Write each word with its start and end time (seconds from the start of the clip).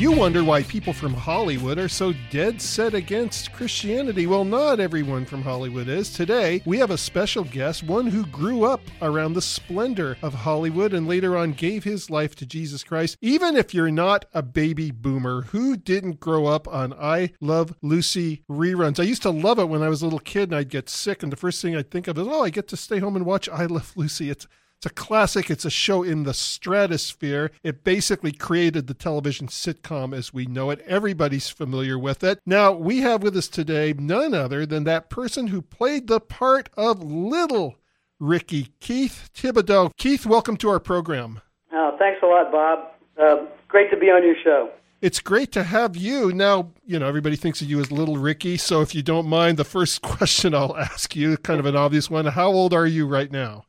You 0.00 0.12
wonder 0.12 0.42
why 0.42 0.62
people 0.62 0.94
from 0.94 1.12
Hollywood 1.12 1.76
are 1.76 1.86
so 1.86 2.14
dead 2.30 2.62
set 2.62 2.94
against 2.94 3.52
Christianity. 3.52 4.26
Well, 4.26 4.46
not 4.46 4.80
everyone 4.80 5.26
from 5.26 5.42
Hollywood 5.42 5.88
is. 5.88 6.10
Today, 6.10 6.62
we 6.64 6.78
have 6.78 6.90
a 6.90 6.96
special 6.96 7.44
guest, 7.44 7.82
one 7.82 8.06
who 8.06 8.24
grew 8.24 8.64
up 8.64 8.80
around 9.02 9.34
the 9.34 9.42
splendor 9.42 10.16
of 10.22 10.32
Hollywood 10.32 10.94
and 10.94 11.06
later 11.06 11.36
on 11.36 11.52
gave 11.52 11.84
his 11.84 12.08
life 12.08 12.34
to 12.36 12.46
Jesus 12.46 12.82
Christ. 12.82 13.18
Even 13.20 13.56
if 13.56 13.74
you're 13.74 13.90
not 13.90 14.24
a 14.32 14.42
baby 14.42 14.90
boomer, 14.90 15.42
who 15.42 15.76
didn't 15.76 16.18
grow 16.18 16.46
up 16.46 16.66
on 16.66 16.94
I 16.94 17.32
Love 17.42 17.74
Lucy 17.82 18.42
reruns? 18.50 18.98
I 18.98 19.02
used 19.02 19.20
to 19.22 19.30
love 19.30 19.58
it 19.58 19.68
when 19.68 19.82
I 19.82 19.90
was 19.90 20.00
a 20.00 20.06
little 20.06 20.18
kid 20.18 20.48
and 20.48 20.56
I'd 20.56 20.70
get 20.70 20.88
sick, 20.88 21.22
and 21.22 21.30
the 21.30 21.36
first 21.36 21.60
thing 21.60 21.76
I'd 21.76 21.90
think 21.90 22.08
of 22.08 22.16
is, 22.16 22.26
oh, 22.26 22.42
I 22.42 22.48
get 22.48 22.68
to 22.68 22.76
stay 22.78 23.00
home 23.00 23.16
and 23.16 23.26
watch 23.26 23.50
I 23.50 23.66
Love 23.66 23.92
Lucy. 23.94 24.30
It's 24.30 24.46
it's 24.80 24.86
a 24.86 24.94
classic. 24.94 25.50
It's 25.50 25.66
a 25.66 25.70
show 25.70 26.02
in 26.02 26.22
the 26.22 26.32
stratosphere. 26.32 27.50
It 27.62 27.84
basically 27.84 28.32
created 28.32 28.86
the 28.86 28.94
television 28.94 29.48
sitcom 29.48 30.16
as 30.16 30.32
we 30.32 30.46
know 30.46 30.70
it. 30.70 30.80
Everybody's 30.86 31.50
familiar 31.50 31.98
with 31.98 32.24
it. 32.24 32.40
Now, 32.46 32.72
we 32.72 33.00
have 33.00 33.22
with 33.22 33.36
us 33.36 33.46
today 33.46 33.92
none 33.92 34.32
other 34.32 34.64
than 34.64 34.84
that 34.84 35.10
person 35.10 35.48
who 35.48 35.60
played 35.60 36.06
the 36.06 36.18
part 36.18 36.70
of 36.78 37.02
little 37.02 37.76
Ricky, 38.18 38.68
Keith 38.80 39.28
Thibodeaux. 39.34 39.90
Keith, 39.98 40.24
welcome 40.24 40.56
to 40.56 40.70
our 40.70 40.80
program. 40.80 41.42
Oh, 41.74 41.94
thanks 41.98 42.22
a 42.22 42.26
lot, 42.26 42.50
Bob. 42.50 42.78
Uh, 43.22 43.44
great 43.68 43.90
to 43.90 43.98
be 43.98 44.06
on 44.06 44.22
your 44.24 44.36
show. 44.42 44.70
It's 45.02 45.20
great 45.20 45.52
to 45.52 45.62
have 45.62 45.94
you. 45.94 46.32
Now, 46.32 46.70
you 46.86 46.98
know, 46.98 47.06
everybody 47.06 47.36
thinks 47.36 47.60
of 47.60 47.68
you 47.68 47.80
as 47.80 47.92
little 47.92 48.16
Ricky. 48.16 48.56
So 48.56 48.80
if 48.80 48.94
you 48.94 49.02
don't 49.02 49.26
mind, 49.26 49.58
the 49.58 49.64
first 49.64 50.00
question 50.02 50.54
I'll 50.54 50.74
ask 50.78 51.14
you, 51.14 51.36
kind 51.36 51.60
of 51.60 51.66
an 51.66 51.76
obvious 51.76 52.08
one. 52.08 52.24
How 52.24 52.48
old 52.48 52.72
are 52.72 52.86
you 52.86 53.06
right 53.06 53.30
now? 53.30 53.66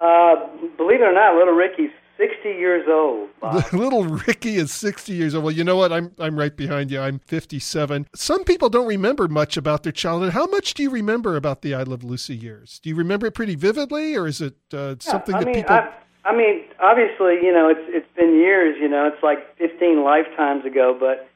Uh, 0.00 0.34
believe 0.76 1.00
it 1.00 1.04
or 1.04 1.12
not, 1.12 1.36
little 1.36 1.54
Ricky's 1.54 1.90
60 2.16 2.48
years 2.48 2.86
old. 2.88 3.28
Little 3.72 4.04
Ricky 4.04 4.56
is 4.56 4.72
60 4.72 5.12
years 5.12 5.34
old. 5.34 5.44
Well, 5.44 5.52
you 5.52 5.64
know 5.64 5.76
what? 5.76 5.92
I'm 5.92 6.12
I'm 6.18 6.38
right 6.38 6.56
behind 6.56 6.90
you. 6.90 7.00
I'm 7.00 7.18
57. 7.18 8.06
Some 8.14 8.44
people 8.44 8.68
don't 8.68 8.86
remember 8.86 9.28
much 9.28 9.56
about 9.56 9.82
their 9.82 9.92
childhood. 9.92 10.32
How 10.32 10.46
much 10.46 10.74
do 10.74 10.82
you 10.82 10.90
remember 10.90 11.36
about 11.36 11.62
the 11.62 11.74
I 11.74 11.82
Love 11.82 12.04
Lucy 12.04 12.36
years? 12.36 12.80
Do 12.82 12.88
you 12.88 12.94
remember 12.94 13.26
it 13.26 13.34
pretty 13.34 13.56
vividly, 13.56 14.16
or 14.16 14.26
is 14.26 14.40
it 14.40 14.54
uh, 14.72 14.94
something 15.00 15.34
I 15.34 15.40
that 15.40 15.46
mean, 15.46 15.54
people? 15.56 15.74
I, 15.74 15.92
I 16.24 16.36
mean, 16.36 16.62
obviously, 16.80 17.34
you 17.42 17.52
know, 17.52 17.68
it's 17.68 17.84
it's 17.88 18.16
been 18.16 18.34
years. 18.34 18.76
You 18.80 18.88
know, 18.88 19.06
it's 19.06 19.22
like 19.22 19.56
15 19.58 20.04
lifetimes 20.04 20.64
ago, 20.64 20.96
but 20.98 21.28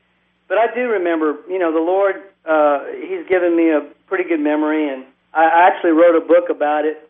but 0.48 0.58
I 0.58 0.72
do 0.74 0.88
remember. 0.88 1.36
You 1.48 1.58
know, 1.58 1.72
the 1.72 1.80
Lord, 1.80 2.16
uh, 2.48 2.84
He's 3.00 3.26
given 3.28 3.56
me 3.56 3.70
a 3.70 3.80
pretty 4.06 4.24
good 4.28 4.40
memory, 4.40 4.88
and 4.88 5.04
I 5.34 5.44
I 5.44 5.66
actually 5.66 5.90
wrote 5.92 6.16
a 6.16 6.24
book 6.24 6.48
about 6.50 6.84
it 6.84 7.07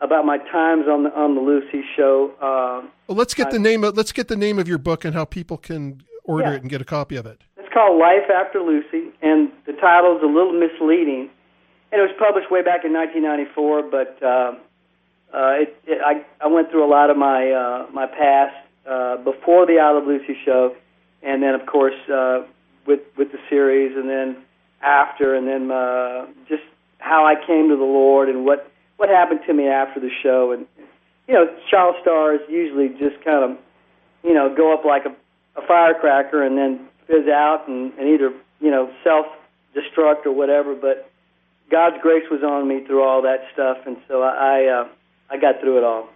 about 0.00 0.24
my 0.24 0.38
times 0.38 0.86
on 0.88 1.02
the 1.04 1.10
on 1.14 1.34
the 1.34 1.40
Lucy 1.40 1.82
show. 1.96 2.32
Uh, 2.40 2.86
well, 3.08 3.16
let's 3.16 3.34
get 3.34 3.48
I, 3.48 3.52
the 3.52 3.58
name. 3.58 3.84
Of, 3.84 3.96
let's 3.96 4.12
get 4.12 4.28
the 4.28 4.36
name 4.36 4.58
of 4.58 4.68
your 4.68 4.78
book 4.78 5.04
and 5.04 5.14
how 5.14 5.24
people 5.24 5.56
can 5.56 6.02
order 6.24 6.50
Yeah. 6.50 6.56
it 6.56 6.62
and 6.62 6.70
get 6.70 6.80
a 6.80 6.84
copy 6.84 7.16
of 7.16 7.26
it. 7.26 7.40
It's 7.56 7.72
called 7.72 7.98
Life 7.98 8.30
After 8.34 8.60
Lucy, 8.60 9.10
and 9.22 9.50
the 9.66 9.72
title 9.74 10.16
is 10.16 10.22
a 10.22 10.26
little 10.26 10.52
misleading. 10.52 11.30
And 11.90 12.00
it 12.00 12.04
was 12.04 12.14
published 12.18 12.50
way 12.50 12.60
back 12.60 12.84
in 12.84 12.92
1994, 12.92 13.82
but 13.90 14.22
uh, 14.22 14.52
uh, 15.32 15.62
it, 15.62 15.76
it, 15.86 15.98
I, 16.04 16.22
I 16.44 16.46
went 16.48 16.70
through 16.70 16.84
a 16.84 16.90
lot 16.90 17.08
of 17.08 17.16
my 17.16 17.50
uh, 17.50 17.86
my 17.92 18.06
past 18.06 18.54
uh, 18.86 19.16
before 19.24 19.64
the 19.66 19.78
I 19.78 19.92
Love 19.92 20.06
Lucy 20.06 20.36
show, 20.44 20.76
and 21.22 21.42
then 21.42 21.54
of 21.54 21.66
course 21.66 21.96
uh, 22.12 22.42
with 22.86 23.00
with 23.16 23.32
the 23.32 23.38
series, 23.48 23.96
and 23.96 24.08
then 24.08 24.36
after, 24.82 25.34
and 25.34 25.48
then 25.48 25.70
uh, 25.70 26.26
just 26.48 26.62
how 26.98 27.24
I 27.24 27.34
came 27.46 27.68
to 27.70 27.76
the 27.76 27.82
Lord 27.84 28.28
and 28.28 28.44
what 28.44 28.70
what 28.98 29.08
happened 29.08 29.40
to 29.46 29.54
me 29.54 29.66
after 29.66 29.98
the 30.00 30.10
show, 30.22 30.52
and 30.52 30.66
you 31.26 31.34
know, 31.34 31.46
child 31.70 31.96
stars 32.02 32.40
usually 32.48 32.90
just 32.90 33.24
kind 33.24 33.50
of 33.50 33.58
you 34.22 34.34
know 34.34 34.54
go 34.54 34.74
up 34.74 34.84
like 34.84 35.06
a 35.06 35.14
a 35.58 35.66
firecracker 35.66 36.42
and 36.42 36.56
then 36.56 36.88
fizz 37.06 37.26
out 37.28 37.64
and, 37.68 37.92
and 37.98 38.08
either 38.08 38.32
you 38.60 38.70
know 38.70 38.92
self 39.02 39.26
destruct 39.74 40.26
or 40.26 40.32
whatever. 40.32 40.74
But 40.74 41.10
God's 41.70 41.96
grace 42.02 42.24
was 42.30 42.42
on 42.42 42.68
me 42.68 42.84
through 42.86 43.02
all 43.02 43.22
that 43.22 43.44
stuff, 43.52 43.78
and 43.86 43.96
so 44.06 44.22
I 44.22 44.66
uh, 44.66 44.88
I 45.30 45.38
got 45.38 45.60
through 45.60 45.78
it 45.78 45.84
all. 45.84 46.08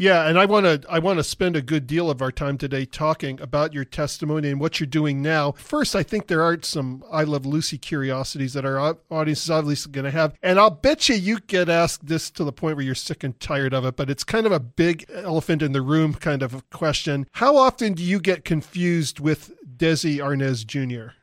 Yeah, 0.00 0.28
and 0.28 0.38
I 0.38 0.44
want 0.44 0.64
to 0.64 0.88
I 0.88 1.00
want 1.00 1.18
to 1.18 1.24
spend 1.24 1.56
a 1.56 1.60
good 1.60 1.88
deal 1.88 2.08
of 2.08 2.22
our 2.22 2.30
time 2.30 2.56
today 2.56 2.84
talking 2.84 3.40
about 3.40 3.74
your 3.74 3.84
testimony 3.84 4.48
and 4.48 4.60
what 4.60 4.78
you're 4.78 4.86
doing 4.86 5.20
now. 5.20 5.50
First, 5.50 5.96
I 5.96 6.04
think 6.04 6.28
there 6.28 6.40
are 6.40 6.56
some 6.62 7.02
I 7.10 7.24
Love 7.24 7.44
Lucy 7.44 7.78
curiosities 7.78 8.52
that 8.52 8.64
our 8.64 8.96
audience 9.10 9.42
is 9.42 9.50
obviously 9.50 9.90
going 9.90 10.04
to 10.04 10.12
have, 10.12 10.34
and 10.40 10.60
I'll 10.60 10.70
bet 10.70 11.08
you 11.08 11.16
you 11.16 11.40
get 11.40 11.68
asked 11.68 12.06
this 12.06 12.30
to 12.30 12.44
the 12.44 12.52
point 12.52 12.76
where 12.76 12.84
you're 12.84 12.94
sick 12.94 13.24
and 13.24 13.38
tired 13.40 13.74
of 13.74 13.84
it. 13.84 13.96
But 13.96 14.08
it's 14.08 14.22
kind 14.22 14.46
of 14.46 14.52
a 14.52 14.60
big 14.60 15.04
elephant 15.12 15.62
in 15.62 15.72
the 15.72 15.82
room 15.82 16.14
kind 16.14 16.44
of 16.44 16.70
question. 16.70 17.26
How 17.32 17.56
often 17.56 17.94
do 17.94 18.04
you 18.04 18.20
get 18.20 18.44
confused 18.44 19.18
with 19.18 19.52
Desi 19.76 20.18
Arnaz 20.18 20.64
Jr.? 20.64 21.14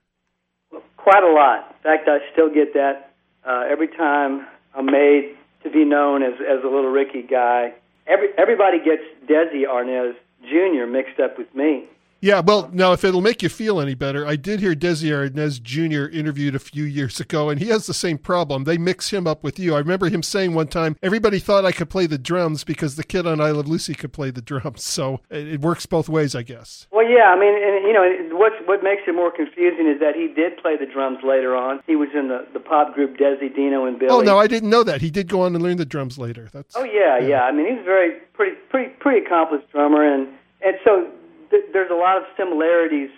Quite 0.98 1.24
a 1.24 1.32
lot. 1.32 1.78
In 1.78 1.84
fact, 1.84 2.10
I 2.10 2.18
still 2.34 2.54
get 2.54 2.74
that 2.74 3.14
uh, 3.46 3.64
every 3.70 3.88
time 3.88 4.46
I'm 4.76 4.88
made 4.88 5.38
to 5.64 5.70
be 5.70 5.86
known 5.86 6.24
as 6.24 6.34
as 6.42 6.62
a 6.66 6.68
little 6.68 6.92
Ricky 6.92 7.22
guy. 7.22 7.74
Every 8.08 8.30
everybody 8.38 8.78
gets 8.84 9.04
Desi 9.28 9.64
Arnaz 9.68 10.16
Jr. 10.44 10.86
mixed 10.86 11.20
up 11.20 11.38
with 11.38 11.54
me. 11.56 11.86
Yeah, 12.26 12.40
well, 12.40 12.72
now 12.74 12.92
if 12.92 13.04
it'll 13.04 13.22
make 13.22 13.44
you 13.44 13.50
feel 13.50 13.80
any 13.80 13.94
better, 13.94 14.26
I 14.26 14.36
did 14.36 14.60
hear 14.60 14.74
Desi 14.74 15.12
Arnaz 15.12 15.62
Jr. 15.62 16.12
interviewed 16.12 16.56
a 16.56 16.60
few 16.60 16.84
years 16.84 17.20
ago, 17.20 17.52
and 17.52 17.62
he 17.62 17.68
has 17.68 17.86
the 17.86 17.94
same 17.94 18.18
problem. 18.18 18.64
They 18.64 18.80
mix 18.80 19.12
him 19.12 19.28
up 19.28 19.44
with 19.44 19.60
you. 19.60 19.76
I 19.76 19.78
remember 19.78 20.10
him 20.10 20.24
saying 20.24 20.56
one 20.56 20.66
time, 20.66 20.98
everybody 21.04 21.38
thought 21.38 21.66
I 21.66 21.72
could 21.72 21.88
play 21.88 22.08
the 22.08 22.18
drums 22.18 22.64
because 22.64 22.96
the 22.96 23.04
kid 23.04 23.28
on 23.28 23.40
I 23.40 23.52
Love 23.52 23.68
Lucy 23.68 23.94
could 23.94 24.12
play 24.12 24.32
the 24.32 24.42
drums. 24.42 24.84
So 24.96 25.20
it, 25.30 25.48
it 25.48 25.62
works 25.62 25.86
both 25.86 26.08
ways, 26.08 26.36
I 26.36 26.42
guess. 26.42 26.88
Well, 26.90 27.06
yeah, 27.06 27.28
I 27.28 27.40
mean, 27.40 27.54
and, 27.54 27.86
you 27.86 27.94
know, 27.94 28.38
what 28.38 28.54
what 28.66 28.82
makes 28.82 29.02
it 29.08 29.14
more 29.14 29.30
confusing 29.30 29.88
is 29.88 30.00
that 30.00 30.16
he 30.16 30.28
did 30.34 30.58
play 30.58 30.78
the 30.78 30.86
drums 30.86 31.20
later 31.22 31.54
on. 31.54 31.82
He 31.86 31.96
was 31.98 32.10
in 32.16 32.30
the 32.30 32.48
the 32.54 32.60
pop 32.60 32.96
group 32.96 33.18
Desi, 33.18 33.54
Dino, 33.54 33.86
and 33.86 34.00
Billy. 34.00 34.10
Oh 34.10 34.22
no, 34.22 34.40
I 34.40 34.48
didn't 34.48 34.70
know 34.70 34.84
that. 34.84 35.02
He 35.02 35.12
did 35.12 35.28
go 35.28 35.42
on 35.42 35.54
and 35.54 35.62
learn 35.62 35.78
the 35.78 35.86
drums 35.86 36.18
later. 36.18 36.50
That's 36.54 36.76
Oh 36.76 36.86
yeah, 36.86 37.20
yeah. 37.20 37.44
I 37.44 37.52
mean, 37.52 37.68
he's 37.68 37.82
a 37.82 37.84
very 37.84 38.20
pretty, 38.34 38.56
pretty, 38.70 38.94
pretty 39.00 39.26
accomplished 39.26 39.70
drummer, 39.72 40.02
and 40.02 40.30
and 40.64 40.78
so 40.86 41.12
th- 41.50 41.66
there's 41.74 41.92
a 41.92 41.96
lot 41.96 42.18
of 42.18 42.24
similarities 42.38 43.10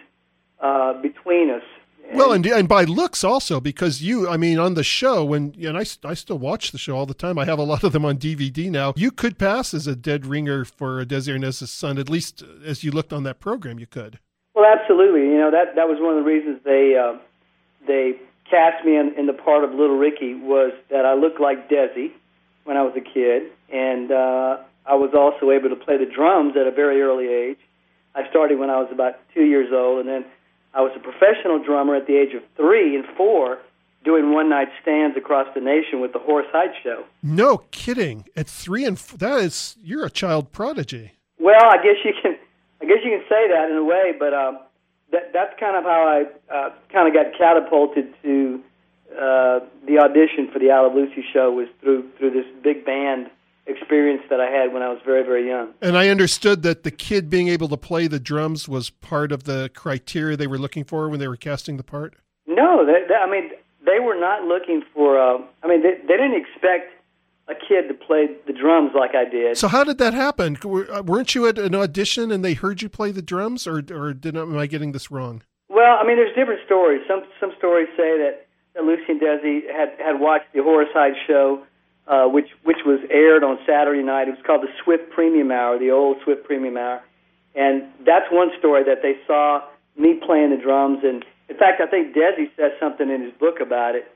uh, 0.62 0.94
between 1.02 1.50
us. 1.50 1.64
Well, 2.14 2.32
and 2.32 2.46
and 2.46 2.70
by 2.70 2.86
looks 2.86 3.24
also 3.24 3.60
because 3.60 4.02
you, 4.02 4.30
I 4.30 4.38
mean, 4.38 4.60
on 4.60 4.76
the 4.76 4.84
show 4.84 5.26
when 5.26 5.54
and 5.62 5.78
I, 5.78 5.86
I 6.06 6.14
still 6.14 6.38
watch 6.38 6.72
the 6.72 6.78
show 6.78 6.96
all 6.96 7.06
the 7.06 7.14
time. 7.14 7.38
I 7.38 7.44
have 7.46 7.60
a 7.60 7.64
lot 7.64 7.84
of 7.84 7.92
them 7.92 8.06
on 8.06 8.18
DVD 8.18 8.72
now. 8.72 8.94
You 8.96 9.12
could 9.12 9.38
pass 9.38 9.74
as 9.74 9.88
a 9.88 9.96
dead 9.96 10.26
ringer 10.26 10.64
for 10.64 11.04
Desi 11.04 11.34
Arnaz's 11.34 11.70
son, 11.70 11.98
at 11.98 12.10
least 12.10 12.44
as 12.66 12.84
you 12.84 12.92
looked 12.92 13.12
on 13.12 13.24
that 13.24 13.40
program. 13.40 13.78
You 13.78 13.88
could. 13.88 14.20
Well, 14.56 14.66
absolutely. 14.66 15.22
You 15.22 15.38
know 15.38 15.52
that 15.52 15.76
that 15.76 15.90
was 15.90 15.98
one 16.00 16.18
of 16.18 16.24
the 16.24 16.30
reasons 16.30 16.62
they 16.64 16.96
uh, 16.98 17.18
they 17.86 18.14
cast 18.50 18.86
me 18.86 18.96
in, 18.96 19.14
in 19.18 19.26
the 19.28 19.34
part 19.34 19.64
of 19.64 19.72
Little 19.72 19.98
Ricky 19.98 20.34
was 20.34 20.72
that 20.90 21.06
I 21.06 21.14
looked 21.14 21.42
like 21.42 21.70
Desi 21.70 22.12
when 22.64 22.78
I 22.78 22.84
was 22.84 22.94
a 22.96 23.02
kid, 23.02 23.52
and 23.72 24.12
uh, 24.12 24.58
I 24.86 24.96
was 24.96 25.12
also 25.14 25.52
able 25.52 25.70
to 25.70 25.76
play 25.76 25.98
the 25.98 26.06
drums 26.06 26.56
at 26.60 26.68
a 26.68 26.72
very 26.72 27.02
early 27.02 27.28
age. 27.28 27.60
I 28.18 28.28
started 28.30 28.58
when 28.58 28.72
I 28.72 28.78
was 28.78 28.90
about 28.92 29.14
two 29.34 29.44
years 29.46 29.70
old, 29.72 30.00
and 30.00 30.10
then 30.10 30.26
I 30.74 30.82
was 30.82 30.92
a 30.96 31.00
professional 31.00 31.64
drummer 31.64 31.96
at 31.96 32.08
the 32.08 32.18
age 32.18 32.34
of 32.34 32.42
three 32.56 32.96
and 32.96 33.06
four, 33.16 33.60
doing 34.04 34.34
one 34.34 34.50
night 34.50 34.70
stands 34.82 35.16
across 35.16 35.48
the 35.54 35.62
nation 35.62 36.02
with 36.02 36.14
the 36.14 36.20
Horace 36.20 36.48
Heidt's 36.52 36.78
Show. 36.84 37.04
No 37.22 37.60
kidding. 37.70 38.26
At 38.36 38.48
three 38.48 38.86
and 38.86 38.98
f- 38.98 39.20
that 39.20 39.40
is 39.40 39.78
you're 39.84 40.04
a 40.04 40.10
child 40.10 40.52
prodigy. 40.52 41.12
Well, 41.40 41.64
I 41.64 41.78
guess 41.78 41.98
you 42.04 42.14
can, 42.20 42.36
I 42.82 42.86
guess 42.86 42.98
you 43.06 43.12
can 43.12 43.24
say 43.30 43.48
that 43.50 43.70
in 43.70 43.78
a 43.78 43.84
way, 43.84 44.14
but 44.18 44.34
um, 44.34 44.60
that 45.12 45.32
that's 45.32 45.54
kind 45.60 45.78
of 45.78 45.84
how 45.84 46.02
I 46.08 46.54
uh, 46.54 46.70
kind 46.92 47.08
of 47.08 47.14
got 47.14 47.38
catapulted 47.38 48.16
to 48.24 48.64
uh, 49.14 49.60
the 49.86 50.00
audition 50.00 50.50
for 50.52 50.58
the 50.58 50.70
Love 50.70 50.96
Lucy 50.96 51.24
show 51.32 51.52
was 51.52 51.68
through 51.82 52.10
through 52.18 52.32
this 52.32 52.48
big 52.64 52.84
band 52.84 53.30
experience 53.68 54.24
that 54.30 54.40
I 54.40 54.50
had 54.50 54.74
when 54.74 54.82
I 54.82 54.90
was 54.90 55.00
very 55.06 55.24
very 55.24 55.48
young. 55.48 55.74
And 55.82 55.98
I 55.98 56.10
understood 56.10 56.64
that 56.64 56.84
the 56.84 56.92
kid 56.92 57.30
being 57.30 57.48
able 57.48 57.68
to 57.70 57.78
play 57.78 58.08
the 58.08 58.20
drums 58.20 58.68
was 58.68 58.90
part 58.90 59.32
of 59.32 59.44
the 59.44 59.70
criteria 59.76 60.38
they 60.38 60.48
were 60.48 60.58
looking 60.58 60.84
for 60.84 61.10
when 61.10 61.20
they 61.20 61.28
were 61.28 61.38
casting 61.38 61.78
the 61.78 61.84
part. 61.84 62.16
No, 62.48 62.86
they, 62.86 63.06
they, 63.08 63.16
I 63.16 63.30
mean 63.30 63.52
they 63.86 64.00
were 64.00 64.20
not 64.20 64.44
looking 64.44 64.84
for. 64.94 65.20
Uh, 65.20 65.42
I 65.64 65.68
mean 65.68 65.84
they, 65.84 65.96
they 66.02 66.18
didn't 66.18 66.36
expect 66.36 66.94
a 67.50 67.56
kid 67.56 67.88
to 67.88 67.94
play 67.94 68.28
the 68.46 68.54
drums 68.54 68.92
like 68.94 69.16
I 69.16 69.24
did. 69.30 69.58
So 69.58 69.68
how 69.68 69.84
did 69.84 69.98
that 70.00 70.14
happen? 70.14 70.58
Uh, 70.64 71.02
Weren't 71.04 71.34
you 71.34 71.48
at 71.48 71.58
an 71.58 71.76
audition 71.76 72.32
and 72.32 72.44
they 72.44 72.54
heard 72.54 72.82
you 72.82 72.90
play 72.90 73.12
the 73.12 73.22
drums, 73.22 73.68
or 73.68 73.84
or 73.92 74.14
did 74.14 74.36
am 74.36 74.58
I 74.58 74.68
getting 74.68 74.92
this 74.92 75.10
wrong? 75.12 75.44
Well, 75.70 75.98
I 76.02 76.06
mean, 76.06 76.18
there's 76.18 76.36
different 76.36 76.62
stories. 76.66 77.02
Some 77.08 77.24
some 77.40 77.52
stories 77.58 77.88
say 77.98 78.18
that, 78.18 78.48
that 78.76 78.84
Lucy 78.84 79.04
and 79.10 79.22
Desi 79.22 79.62
had 79.72 79.90
had 80.00 80.20
watched 80.20 80.52
the 80.54 80.62
Heidt's 80.64 81.18
show, 81.28 81.64
uh, 82.08 82.26
which 82.28 82.50
which 82.64 82.80
was 82.86 83.00
aired 83.10 83.44
on 83.44 83.60
Saturday 83.66 84.04
night. 84.04 84.28
It 84.28 84.32
was 84.32 84.46
called 84.46 84.64
the 84.64 84.72
Swift 84.84 85.10
Premium 85.12 85.52
Hour, 85.52 85.78
the 85.78 85.92
old 85.92 86.18
Swift 86.24 86.44
Premium 86.46 86.78
Hour, 86.78 87.02
and 87.56 87.84
that's 88.06 88.26
one 88.32 88.50
story 88.58 88.84
that 88.84 89.02
they 89.02 89.16
saw 89.26 89.62
me 89.98 90.14
playing 90.26 90.52
the 90.52 90.58
drums, 90.58 91.00
and 91.04 91.26
In 91.50 91.58
fact, 91.58 91.82
I 91.82 91.88
think 91.88 92.16
Desi 92.16 92.50
says 92.56 92.72
something 92.80 93.10
in 93.10 93.22
his 93.22 93.34
book 93.34 93.60
about 93.60 93.96
it. 93.96 94.12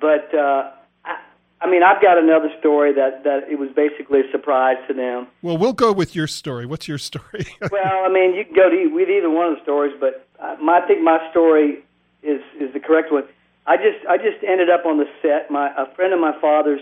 But 0.00 0.34
uh, 0.34 0.70
I, 1.04 1.18
I 1.60 1.70
mean, 1.70 1.82
I've 1.82 2.02
got 2.02 2.18
another 2.18 2.50
story 2.58 2.92
that 2.94 3.24
that 3.24 3.48
it 3.50 3.58
was 3.58 3.70
basically 3.74 4.20
a 4.20 4.30
surprise 4.30 4.76
to 4.88 4.94
them. 4.94 5.26
Well, 5.42 5.56
we'll 5.56 5.72
go 5.72 5.92
with 5.92 6.14
your 6.14 6.26
story. 6.26 6.66
What's 6.66 6.88
your 6.88 6.98
story? 6.98 7.46
well, 7.70 8.04
I 8.04 8.08
mean, 8.08 8.34
you 8.34 8.44
can 8.44 8.54
go 8.54 8.68
to 8.68 8.86
with 8.88 9.08
either 9.08 9.30
one 9.30 9.52
of 9.52 9.56
the 9.56 9.62
stories, 9.62 9.94
but 9.98 10.26
uh, 10.40 10.56
my, 10.60 10.78
I 10.78 10.86
think 10.86 11.02
my 11.02 11.18
story 11.30 11.84
is 12.22 12.40
is 12.60 12.72
the 12.72 12.80
correct 12.80 13.12
one. 13.12 13.24
I 13.66 13.76
just 13.76 14.04
I 14.08 14.16
just 14.16 14.42
ended 14.46 14.70
up 14.70 14.84
on 14.86 14.98
the 14.98 15.06
set. 15.22 15.50
My 15.50 15.70
a 15.76 15.86
friend 15.94 16.12
of 16.12 16.20
my 16.20 16.38
father's 16.40 16.80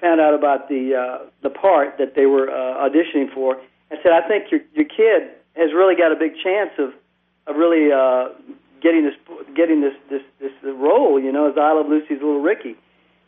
found 0.00 0.20
out 0.20 0.34
about 0.34 0.68
the 0.68 0.94
uh, 0.94 1.26
the 1.42 1.50
part 1.50 1.98
that 1.98 2.14
they 2.14 2.26
were 2.26 2.50
uh, 2.50 2.88
auditioning 2.88 3.32
for, 3.32 3.56
and 3.90 3.98
said, 4.02 4.12
"I 4.12 4.26
think 4.26 4.50
your 4.50 4.60
your 4.74 4.86
kid 4.86 5.30
has 5.56 5.72
really 5.74 5.96
got 5.96 6.12
a 6.12 6.16
big 6.16 6.32
chance 6.42 6.70
of 6.78 6.92
of 7.46 7.56
really 7.56 7.92
uh, 7.92 8.28
getting 8.80 9.04
this 9.04 9.14
getting 9.54 9.80
this 9.80 9.94
this 10.10 10.22
this 10.40 10.52
role, 10.62 11.20
you 11.20 11.32
know, 11.32 11.50
as 11.50 11.56
I 11.58 11.72
Love 11.72 11.88
Lucy's 11.88 12.20
Little 12.22 12.40
Ricky." 12.40 12.76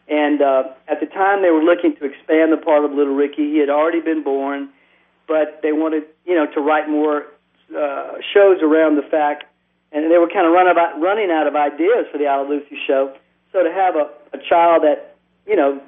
And 0.08 0.42
uh, 0.42 0.64
at 0.88 0.98
the 0.98 1.06
time, 1.06 1.40
they 1.42 1.50
were 1.50 1.62
looking 1.62 1.94
to 1.96 2.04
expand 2.04 2.52
the 2.52 2.56
part 2.56 2.84
of 2.84 2.90
Little 2.90 3.14
Ricky. 3.14 3.52
He 3.52 3.58
had 3.58 3.70
already 3.70 4.00
been 4.00 4.24
born, 4.24 4.68
but 5.28 5.60
they 5.62 5.70
wanted, 5.70 6.02
you 6.26 6.34
know, 6.34 6.46
to 6.52 6.60
write 6.60 6.88
more 6.88 7.26
uh, 7.70 8.14
shows 8.34 8.58
around 8.60 8.96
the 8.96 9.06
fact, 9.08 9.44
and 9.92 10.10
they 10.10 10.18
were 10.18 10.26
kind 10.26 10.46
of 10.46 10.52
run 10.52 10.66
about, 10.66 11.00
running 11.00 11.30
out 11.30 11.46
of 11.46 11.54
ideas 11.54 12.06
for 12.10 12.18
the 12.18 12.26
I 12.26 12.38
Love 12.38 12.48
Lucy 12.48 12.76
show. 12.88 13.14
So 13.52 13.62
to 13.62 13.70
have 13.70 13.94
a, 13.94 14.10
a 14.34 14.38
child 14.48 14.82
that, 14.82 15.14
you 15.46 15.54
know, 15.54 15.80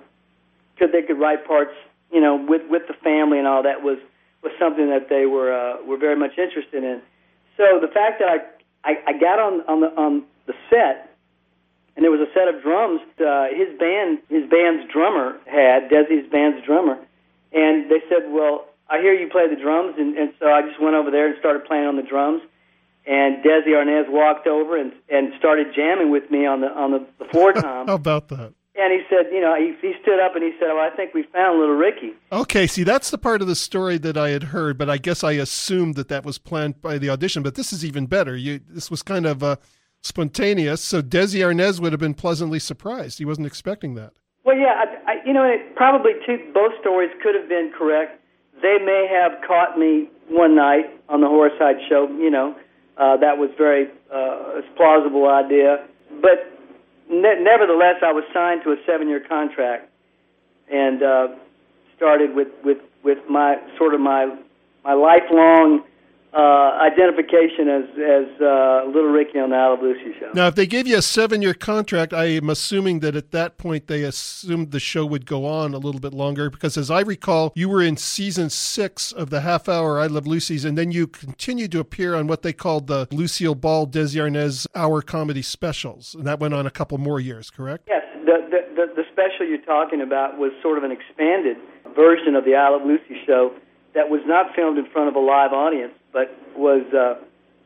could 0.83 0.93
they 0.93 1.03
could 1.03 1.21
write 1.21 1.47
parts, 1.47 1.75
you 2.11 2.21
know, 2.21 2.35
with 2.35 2.63
with 2.69 2.83
the 2.89 2.95
family 2.95 3.39
and 3.39 3.47
all 3.47 3.63
that 3.63 3.83
was 3.83 3.99
was 4.43 4.53
something 4.59 4.91
that 4.91 5.09
they 5.09 5.27
were 5.27 5.53
uh, 5.55 5.85
were 5.87 5.97
very 5.97 6.17
much 6.17 6.37
interested 6.39 6.83
in. 6.83 7.01
So 7.57 7.79
the 7.81 7.87
fact 7.89 8.19
that 8.19 8.29
I 8.29 8.91
I, 8.91 8.93
I 9.07 9.13
got 9.13 9.39
on 9.39 9.61
on 9.69 9.81
the 9.81 9.91
on 9.95 10.25
the 10.47 10.55
set 10.69 11.13
and 11.95 12.05
there 12.05 12.11
was 12.11 12.21
a 12.21 12.33
set 12.33 12.49
of 12.49 12.63
drums. 12.63 13.01
Uh, 13.21 13.47
his 13.53 13.79
band, 13.79 14.19
his 14.29 14.49
band's 14.49 14.91
drummer 14.91 15.39
had 15.47 15.91
Desi's 15.91 16.29
band's 16.31 16.65
drummer, 16.65 16.99
and 17.53 17.91
they 17.91 18.03
said, 18.09 18.33
"Well, 18.33 18.67
I 18.89 19.01
hear 19.01 19.13
you 19.13 19.29
play 19.29 19.49
the 19.49 19.61
drums," 19.61 19.95
and, 19.99 20.17
and 20.17 20.33
so 20.41 20.47
I 20.47 20.63
just 20.63 20.81
went 20.81 20.97
over 20.97 21.11
there 21.11 21.29
and 21.29 21.37
started 21.39 21.65
playing 21.65 21.87
on 21.87 21.97
the 21.97 22.03
drums. 22.03 22.43
And 23.05 23.43
Desi 23.43 23.75
Arnaz 23.75 24.09
walked 24.09 24.47
over 24.47 24.77
and 24.77 24.93
and 25.09 25.33
started 25.39 25.75
jamming 25.75 26.11
with 26.11 26.31
me 26.31 26.47
on 26.47 26.61
the 26.61 26.69
on 26.69 26.93
the, 26.93 27.07
the 27.19 27.25
floor 27.27 27.53
tom. 27.65 27.89
How 27.89 27.95
about 27.95 28.29
that? 28.29 28.55
And 28.75 28.91
he 28.91 29.01
said, 29.11 29.27
you 29.31 29.41
know, 29.41 29.55
he, 29.55 29.75
he 29.87 29.93
stood 30.01 30.19
up 30.19 30.35
and 30.35 30.43
he 30.43 30.53
said, 30.59 30.69
"Well, 30.69 30.81
I 30.81 30.95
think 30.97 31.13
we 31.13 31.25
found 31.25 31.59
little 31.59 31.75
Ricky." 31.75 32.13
Okay, 32.33 32.67
see, 32.67 32.85
that's 32.85 33.11
the 33.11 33.19
part 33.19 33.43
of 33.43 33.49
the 33.49 33.55
story 33.55 33.99
that 33.99 34.17
I 34.17 34.31
had 34.31 34.45
heard, 34.45 34.79
but 34.79 34.89
I 34.89 34.97
guess 34.97 35.23
I 35.23 35.33
assumed 35.33 35.95
that 35.97 36.09
that 36.09 36.25
was 36.25 36.39
planned 36.39 36.81
by 36.81 36.97
the 36.97 37.11
audition. 37.11 37.43
But 37.43 37.55
this 37.55 37.73
is 37.73 37.85
even 37.85 38.07
better. 38.07 38.35
You, 38.35 38.61
this 38.67 38.91
was 38.91 39.03
kind 39.03 39.27
of 39.27 39.43
uh, 39.43 39.57
spontaneous. 40.01 40.81
So 40.81 41.03
Desi 41.03 41.41
Arnaz 41.41 41.81
would 41.81 41.93
have 41.93 42.01
been 42.01 42.15
pleasantly 42.15 42.59
surprised. 42.59 43.19
He 43.19 43.27
wasn't 43.27 43.47
expecting 43.47 43.95
that. 43.97 44.15
Well, 44.45 44.57
yeah, 44.57 44.75
I, 44.75 45.13
I, 45.13 45.15
you 45.27 45.33
know, 45.33 45.45
it, 45.45 45.77
probably 45.77 46.13
two, 46.27 46.39
both 46.55 46.73
stories 46.81 47.11
could 47.23 47.35
have 47.35 47.49
been 47.49 47.73
correct. 47.77 48.21
They 48.63 48.79
may 48.79 49.07
have 49.11 49.33
caught 49.47 49.79
me 49.79 50.09
one 50.29 50.57
night 50.57 50.87
on 51.09 51.21
the 51.21 51.29
Horace 51.29 51.55
Heidt's 51.59 51.83
show. 51.89 52.09
You 52.09 52.31
know, 52.31 52.57
uh, 52.97 53.17
that 53.19 53.39
was 53.39 53.51
very 53.57 53.89
uh, 54.13 54.63
plausible 54.77 55.29
idea. 55.29 55.87
But 56.21 56.52
ne- 57.11 57.43
nevertheless, 57.43 57.97
I 58.03 58.13
was 58.13 58.25
signed 58.33 58.63
to 58.65 58.73
a 58.73 58.77
seven-year 58.87 59.21
contract 59.21 59.91
and 60.71 61.03
uh, 61.03 61.29
started 61.97 62.35
with, 62.35 62.49
with, 62.65 62.79
with 63.05 63.19
my 63.29 63.59
sort 63.79 63.95
of 63.95 64.01
my 64.01 64.35
my 64.85 64.95
lifelong 64.95 65.85
uh, 66.35 66.79
identification 66.81 67.69
as 67.69 67.85
as 67.99 68.41
uh, 68.41 68.85
Little 68.87 69.11
Ricky 69.11 69.39
on 69.39 69.51
the 69.51 69.57
Al 69.57 69.81
Lucy 69.81 70.19
show. 70.19 70.31
Now, 70.35 70.47
if 70.47 70.55
they 70.55 70.67
gave 70.67 70.87
you 70.87 70.97
a 70.97 71.03
seven-year 71.03 71.53
contract, 71.55 72.15
I 72.15 72.25
am 72.27 72.49
assuming 72.49 73.01
that 73.01 73.15
at 73.15 73.33
that 73.33 73.59
point 73.59 73.87
they 73.87 74.03
assumed 74.03 74.71
the 74.71 74.81
show 74.81 75.05
would 75.05 75.27
go 75.27 75.45
on 75.45 75.75
a 75.75 75.79
little 75.79 76.01
bit 76.01 76.15
longer 76.15 76.49
because, 76.49 76.79
as 76.79 76.91
I 76.91 77.01
recall, 77.01 77.53
you 77.55 77.69
were 77.69 77.83
in 77.83 77.99
season 77.99 78.49
six 78.49 79.13
of 79.13 79.29
the 79.29 79.43
half-hour 79.43 80.01
I 80.01 80.07
Love 80.07 80.27
Lucy's, 80.27 80.65
and 80.65 80.79
then 80.79 80.91
you 80.91 81.07
continued 81.07 81.71
to 81.73 81.81
appear 81.81 82.15
on 82.15 82.27
what 82.27 82.41
they 82.43 82.55
called 82.55 82.87
the 82.87 83.09
Lucille 83.11 83.55
Ball 83.55 83.87
Desi 83.87 84.17
Arnaz 84.17 84.67
Hour 84.75 85.03
Comedy 85.03 85.43
Specials, 85.43 86.15
and 86.15 86.27
that 86.27 86.41
went 86.41 86.55
on 86.55 86.67
a 86.67 86.71
couple 86.71 86.97
more 86.97 87.21
years, 87.21 87.51
correct? 87.51 87.85
Yes, 87.89 88.05
the 88.25 88.39
the, 88.51 88.75
the, 88.75 89.03
the 89.03 89.05
special 89.13 89.47
you're 89.47 89.59
talking 89.59 90.01
about 90.01 90.39
was 90.39 90.53
sort 90.63 90.79
of 90.79 90.85
an 90.85 90.93
expanded 90.93 91.59
version 91.95 92.35
of 92.35 92.47
the 92.47 92.55
I 92.55 92.71
Love 92.71 92.87
Lucy 92.87 93.21
show 93.27 93.53
that 93.95 94.09
was 94.09 94.23
not 94.25 94.55
filmed 94.57 94.79
in 94.79 94.87
front 94.87 95.09
of 95.09 95.15
a 95.15 95.21
live 95.21 95.53
audience 95.53 95.93
but 96.13 96.37
was 96.57 96.85
uh, 96.93 97.15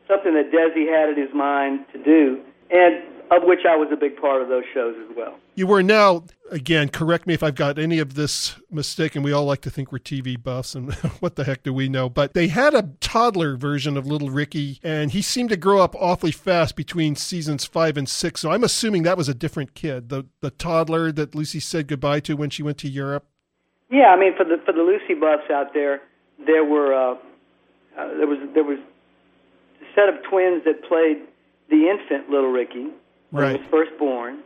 something 0.07 0.33
that 0.33 0.51
Desi 0.51 0.87
had 0.87 1.09
in 1.09 1.21
his 1.21 1.33
mind 1.33 1.85
to 1.93 2.03
do, 2.03 2.41
and 2.71 3.03
of 3.29 3.43
which 3.43 3.61
I 3.69 3.75
was 3.75 3.89
a 3.91 3.97
big 3.97 4.19
part 4.19 4.41
of 4.41 4.47
those 4.47 4.63
shows 4.73 4.95
as 5.09 5.15
well. 5.15 5.37
You 5.55 5.67
were 5.67 5.83
now, 5.83 6.23
again, 6.49 6.87
correct 6.87 7.27
me 7.27 7.33
if 7.33 7.43
I've 7.43 7.55
got 7.55 7.77
any 7.77 7.99
of 7.99 8.13
this 8.13 8.55
mistaken. 8.71 9.21
We 9.21 9.33
all 9.33 9.43
like 9.43 9.61
to 9.61 9.69
think 9.69 9.91
we're 9.91 9.99
TV 9.99 10.41
buffs, 10.41 10.75
and 10.75 10.93
what 11.19 11.35
the 11.35 11.43
heck 11.43 11.63
do 11.63 11.73
we 11.73 11.89
know? 11.89 12.09
But 12.09 12.33
they 12.33 12.47
had 12.47 12.73
a 12.73 12.89
toddler 13.01 13.57
version 13.57 13.97
of 13.97 14.05
Little 14.05 14.29
Ricky, 14.29 14.79
and 14.81 15.11
he 15.11 15.21
seemed 15.21 15.49
to 15.49 15.57
grow 15.57 15.81
up 15.81 15.95
awfully 15.95 16.31
fast 16.31 16.75
between 16.75 17.15
seasons 17.15 17.65
five 17.65 17.97
and 17.97 18.07
six. 18.07 18.41
So 18.41 18.51
I'm 18.51 18.63
assuming 18.63 19.03
that 19.03 19.17
was 19.17 19.27
a 19.27 19.33
different 19.33 19.73
kid, 19.73 20.09
the 20.09 20.25
the 20.39 20.51
toddler 20.51 21.11
that 21.11 21.35
Lucy 21.35 21.59
said 21.59 21.87
goodbye 21.87 22.21
to 22.21 22.35
when 22.35 22.49
she 22.49 22.63
went 22.63 22.77
to 22.79 22.89
Europe. 22.89 23.25
Yeah, 23.89 24.07
I 24.07 24.19
mean, 24.19 24.35
for 24.35 24.45
the 24.45 24.57
for 24.65 24.73
the 24.73 24.81
Lucy 24.81 25.19
buffs 25.19 25.49
out 25.51 25.73
there, 25.73 26.01
there 26.45 26.63
were 26.63 26.93
uh, 26.93 27.15
uh, 27.97 28.17
there 28.17 28.27
was 28.27 28.39
there 28.53 28.63
was 28.63 28.79
a 29.81 29.85
set 29.95 30.09
of 30.09 30.15
twins 30.29 30.63
that 30.65 30.83
played 30.87 31.17
the 31.69 31.89
infant 31.89 32.29
Little 32.29 32.51
Ricky 32.51 32.87
when 33.31 33.43
right. 33.43 33.55
he 33.55 33.61
was 33.61 33.67
first 33.69 33.97
born. 33.97 34.39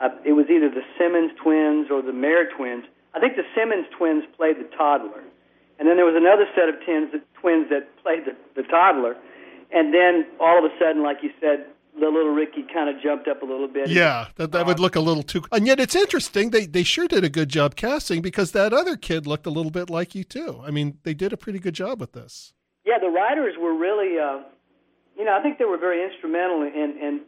Uh, 0.00 0.08
it 0.24 0.32
was 0.32 0.46
either 0.50 0.68
the 0.68 0.82
Simmons 0.98 1.30
twins 1.40 1.88
or 1.90 2.02
the 2.02 2.12
Mayer 2.12 2.48
twins. 2.56 2.84
I 3.14 3.20
think 3.20 3.36
the 3.36 3.46
Simmons 3.54 3.86
twins 3.96 4.24
played 4.36 4.56
the 4.58 4.68
toddler, 4.76 5.22
and 5.78 5.86
then 5.86 5.96
there 5.96 6.04
was 6.04 6.16
another 6.16 6.46
set 6.56 6.68
of 6.68 6.74
twins 6.84 7.12
that, 7.12 7.22
twins 7.40 7.70
that 7.70 7.86
played 8.02 8.24
the, 8.26 8.34
the 8.60 8.66
toddler, 8.66 9.16
and 9.70 9.94
then 9.94 10.26
all 10.40 10.58
of 10.58 10.64
a 10.64 10.74
sudden, 10.80 11.02
like 11.02 11.18
you 11.22 11.30
said, 11.40 11.66
the 11.94 12.06
little 12.06 12.34
Ricky 12.34 12.64
kind 12.72 12.88
of 12.88 13.00
jumped 13.00 13.28
up 13.28 13.42
a 13.42 13.46
little 13.46 13.68
bit. 13.68 13.88
Yeah, 13.88 14.26
that, 14.34 14.50
that 14.50 14.66
would 14.66 14.80
look 14.80 14.96
a 14.96 15.00
little 15.00 15.22
too. 15.22 15.44
And 15.52 15.64
yet, 15.64 15.78
it's 15.78 15.94
interesting. 15.94 16.50
They 16.50 16.66
they 16.66 16.82
sure 16.82 17.06
did 17.06 17.22
a 17.22 17.28
good 17.28 17.48
job 17.48 17.76
casting 17.76 18.20
because 18.20 18.50
that 18.50 18.72
other 18.72 18.96
kid 18.96 19.28
looked 19.28 19.46
a 19.46 19.50
little 19.50 19.70
bit 19.70 19.90
like 19.90 20.14
you 20.14 20.24
too. 20.24 20.60
I 20.64 20.72
mean, 20.72 20.98
they 21.04 21.14
did 21.14 21.32
a 21.32 21.36
pretty 21.36 21.60
good 21.60 21.74
job 21.74 22.00
with 22.00 22.12
this. 22.12 22.52
Yeah, 22.84 22.98
the 22.98 23.08
writers 23.08 23.54
were 23.58 23.74
really, 23.74 24.18
uh, 24.18 24.40
you 25.16 25.24
know, 25.24 25.36
I 25.36 25.42
think 25.42 25.58
they 25.58 25.64
were 25.64 25.78
very 25.78 26.04
instrumental 26.04 26.62
in, 26.62 26.98
in 27.00 27.20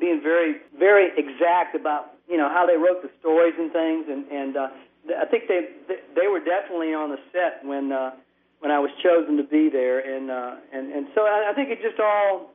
being 0.00 0.20
very, 0.20 0.56
very 0.78 1.10
exact 1.16 1.76
about, 1.76 2.12
you 2.28 2.36
know, 2.36 2.48
how 2.48 2.66
they 2.66 2.76
wrote 2.76 3.02
the 3.02 3.10
stories 3.20 3.54
and 3.56 3.72
things. 3.72 4.06
And, 4.08 4.26
and 4.30 4.56
uh, 4.56 4.68
I 5.20 5.26
think 5.26 5.46
they 5.46 5.68
they 6.16 6.26
were 6.26 6.40
definitely 6.40 6.94
on 6.94 7.10
the 7.10 7.18
set 7.32 7.64
when 7.64 7.92
uh, 7.92 8.12
when 8.60 8.72
I 8.72 8.78
was 8.78 8.90
chosen 9.02 9.36
to 9.36 9.44
be 9.44 9.68
there. 9.68 10.00
And 10.00 10.30
uh, 10.30 10.56
and 10.72 10.92
and 10.92 11.06
so 11.14 11.22
I, 11.22 11.50
I 11.50 11.54
think 11.54 11.70
it 11.70 11.80
just 11.80 12.00
all, 12.00 12.50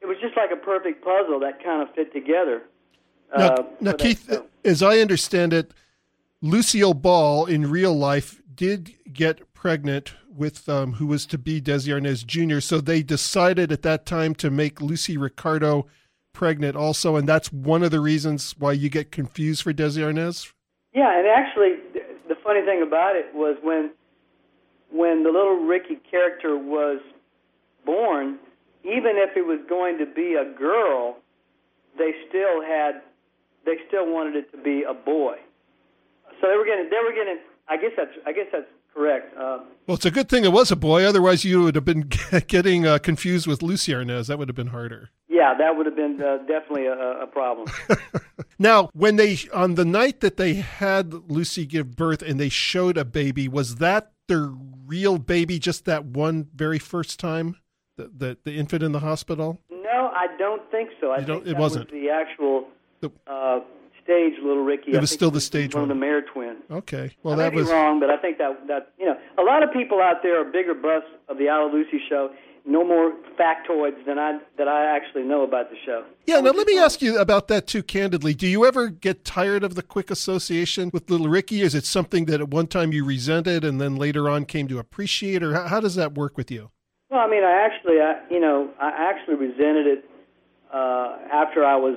it 0.00 0.06
was 0.06 0.18
just 0.20 0.36
like 0.36 0.50
a 0.52 0.56
perfect 0.56 1.02
puzzle 1.02 1.40
that 1.40 1.62
kind 1.64 1.82
of 1.82 1.92
fit 1.94 2.12
together. 2.12 2.62
Now, 3.36 3.46
uh, 3.46 3.62
now 3.80 3.92
Keith, 3.94 4.30
as 4.64 4.82
I 4.82 4.98
understand 5.00 5.52
it, 5.52 5.72
Lucille 6.42 6.94
Ball 6.94 7.46
in 7.46 7.70
real 7.70 7.96
life 7.96 8.42
did 8.54 8.94
get 9.12 9.52
pregnant 9.54 10.14
with 10.28 10.68
um, 10.68 10.94
who 10.94 11.06
was 11.06 11.26
to 11.26 11.38
be 11.38 11.60
Desi 11.60 11.88
Arnaz 11.88 12.24
Jr. 12.24 12.60
So 12.60 12.80
they 12.80 13.02
decided 13.02 13.72
at 13.72 13.82
that 13.82 14.04
time 14.04 14.34
to 14.36 14.50
make 14.50 14.80
Lucy 14.80 15.16
Ricardo 15.16 15.86
pregnant 16.32 16.76
also, 16.76 17.16
and 17.16 17.26
that's 17.26 17.50
one 17.50 17.82
of 17.82 17.90
the 17.90 18.00
reasons 18.00 18.54
why 18.58 18.72
you 18.72 18.90
get 18.90 19.10
confused 19.10 19.62
for 19.62 19.72
Desi 19.72 20.02
Arnaz. 20.02 20.52
Yeah, 20.92 21.18
and 21.18 21.26
actually, 21.26 21.76
the 22.28 22.36
funny 22.44 22.62
thing 22.62 22.82
about 22.82 23.16
it 23.16 23.34
was 23.34 23.56
when 23.62 23.90
when 24.92 25.24
the 25.24 25.30
little 25.30 25.66
Ricky 25.66 25.98
character 26.10 26.56
was 26.56 27.00
born, 27.84 28.38
even 28.84 29.16
if 29.16 29.36
it 29.36 29.46
was 29.46 29.58
going 29.68 29.98
to 29.98 30.06
be 30.06 30.34
a 30.34 30.44
girl, 30.56 31.16
they 31.98 32.12
still 32.28 32.62
had 32.62 33.02
they 33.64 33.76
still 33.88 34.10
wanted 34.10 34.36
it 34.36 34.52
to 34.52 34.58
be 34.62 34.84
a 34.88 34.94
boy. 34.94 35.36
So 36.40 36.48
they 36.48 36.56
were 36.56 36.64
getting 36.64 36.88
they 36.90 36.98
were 37.02 37.14
getting. 37.14 37.38
I 37.68 37.76
guess 37.76 37.92
that's 37.96 38.12
I 38.26 38.32
guess 38.32 38.46
that's 38.52 38.66
correct. 38.94 39.36
Uh, 39.36 39.60
well, 39.86 39.96
it's 39.96 40.04
a 40.04 40.10
good 40.10 40.28
thing 40.28 40.44
it 40.44 40.52
was 40.52 40.70
a 40.70 40.76
boy. 40.76 41.04
Otherwise, 41.04 41.44
you 41.44 41.62
would 41.62 41.74
have 41.74 41.84
been 41.84 42.10
getting 42.46 42.86
uh, 42.86 42.98
confused 42.98 43.46
with 43.46 43.62
Lucie 43.62 43.92
Arnaz. 43.92 44.28
That 44.28 44.38
would 44.38 44.48
have 44.48 44.56
been 44.56 44.68
harder. 44.68 45.10
Yeah, 45.28 45.54
that 45.58 45.76
would 45.76 45.86
have 45.86 45.96
been 45.96 46.20
uh, 46.22 46.38
definitely 46.48 46.86
a, 46.86 47.22
a 47.22 47.26
problem. 47.26 47.68
now, 48.58 48.88
when 48.94 49.16
they 49.16 49.38
on 49.52 49.74
the 49.74 49.84
night 49.84 50.20
that 50.20 50.36
they 50.36 50.54
had 50.54 51.12
Lucy 51.30 51.66
give 51.66 51.94
birth 51.94 52.22
and 52.22 52.40
they 52.40 52.48
showed 52.48 52.96
a 52.96 53.04
baby, 53.04 53.48
was 53.48 53.76
that 53.76 54.12
their 54.28 54.50
real 54.86 55.18
baby? 55.18 55.58
Just 55.58 55.84
that 55.84 56.04
one 56.04 56.48
very 56.54 56.78
first 56.78 57.20
time, 57.20 57.56
the 57.96 58.10
the, 58.16 58.38
the 58.44 58.56
infant 58.56 58.82
in 58.82 58.92
the 58.92 59.00
hospital? 59.00 59.60
No, 59.70 60.10
I 60.14 60.26
don't 60.38 60.62
think 60.70 60.90
so. 61.00 61.10
I 61.10 61.18
you 61.18 61.26
think 61.26 61.46
it 61.46 61.56
wasn't 61.56 61.92
was 61.92 62.00
the 62.00 62.10
actual. 62.10 62.68
The, 63.00 63.10
uh, 63.26 63.60
stage 64.06 64.34
Little 64.42 64.64
Ricky. 64.64 64.92
It 64.92 65.00
was 65.00 65.10
still 65.10 65.30
the 65.30 65.40
stage 65.40 65.74
one. 65.74 65.82
one. 65.82 65.90
of 65.90 65.96
the 65.96 66.00
Mayer 66.00 66.22
twins. 66.22 66.62
Okay, 66.70 67.14
well 67.22 67.34
I 67.34 67.50
that 67.50 67.54
was 67.54 67.66
be 67.66 67.72
wrong, 67.72 68.00
but 68.00 68.08
I 68.08 68.16
think 68.16 68.38
that 68.38 68.66
that 68.68 68.92
you 68.98 69.06
know 69.06 69.18
a 69.36 69.42
lot 69.42 69.62
of 69.62 69.72
people 69.72 70.00
out 70.00 70.22
there 70.22 70.40
are 70.40 70.44
bigger 70.44 70.74
buffs 70.74 71.06
of 71.28 71.36
the 71.36 71.48
Al 71.48 71.70
Lucy 71.70 72.00
show. 72.08 72.30
no 72.66 72.84
more 72.84 73.12
factoids 73.38 74.04
than 74.06 74.18
I 74.18 74.38
that 74.58 74.66
I 74.66 74.84
actually 74.96 75.22
know 75.22 75.42
about 75.42 75.70
the 75.70 75.76
show. 75.86 76.04
Yeah, 76.26 76.40
now 76.40 76.50
let 76.50 76.66
me 76.66 76.78
ask 76.78 77.00
you 77.00 77.18
about 77.18 77.46
that 77.48 77.66
too 77.66 77.82
candidly. 77.82 78.34
Do 78.34 78.46
you 78.48 78.66
ever 78.66 78.88
get 78.88 79.24
tired 79.24 79.62
of 79.62 79.76
the 79.76 79.82
quick 79.82 80.10
association 80.10 80.90
with 80.92 81.08
Little 81.08 81.28
Ricky? 81.28 81.62
Is 81.62 81.74
it 81.74 81.84
something 81.84 82.24
that 82.26 82.40
at 82.40 82.48
one 82.48 82.66
time 82.66 82.92
you 82.92 83.04
resented 83.04 83.64
and 83.64 83.80
then 83.80 83.96
later 83.96 84.28
on 84.28 84.44
came 84.44 84.66
to 84.68 84.78
appreciate, 84.78 85.42
or 85.42 85.54
how, 85.54 85.68
how 85.68 85.80
does 85.80 85.94
that 85.94 86.14
work 86.14 86.36
with 86.36 86.50
you? 86.50 86.70
Well, 87.08 87.20
I 87.20 87.28
mean, 87.28 87.44
I 87.44 87.52
actually, 87.64 88.00
I, 88.00 88.20
you 88.28 88.40
know, 88.40 88.70
I 88.80 88.90
actually 89.10 89.36
resented 89.36 89.86
it 89.86 90.04
uh, 90.74 91.18
after 91.32 91.64
I 91.64 91.76
was 91.76 91.96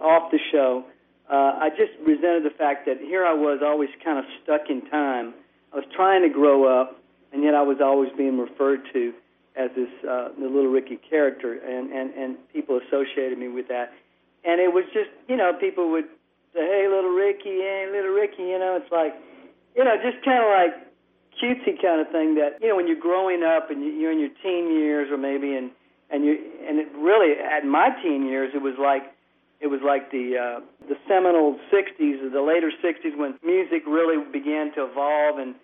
off 0.00 0.30
the 0.30 0.38
show. 0.50 0.84
Uh, 1.30 1.58
I 1.58 1.70
just 1.70 1.92
resented 2.06 2.44
the 2.44 2.54
fact 2.56 2.86
that 2.86 2.98
here 2.98 3.24
I 3.24 3.32
was 3.32 3.60
always 3.64 3.88
kind 4.04 4.18
of 4.18 4.24
stuck 4.42 4.70
in 4.70 4.88
time. 4.90 5.34
I 5.72 5.76
was 5.76 5.84
trying 5.94 6.22
to 6.22 6.28
grow 6.28 6.64
up, 6.64 7.00
and 7.32 7.42
yet 7.42 7.54
I 7.54 7.62
was 7.62 7.78
always 7.82 8.10
being 8.16 8.38
referred 8.38 8.80
to 8.92 9.12
as 9.56 9.70
this 9.74 9.90
uh, 10.08 10.28
the 10.38 10.46
little 10.46 10.70
Ricky 10.70 10.96
character, 10.96 11.54
and, 11.54 11.90
and 11.90 12.14
and 12.14 12.36
people 12.52 12.78
associated 12.86 13.38
me 13.38 13.48
with 13.48 13.68
that. 13.68 13.92
And 14.44 14.60
it 14.60 14.72
was 14.72 14.84
just, 14.92 15.10
you 15.26 15.36
know, 15.36 15.52
people 15.58 15.90
would 15.90 16.06
say, 16.54 16.62
"Hey, 16.62 16.86
little 16.88 17.10
Ricky, 17.10 17.58
hey, 17.58 17.88
little 17.90 18.12
Ricky," 18.12 18.44
you 18.44 18.58
know, 18.58 18.78
it's 18.80 18.92
like, 18.92 19.14
you 19.74 19.82
know, 19.82 19.96
just 19.96 20.24
kind 20.24 20.44
of 20.44 20.50
like 20.50 20.86
cutesy 21.42 21.80
kind 21.80 22.00
of 22.00 22.08
thing 22.10 22.34
that 22.36 22.58
you 22.60 22.68
know 22.68 22.76
when 22.76 22.86
you're 22.86 23.00
growing 23.00 23.42
up 23.42 23.70
and 23.70 23.82
you're 23.82 24.12
in 24.12 24.20
your 24.20 24.32
teen 24.42 24.72
years 24.72 25.10
or 25.10 25.16
maybe 25.16 25.54
and 25.54 25.70
and 26.10 26.24
you 26.24 26.38
and 26.66 26.78
it 26.78 26.88
really 26.96 27.34
at 27.38 27.64
my 27.64 27.90
teen 28.02 28.26
years 28.26 28.52
it 28.54 28.62
was 28.62 28.74
like 28.78 29.02
it 29.60 29.68
was 29.68 29.80
like 29.84 30.10
the 30.10 30.36
uh, 30.36 30.60
the 30.88 30.96
seminal 31.08 31.58
60s 31.72 32.22
or 32.22 32.30
the 32.30 32.42
later 32.42 32.70
60s 32.84 33.16
when 33.16 33.38
music 33.44 33.82
really 33.86 34.22
began 34.32 34.72
to 34.74 34.84
evolve 34.84 35.38
and 35.38 35.54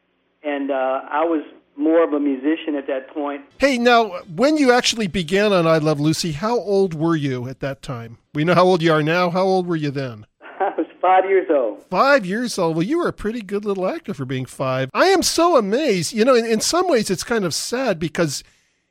and 0.43 0.71
uh, 0.71 1.03
I 1.11 1.25
was 1.25 1.45
more 1.77 2.03
of 2.05 2.13
a 2.13 2.21
musician 2.21 2.75
at 2.77 2.87
that 2.87 3.09
point. 3.15 3.43
Hey, 3.59 3.79
now 3.79 4.21
when 4.35 4.57
you 4.57 4.73
actually 4.73 5.07
began 5.07 5.53
on 5.53 5.67
I 5.67 5.79
Love 5.79 6.01
Lucy, 6.01 6.33
how 6.33 6.59
old 6.59 6.95
were 6.95 7.17
you 7.17 7.49
at 7.49 7.61
that 7.61 7.83
time? 7.83 8.19
We 8.35 8.45
know 8.45 8.55
how 8.55 8.65
old 8.65 8.83
you 8.83 8.93
are 8.93 9.03
now. 9.03 9.31
How 9.31 9.45
old 9.45 9.67
were 9.67 9.77
you 9.77 9.91
then? 9.91 10.27
I 10.61 10.73
was 10.77 10.87
five 11.01 11.25
years 11.25 11.49
old. 11.51 11.85
Five 11.91 12.27
years 12.27 12.59
old. 12.59 12.77
Well, 12.77 12.87
you 12.87 12.99
were 12.99 13.09
a 13.09 13.13
pretty 13.13 13.43
good 13.43 13.65
little 13.65 13.87
actor 13.87 14.15
for 14.15 14.25
being 14.25 14.47
five. 14.47 14.91
I 14.93 15.07
am 15.07 15.23
so 15.23 15.57
amazed. 15.57 16.13
You 16.13 16.25
know, 16.25 16.35
in, 16.35 16.45
in 16.45 16.61
some 16.61 16.89
ways, 16.89 17.11
it's 17.11 17.25
kind 17.25 17.45
of 17.45 17.55
sad 17.55 17.99
because 17.99 18.43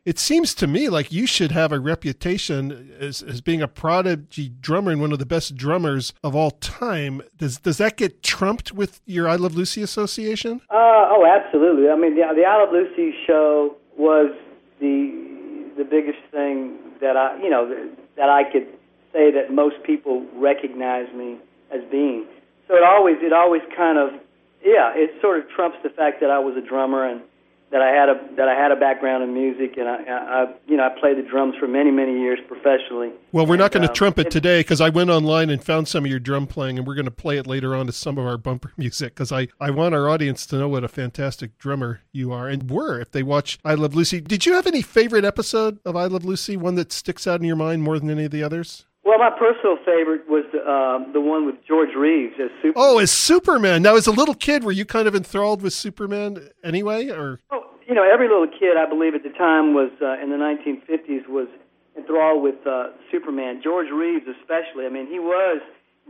it 0.03 0.17
seems 0.17 0.53
to 0.55 0.67
me 0.67 0.89
like 0.89 1.11
you 1.11 1.27
should 1.27 1.51
have 1.51 1.71
a 1.71 1.79
reputation 1.79 2.91
as, 2.99 3.21
as 3.21 3.39
being 3.41 3.61
a 3.61 3.67
prodigy 3.67 4.49
drummer 4.49 4.91
and 4.91 5.01
one 5.01 5.11
of 5.11 5.19
the 5.19 5.25
best 5.25 5.55
drummers 5.55 6.13
of 6.23 6.35
all 6.35 6.51
time. 6.51 7.21
Does 7.37 7.59
does 7.59 7.77
that 7.77 7.97
get 7.97 8.23
trumped 8.23 8.71
with 8.71 9.01
your 9.05 9.27
I 9.27 9.35
Love 9.35 9.55
Lucy 9.55 9.81
association? 9.81 10.61
Uh, 10.69 11.09
oh, 11.11 11.25
absolutely. 11.25 11.89
I 11.89 11.95
mean, 11.95 12.15
the, 12.15 12.23
the 12.35 12.45
I 12.45 12.57
Love 12.57 12.71
Lucy 12.71 13.13
show 13.27 13.75
was 13.97 14.31
the 14.79 15.69
the 15.77 15.83
biggest 15.83 16.19
thing 16.31 16.77
that 16.99 17.15
I, 17.15 17.41
you 17.41 17.49
know, 17.49 17.89
that 18.17 18.29
I 18.29 18.43
could 18.51 18.67
say 19.13 19.31
that 19.31 19.53
most 19.53 19.83
people 19.83 20.25
recognize 20.35 21.13
me 21.13 21.37
as 21.71 21.81
being. 21.91 22.25
So 22.67 22.75
it 22.75 22.83
always 22.83 23.17
it 23.21 23.33
always 23.33 23.61
kind 23.75 23.99
of 23.99 24.19
yeah, 24.63 24.93
it 24.95 25.11
sort 25.21 25.39
of 25.39 25.49
trumps 25.49 25.77
the 25.83 25.89
fact 25.89 26.21
that 26.21 26.29
I 26.29 26.39
was 26.39 26.55
a 26.57 26.67
drummer 26.67 27.05
and 27.05 27.21
that 27.71 27.81
I 27.81 27.89
had 27.89 28.09
a 28.09 28.35
that 28.35 28.47
I 28.49 28.53
had 28.53 28.71
a 28.71 28.75
background 28.75 29.23
in 29.23 29.33
music 29.33 29.77
and 29.77 29.87
I, 29.87 29.95
I 30.03 30.53
you 30.67 30.77
know 30.77 30.83
I 30.85 30.99
played 30.99 31.17
the 31.17 31.21
drums 31.29 31.55
for 31.59 31.67
many 31.67 31.89
many 31.91 32.19
years 32.19 32.39
professionally. 32.47 33.11
Well, 33.31 33.45
we're 33.45 33.57
not 33.57 33.71
going 33.71 33.83
to 33.83 33.89
um, 33.89 33.95
trump 33.95 34.19
it 34.19 34.27
it- 34.27 34.31
today 34.31 34.59
because 34.59 34.81
I 34.81 34.89
went 34.89 35.09
online 35.09 35.49
and 35.49 35.63
found 35.63 35.87
some 35.87 36.03
of 36.03 36.11
your 36.11 36.19
drum 36.19 36.47
playing, 36.47 36.77
and 36.77 36.85
we're 36.85 36.95
going 36.95 37.05
to 37.05 37.11
play 37.11 37.37
it 37.37 37.47
later 37.47 37.73
on 37.75 37.85
to 37.87 37.91
some 37.91 38.17
of 38.17 38.25
our 38.25 38.37
bumper 38.37 38.73
music 38.77 39.15
because 39.15 39.31
I 39.31 39.47
I 39.59 39.71
want 39.71 39.95
our 39.95 40.09
audience 40.09 40.45
to 40.47 40.57
know 40.57 40.67
what 40.67 40.83
a 40.83 40.87
fantastic 40.89 41.57
drummer 41.57 42.01
you 42.11 42.31
are 42.31 42.47
and 42.47 42.69
were 42.69 42.99
if 42.99 43.11
they 43.11 43.23
watch 43.23 43.57
I 43.63 43.73
Love 43.75 43.95
Lucy. 43.95 44.21
Did 44.21 44.45
you 44.45 44.53
have 44.53 44.67
any 44.67 44.81
favorite 44.81 45.25
episode 45.25 45.79
of 45.85 45.95
I 45.95 46.05
Love 46.05 46.25
Lucy? 46.25 46.57
One 46.57 46.75
that 46.75 46.91
sticks 46.91 47.25
out 47.25 47.39
in 47.39 47.45
your 47.47 47.55
mind 47.55 47.83
more 47.83 47.97
than 47.99 48.09
any 48.09 48.25
of 48.25 48.31
the 48.31 48.43
others? 48.43 48.85
Well, 49.03 49.17
my 49.17 49.31
personal 49.31 49.77
favorite 49.77 50.29
was 50.29 50.45
the, 50.53 50.59
uh, 50.59 51.11
the 51.11 51.21
one 51.21 51.45
with 51.47 51.55
George 51.67 51.95
Reeves 51.97 52.35
as 52.39 52.51
Super. 52.61 52.77
Oh, 52.77 52.99
as 52.99 53.11
Superman. 53.11 53.81
Now, 53.81 53.95
as 53.95 54.05
a 54.05 54.11
little 54.11 54.35
kid, 54.35 54.63
were 54.63 54.71
you 54.71 54.85
kind 54.85 55.07
of 55.07 55.15
enthralled 55.15 55.63
with 55.63 55.73
Superman 55.73 56.49
anyway, 56.63 57.09
or? 57.09 57.39
Oh, 57.51 57.65
you 57.87 57.95
know, 57.95 58.03
every 58.03 58.27
little 58.29 58.47
kid, 58.47 58.77
I 58.77 58.87
believe, 58.87 59.15
at 59.15 59.23
the 59.23 59.29
time 59.29 59.73
was 59.73 59.89
uh, 60.01 60.21
in 60.21 60.29
the 60.29 60.37
1950s 60.37 61.27
was 61.27 61.47
enthralled 61.97 62.43
with 62.43 62.55
uh, 62.67 62.89
Superman. 63.11 63.61
George 63.63 63.89
Reeves, 63.89 64.25
especially. 64.39 64.85
I 64.85 64.89
mean, 64.89 65.07
he 65.07 65.19
was 65.19 65.61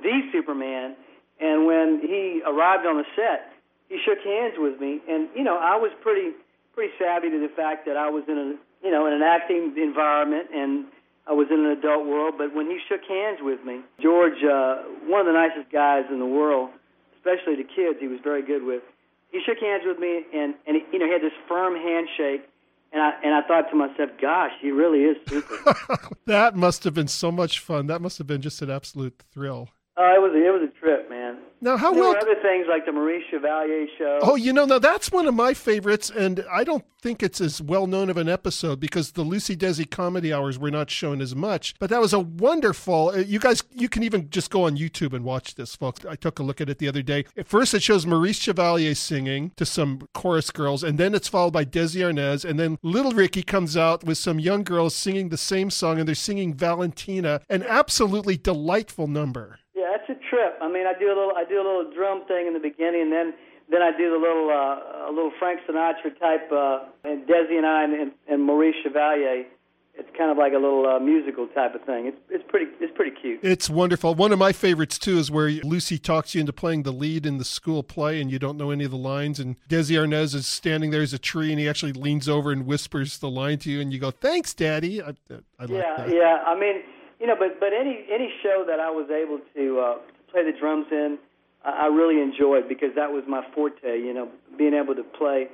the 0.03 0.21
Superman, 0.31 0.95
and 1.39 1.65
when 1.65 2.01
he 2.01 2.41
arrived 2.45 2.85
on 2.85 2.97
the 2.97 3.05
set, 3.15 3.53
he 3.87 3.99
shook 4.03 4.19
hands 4.19 4.55
with 4.57 4.79
me, 4.79 4.99
and 5.09 5.29
you 5.35 5.43
know, 5.43 5.57
I 5.57 5.75
was 5.75 5.91
pretty 6.01 6.31
pretty 6.73 6.93
savvy 6.99 7.29
to 7.29 7.39
the 7.39 7.51
fact 7.55 7.85
that 7.85 7.97
I 7.97 8.09
was 8.09 8.23
in 8.27 8.37
a 8.37 8.85
you 8.85 8.91
know 8.91 9.05
in 9.07 9.13
an 9.13 9.21
acting 9.21 9.75
environment 9.77 10.47
and. 10.53 10.85
I 11.27 11.33
was 11.33 11.47
in 11.51 11.59
an 11.59 11.71
adult 11.77 12.07
world, 12.07 12.35
but 12.37 12.53
when 12.55 12.65
he 12.65 12.79
shook 12.89 13.01
hands 13.07 13.39
with 13.41 13.63
me, 13.63 13.81
George, 14.01 14.43
uh, 14.43 14.83
one 15.05 15.21
of 15.21 15.27
the 15.27 15.33
nicest 15.33 15.71
guys 15.71 16.05
in 16.11 16.19
the 16.19 16.25
world, 16.25 16.71
especially 17.17 17.55
to 17.57 17.63
kids, 17.63 17.99
he 17.99 18.07
was 18.07 18.19
very 18.23 18.41
good 18.41 18.63
with 18.63 18.81
he 19.31 19.39
shook 19.45 19.59
hands 19.59 19.83
with 19.85 19.97
me 19.97 20.23
and 20.33 20.53
and 20.67 20.77
he, 20.77 20.83
you 20.93 20.99
know 20.99 21.05
he 21.05 21.11
had 21.11 21.21
this 21.21 21.37
firm 21.47 21.75
handshake 21.75 22.47
and 22.93 23.01
I 23.01 23.11
and 23.23 23.33
I 23.33 23.41
thought 23.47 23.69
to 23.69 23.75
myself, 23.75 24.09
gosh, 24.21 24.51
he 24.61 24.71
really 24.71 25.03
is 25.03 25.17
super. 25.27 25.75
that 26.25 26.55
must 26.55 26.83
have 26.83 26.93
been 26.93 27.07
so 27.07 27.31
much 27.31 27.59
fun. 27.59 27.87
That 27.87 28.01
must 28.01 28.17
have 28.17 28.27
been 28.27 28.41
just 28.41 28.61
an 28.61 28.69
absolute 28.69 29.23
thrill. 29.31 29.69
Uh, 29.97 30.15
it 30.15 30.21
was 30.21 30.31
a, 30.33 30.45
it 30.47 30.51
was 30.51 30.69
a 30.69 30.79
trip, 30.79 31.09
man. 31.09 31.37
Now, 31.63 31.77
how 31.77 31.93
there 31.93 32.01
well? 32.01 32.13
were 32.13 32.17
other 32.17 32.41
things 32.41 32.65
like 32.67 32.87
the 32.87 32.91
Maurice 32.91 33.23
Chevalier 33.29 33.85
show. 33.99 34.19
Oh, 34.23 34.35
you 34.35 34.51
know, 34.51 34.65
now 34.65 34.79
that's 34.79 35.11
one 35.11 35.27
of 35.27 35.35
my 35.35 35.53
favorites, 35.53 36.09
and 36.09 36.43
I 36.51 36.63
don't 36.63 36.83
think 37.03 37.21
it's 37.21 37.39
as 37.39 37.61
well 37.61 37.85
known 37.85 38.09
of 38.09 38.17
an 38.17 38.27
episode 38.29 38.79
because 38.79 39.11
the 39.11 39.21
Lucy 39.21 39.55
Desi 39.55 39.87
comedy 39.89 40.33
hours 40.33 40.57
were 40.57 40.71
not 40.71 40.89
shown 40.89 41.21
as 41.21 41.35
much. 41.35 41.75
But 41.77 41.91
that 41.91 41.99
was 42.01 42.13
a 42.13 42.19
wonderful. 42.19 43.09
uh, 43.09 43.17
You 43.17 43.37
guys, 43.37 43.63
you 43.71 43.89
can 43.89 44.01
even 44.01 44.29
just 44.31 44.49
go 44.49 44.63
on 44.63 44.75
YouTube 44.75 45.13
and 45.13 45.23
watch 45.23 45.53
this, 45.53 45.75
folks. 45.75 46.03
I 46.03 46.15
took 46.15 46.39
a 46.39 46.43
look 46.43 46.61
at 46.61 46.69
it 46.69 46.79
the 46.79 46.87
other 46.87 47.03
day. 47.03 47.25
At 47.37 47.47
first, 47.47 47.73
it 47.75 47.83
shows 47.83 48.07
Maurice 48.07 48.39
Chevalier 48.39 48.95
singing 48.95 49.51
to 49.57 49.65
some 49.65 50.07
chorus 50.15 50.49
girls, 50.49 50.83
and 50.83 50.97
then 50.97 51.13
it's 51.13 51.27
followed 51.27 51.53
by 51.53 51.65
Desi 51.65 52.01
Arnaz, 52.01 52.43
and 52.43 52.59
then 52.59 52.79
Little 52.81 53.11
Ricky 53.11 53.43
comes 53.43 53.77
out 53.77 54.03
with 54.03 54.17
some 54.17 54.39
young 54.39 54.63
girls 54.63 54.95
singing 54.95 55.29
the 55.29 55.37
same 55.37 55.69
song, 55.69 55.99
and 55.99 56.07
they're 56.07 56.15
singing 56.15 56.55
Valentina, 56.55 57.41
an 57.49 57.61
absolutely 57.63 58.37
delightful 58.37 59.05
number. 59.07 59.59
Yeah, 59.81 59.97
that's 59.97 60.09
a 60.09 60.29
trip. 60.29 60.59
I 60.61 60.69
mean, 60.69 60.85
I 60.85 60.93
do 60.97 61.07
a 61.07 61.15
little 61.17 61.33
I 61.35 61.43
do 61.43 61.55
a 61.55 61.65
little 61.65 61.91
drum 61.91 62.25
thing 62.27 62.45
in 62.45 62.53
the 62.53 62.59
beginning, 62.59 63.01
and 63.01 63.11
then 63.11 63.33
then 63.71 63.81
I 63.81 63.89
do 63.97 64.11
the 64.11 64.17
little 64.17 64.49
uh, 64.49 65.09
a 65.09 65.11
little 65.11 65.31
Frank 65.39 65.61
Sinatra 65.67 66.13
type, 66.19 66.51
uh, 66.51 66.85
and 67.03 67.25
Desi 67.25 67.57
and 67.57 67.65
I 67.65 67.83
and, 67.83 68.11
and 68.27 68.43
Maurice 68.43 68.75
Chevalier. 68.83 69.45
It's 69.93 70.09
kind 70.17 70.31
of 70.31 70.37
like 70.37 70.53
a 70.53 70.57
little 70.57 70.87
uh, 70.87 70.99
musical 70.99 71.47
type 71.47 71.73
of 71.73 71.81
thing. 71.83 72.05
It's 72.05 72.17
it's 72.29 72.43
pretty 72.47 72.67
it's 72.79 72.95
pretty 72.95 73.15
cute. 73.19 73.39
It's 73.41 73.71
wonderful. 73.71 74.13
One 74.13 74.31
of 74.31 74.37
my 74.37 74.51
favorites 74.51 74.99
too 74.99 75.17
is 75.17 75.31
where 75.31 75.49
Lucy 75.49 75.97
talks 75.97 76.35
you 76.35 76.41
into 76.41 76.53
playing 76.53 76.83
the 76.83 76.93
lead 76.93 77.25
in 77.25 77.39
the 77.39 77.45
school 77.45 77.81
play, 77.81 78.21
and 78.21 78.31
you 78.31 78.37
don't 78.37 78.57
know 78.57 78.69
any 78.69 78.85
of 78.85 78.91
the 78.91 78.97
lines. 78.97 79.39
And 79.39 79.55
Desi 79.67 79.97
Arnaz 79.97 80.35
is 80.35 80.45
standing 80.45 80.91
there 80.91 81.01
as 81.01 81.13
a 81.13 81.19
tree, 81.19 81.49
and 81.51 81.59
he 81.59 81.67
actually 81.67 81.93
leans 81.93 82.29
over 82.29 82.51
and 82.51 82.67
whispers 82.67 83.17
the 83.17 83.29
line 83.29 83.57
to 83.59 83.71
you, 83.71 83.81
and 83.81 83.91
you 83.91 83.97
go, 83.97 84.11
"Thanks, 84.11 84.53
Daddy." 84.53 85.01
I, 85.01 85.09
I 85.09 85.33
like 85.61 85.69
yeah, 85.69 85.95
that. 85.97 86.09
yeah. 86.09 86.43
I 86.45 86.57
mean, 86.57 86.83
you 87.21 87.27
know, 87.27 87.35
but 87.37 87.59
but 87.59 87.69
any 87.71 88.03
any 88.11 88.33
show 88.41 88.65
that 88.67 88.79
I 88.79 88.89
was 88.89 89.07
able 89.11 89.39
to 89.55 89.79
uh, 89.79 89.93
to 89.95 90.31
play 90.31 90.43
the 90.43 90.57
drums 90.57 90.87
in, 90.91 91.19
I 91.63 91.83
I 91.83 91.85
really 91.85 92.19
enjoyed 92.19 92.67
because 92.67 92.89
that 92.95 93.11
was 93.11 93.23
my 93.27 93.45
forte. 93.53 93.99
You 93.99 94.13
know, 94.13 94.27
being 94.57 94.73
able 94.73 94.95
to 94.95 95.03
play 95.03 95.47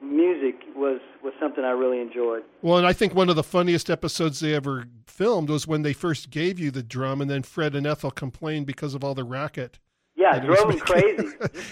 music 0.00 0.54
was 0.76 1.00
was 1.22 1.34
something 1.40 1.64
I 1.64 1.70
really 1.70 2.00
enjoyed. 2.00 2.44
Well, 2.62 2.78
and 2.78 2.86
I 2.86 2.92
think 2.92 3.14
one 3.14 3.28
of 3.28 3.36
the 3.36 3.42
funniest 3.42 3.90
episodes 3.90 4.38
they 4.38 4.54
ever 4.54 4.86
filmed 5.06 5.50
was 5.50 5.66
when 5.66 5.82
they 5.82 5.92
first 5.92 6.30
gave 6.30 6.60
you 6.60 6.70
the 6.70 6.84
drum, 6.84 7.20
and 7.20 7.28
then 7.28 7.42
Fred 7.42 7.74
and 7.74 7.84
Ethel 7.84 8.12
complained 8.12 8.66
because 8.66 8.94
of 8.94 9.02
all 9.02 9.14
the 9.14 9.24
racket. 9.24 9.80
Yeah, 10.14 10.38
that 10.38 10.46
was 10.46 10.58
drove 10.58 10.70
them 10.70 10.80
crazy. 10.86 11.28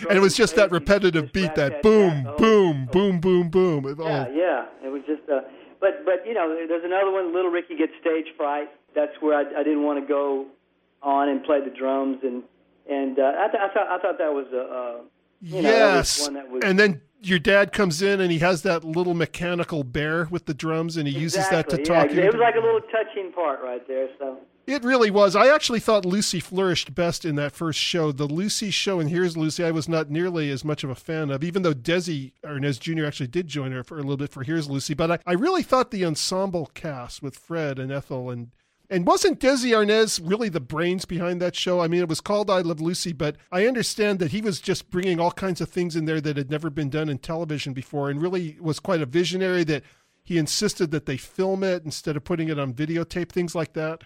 And 0.08 0.18
it 0.18 0.20
was 0.20 0.36
just 0.36 0.56
that 0.56 0.72
repetitive 0.72 1.24
Just 1.24 1.34
beat, 1.34 1.54
that 1.54 1.82
boom. 1.82 2.26
Oh, 2.26 2.36
boom, 2.36 2.88
oh. 2.88 2.92
boom, 2.92 3.20
boom, 3.20 3.48
boom. 3.48 3.96
Yeah, 4.00 4.28
yeah. 4.28 4.66
It 4.82 4.88
was 4.88 5.02
just 5.06 5.22
uh 5.30 5.42
but 5.80 6.04
but 6.04 6.26
you 6.26 6.34
know, 6.34 6.54
there's 6.68 6.84
another 6.84 7.10
one, 7.10 7.34
Little 7.34 7.50
Ricky 7.50 7.76
gets 7.76 7.92
stage 8.00 8.26
fright. 8.36 8.68
That's 8.94 9.12
where 9.20 9.36
I, 9.36 9.60
I 9.60 9.62
didn't 9.62 9.82
want 9.82 10.00
to 10.00 10.06
go 10.06 10.46
on 11.02 11.28
and 11.28 11.42
play 11.42 11.60
the 11.62 11.70
drums 11.70 12.18
and 12.22 12.42
and 12.88 13.18
uh, 13.18 13.32
I, 13.38 13.48
th- 13.48 13.62
I 13.62 13.72
thought 13.72 13.88
I 13.88 13.98
thought 14.00 14.18
that 14.18 14.32
was 14.32 14.46
a 14.52 14.60
uh, 14.60 15.00
you 15.40 15.62
know, 15.62 15.70
that 15.70 15.96
was 15.96 16.18
yes. 16.18 16.26
one 16.26 16.34
that 16.34 16.50
was 16.50 16.62
and 16.64 16.78
then 16.78 17.00
your 17.22 17.38
dad 17.38 17.72
comes 17.72 18.02
in 18.02 18.20
and 18.20 18.30
he 18.32 18.38
has 18.38 18.62
that 18.62 18.84
little 18.84 19.14
mechanical 19.14 19.84
bear 19.84 20.26
with 20.30 20.46
the 20.46 20.54
drums 20.54 20.96
and 20.96 21.06
he 21.06 21.18
uses 21.18 21.48
that 21.50 21.68
to 21.68 21.78
Exactly, 21.78 21.84
talk 21.84 22.08
yeah, 22.10 22.22
you 22.22 22.28
It 22.28 22.32
was 22.34 22.40
like 22.40 22.54
a 22.54 22.60
little 22.60 22.80
touching 22.80 23.32
part 23.32 23.62
right 23.62 23.86
there. 23.86 24.08
So 24.18 24.38
It 24.66 24.82
really 24.84 25.10
was. 25.10 25.36
I 25.36 25.48
actually 25.54 25.80
thought 25.80 26.04
Lucy 26.04 26.40
flourished 26.40 26.94
best 26.94 27.24
in 27.24 27.36
that 27.36 27.52
first 27.52 27.78
show. 27.78 28.12
The 28.12 28.26
Lucy 28.26 28.70
show 28.70 29.00
and 29.00 29.10
Here's 29.10 29.36
Lucy, 29.36 29.64
I 29.64 29.70
was 29.70 29.88
not 29.88 30.10
nearly 30.10 30.50
as 30.50 30.64
much 30.64 30.82
of 30.84 30.90
a 30.90 30.94
fan 30.94 31.30
of, 31.30 31.44
even 31.44 31.62
though 31.62 31.74
Desi 31.74 32.32
Arnaz 32.44 32.78
Jr. 32.80 33.04
actually 33.04 33.26
did 33.28 33.48
join 33.48 33.72
her 33.72 33.84
for 33.84 33.96
a 33.98 34.02
little 34.02 34.16
bit 34.16 34.30
for 34.30 34.42
Here's 34.42 34.68
Lucy. 34.68 34.94
But 34.94 35.10
I, 35.10 35.18
I 35.26 35.32
really 35.32 35.62
thought 35.62 35.90
the 35.90 36.04
ensemble 36.04 36.70
cast 36.74 37.22
with 37.22 37.36
Fred 37.36 37.78
and 37.78 37.92
Ethel 37.92 38.30
and 38.30 38.50
and 38.90 39.06
wasn't 39.06 39.38
Desi 39.38 39.70
Arnaz 39.70 40.20
really 40.22 40.48
the 40.48 40.60
brains 40.60 41.04
behind 41.04 41.40
that 41.40 41.54
show? 41.54 41.80
I 41.80 41.86
mean, 41.86 42.00
it 42.00 42.08
was 42.08 42.20
called 42.20 42.50
I 42.50 42.60
Love 42.60 42.80
Lucy, 42.80 43.12
but 43.12 43.36
I 43.52 43.66
understand 43.66 44.18
that 44.18 44.32
he 44.32 44.40
was 44.40 44.60
just 44.60 44.90
bringing 44.90 45.20
all 45.20 45.30
kinds 45.30 45.60
of 45.60 45.68
things 45.68 45.94
in 45.94 46.06
there 46.06 46.20
that 46.20 46.36
had 46.36 46.50
never 46.50 46.70
been 46.70 46.90
done 46.90 47.08
in 47.08 47.18
television 47.18 47.72
before 47.72 48.10
and 48.10 48.20
really 48.20 48.56
was 48.60 48.80
quite 48.80 49.00
a 49.00 49.06
visionary 49.06 49.62
that 49.64 49.84
he 50.24 50.38
insisted 50.38 50.90
that 50.90 51.06
they 51.06 51.16
film 51.16 51.62
it 51.62 51.84
instead 51.84 52.16
of 52.16 52.24
putting 52.24 52.48
it 52.48 52.58
on 52.58 52.74
videotape, 52.74 53.30
things 53.30 53.54
like 53.54 53.74
that. 53.74 54.02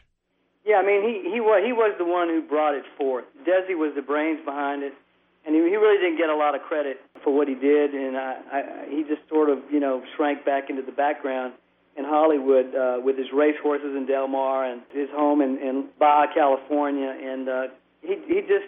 Yeah, 0.66 0.76
I 0.76 0.86
mean, 0.86 1.02
he 1.02 1.30
he 1.30 1.40
was 1.40 1.62
he 1.64 1.72
was 1.72 1.94
the 1.98 2.06
one 2.06 2.28
who 2.28 2.40
brought 2.42 2.74
it 2.74 2.84
forth. 2.96 3.24
Desi 3.46 3.76
was 3.76 3.92
the 3.94 4.02
brains 4.02 4.40
behind 4.44 4.82
it, 4.82 4.94
and 5.44 5.54
he, 5.54 5.60
he 5.60 5.76
really 5.76 6.00
didn't 6.00 6.16
get 6.16 6.30
a 6.30 6.36
lot 6.36 6.54
of 6.54 6.62
credit 6.62 7.00
for 7.22 7.34
what 7.34 7.48
he 7.48 7.54
did, 7.54 7.92
and 7.92 8.16
I, 8.16 8.40
I, 8.52 8.86
he 8.88 9.02
just 9.02 9.28
sort 9.28 9.50
of 9.50 9.58
you 9.70 9.80
know 9.80 10.02
shrank 10.16 10.44
back 10.44 10.70
into 10.70 10.82
the 10.82 10.92
background 10.92 11.54
in 11.96 12.04
Hollywood 12.04 12.74
uh, 12.74 12.98
with 13.02 13.16
his 13.16 13.28
racehorses 13.32 13.96
in 13.96 14.06
Del 14.06 14.28
Mar 14.28 14.64
and 14.64 14.82
his 14.92 15.08
home 15.10 15.40
in, 15.40 15.58
in 15.58 15.88
Baja 15.98 16.32
California, 16.32 17.08
and 17.08 17.48
uh, 17.48 17.62
he 18.02 18.16
he 18.26 18.40
just 18.40 18.66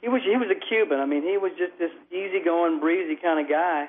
he 0.00 0.08
was 0.08 0.22
he 0.22 0.36
was 0.36 0.48
a 0.50 0.58
Cuban. 0.68 0.98
I 0.98 1.06
mean, 1.06 1.22
he 1.22 1.36
was 1.36 1.52
just 1.58 1.78
this 1.78 1.90
easygoing, 2.10 2.80
breezy 2.80 3.16
kind 3.16 3.44
of 3.44 3.48
guy, 3.48 3.88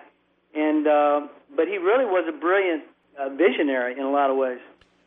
and 0.53 0.87
uh, 0.87 1.27
but 1.55 1.67
he 1.67 1.77
really 1.77 2.05
was 2.05 2.25
a 2.27 2.37
brilliant 2.37 2.83
uh, 3.19 3.29
visionary 3.29 3.93
in 3.93 4.03
a 4.03 4.11
lot 4.11 4.29
of 4.29 4.37
ways. 4.37 4.59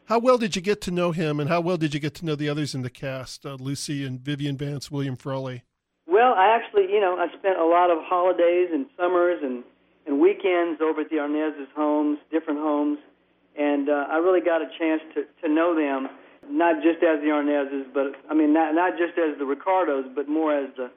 How 0.07 0.19
well 0.19 0.39
did 0.39 0.57
you 0.57 0.63
get 0.63 0.81
to 0.83 0.91
know 0.91 1.13
him, 1.13 1.41
and 1.41 1.49
how 1.51 1.61
well 1.61 1.77
did 1.77 1.93
you 1.93 2.01
get 2.01 2.15
to 2.17 2.25
know 2.25 2.35
the 2.35 2.49
others 2.49 2.75
in 2.75 2.83
the 2.83 2.91
cast, 2.91 3.45
uh, 3.45 3.55
Lucy 3.55 4.05
and 4.05 4.21
Vivian 4.21 4.57
Vance, 4.57 4.91
William 4.91 5.17
Frawley? 5.17 5.65
Well, 6.07 6.33
I 6.33 6.57
actually, 6.57 6.85
you 6.93 7.01
know, 7.01 7.17
I 7.19 7.27
spent 7.37 7.59
a 7.59 7.67
lot 7.67 7.91
of 7.91 7.99
holidays 8.03 8.71
and 8.73 8.87
summers 8.97 9.41
and 9.43 9.65
and 10.07 10.21
weekends 10.21 10.81
over 10.81 11.01
at 11.01 11.11
the 11.11 11.19
Arnaz's 11.19 11.69
homes, 11.75 12.19
different 12.31 12.61
homes, 12.61 12.99
and 13.59 13.89
uh, 13.89 14.07
I 14.11 14.17
really 14.19 14.41
got 14.41 14.63
a 14.63 14.69
chance 14.79 15.03
to 15.15 15.25
to 15.43 15.53
know 15.53 15.75
them, 15.75 16.09
not 16.49 16.83
just 16.83 17.03
as 17.03 17.21
the 17.21 17.29
Arnazes, 17.29 17.93
but 17.93 18.13
I 18.31 18.35
mean, 18.35 18.53
not 18.53 18.75
not 18.75 18.93
just 18.99 19.19
as 19.19 19.39
the 19.39 19.45
Ricardos, 19.45 20.07
but 20.15 20.29
more 20.29 20.57
as 20.57 20.71
the 20.77 20.91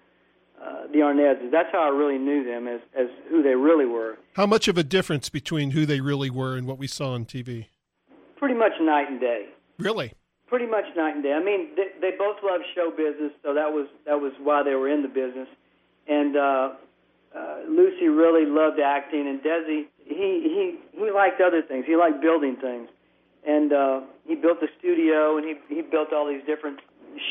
uh, 0.62 0.88
the 0.92 1.00
Arnazes. 1.00 1.52
That's 1.52 1.70
how 1.72 1.84
I 1.84 1.90
really 1.90 2.18
knew 2.18 2.44
them 2.44 2.68
as 2.68 2.82
as 2.98 3.08
who 3.30 3.42
they 3.42 3.56
really 3.56 3.86
were. 3.86 4.18
How 4.34 4.46
much 4.46 4.68
of 4.68 4.78
a 4.78 4.84
difference 4.84 5.30
between 5.30 5.72
who 5.72 5.86
they 5.86 6.02
really 6.02 6.30
were 6.30 6.56
and 6.58 6.68
what 6.68 6.78
we 6.78 6.88
saw 6.88 7.14
on 7.14 7.26
TV? 7.26 7.68
Pretty 8.38 8.56
much 8.56 8.74
night 8.82 9.10
and 9.10 9.20
day. 9.20 9.48
Really? 9.78 10.14
Pretty 10.48 10.66
much 10.66 10.86
night 10.96 11.16
and 11.16 11.24
day. 11.24 11.34
I 11.34 11.44
mean, 11.44 11.70
they, 11.76 11.88
they 12.02 12.18
both 12.18 12.38
love 12.44 12.62
show 12.74 12.90
business, 12.90 13.32
so 13.44 13.54
that 13.54 13.72
was 13.72 13.88
that 14.06 14.20
was 14.20 14.34
why 14.42 14.64
they 14.64 14.76
were 14.76 14.90
in 14.90 15.02
the 15.02 15.08
business. 15.08 15.48
And 16.08 16.36
uh, 16.36 16.70
uh, 17.36 17.58
Lucy 17.70 18.08
really 18.08 18.46
loved 18.46 18.80
acting, 18.80 19.28
and 19.28 19.42
Desi 19.42 19.86
he 20.10 20.78
he 20.92 21.00
he 21.00 21.12
liked 21.12 21.40
other 21.40 21.62
things. 21.62 21.86
He 21.86 21.96
liked 21.96 22.22
building 22.22 22.58
things, 22.58 22.90
and 23.48 23.72
uh, 23.72 24.02
he 24.28 24.36
built 24.36 24.60
the 24.60 24.68
studio, 24.78 25.38
and 25.38 25.46
he 25.46 25.56
he 25.74 25.82
built 25.82 26.12
all 26.12 26.28
these 26.28 26.44
different 26.46 26.80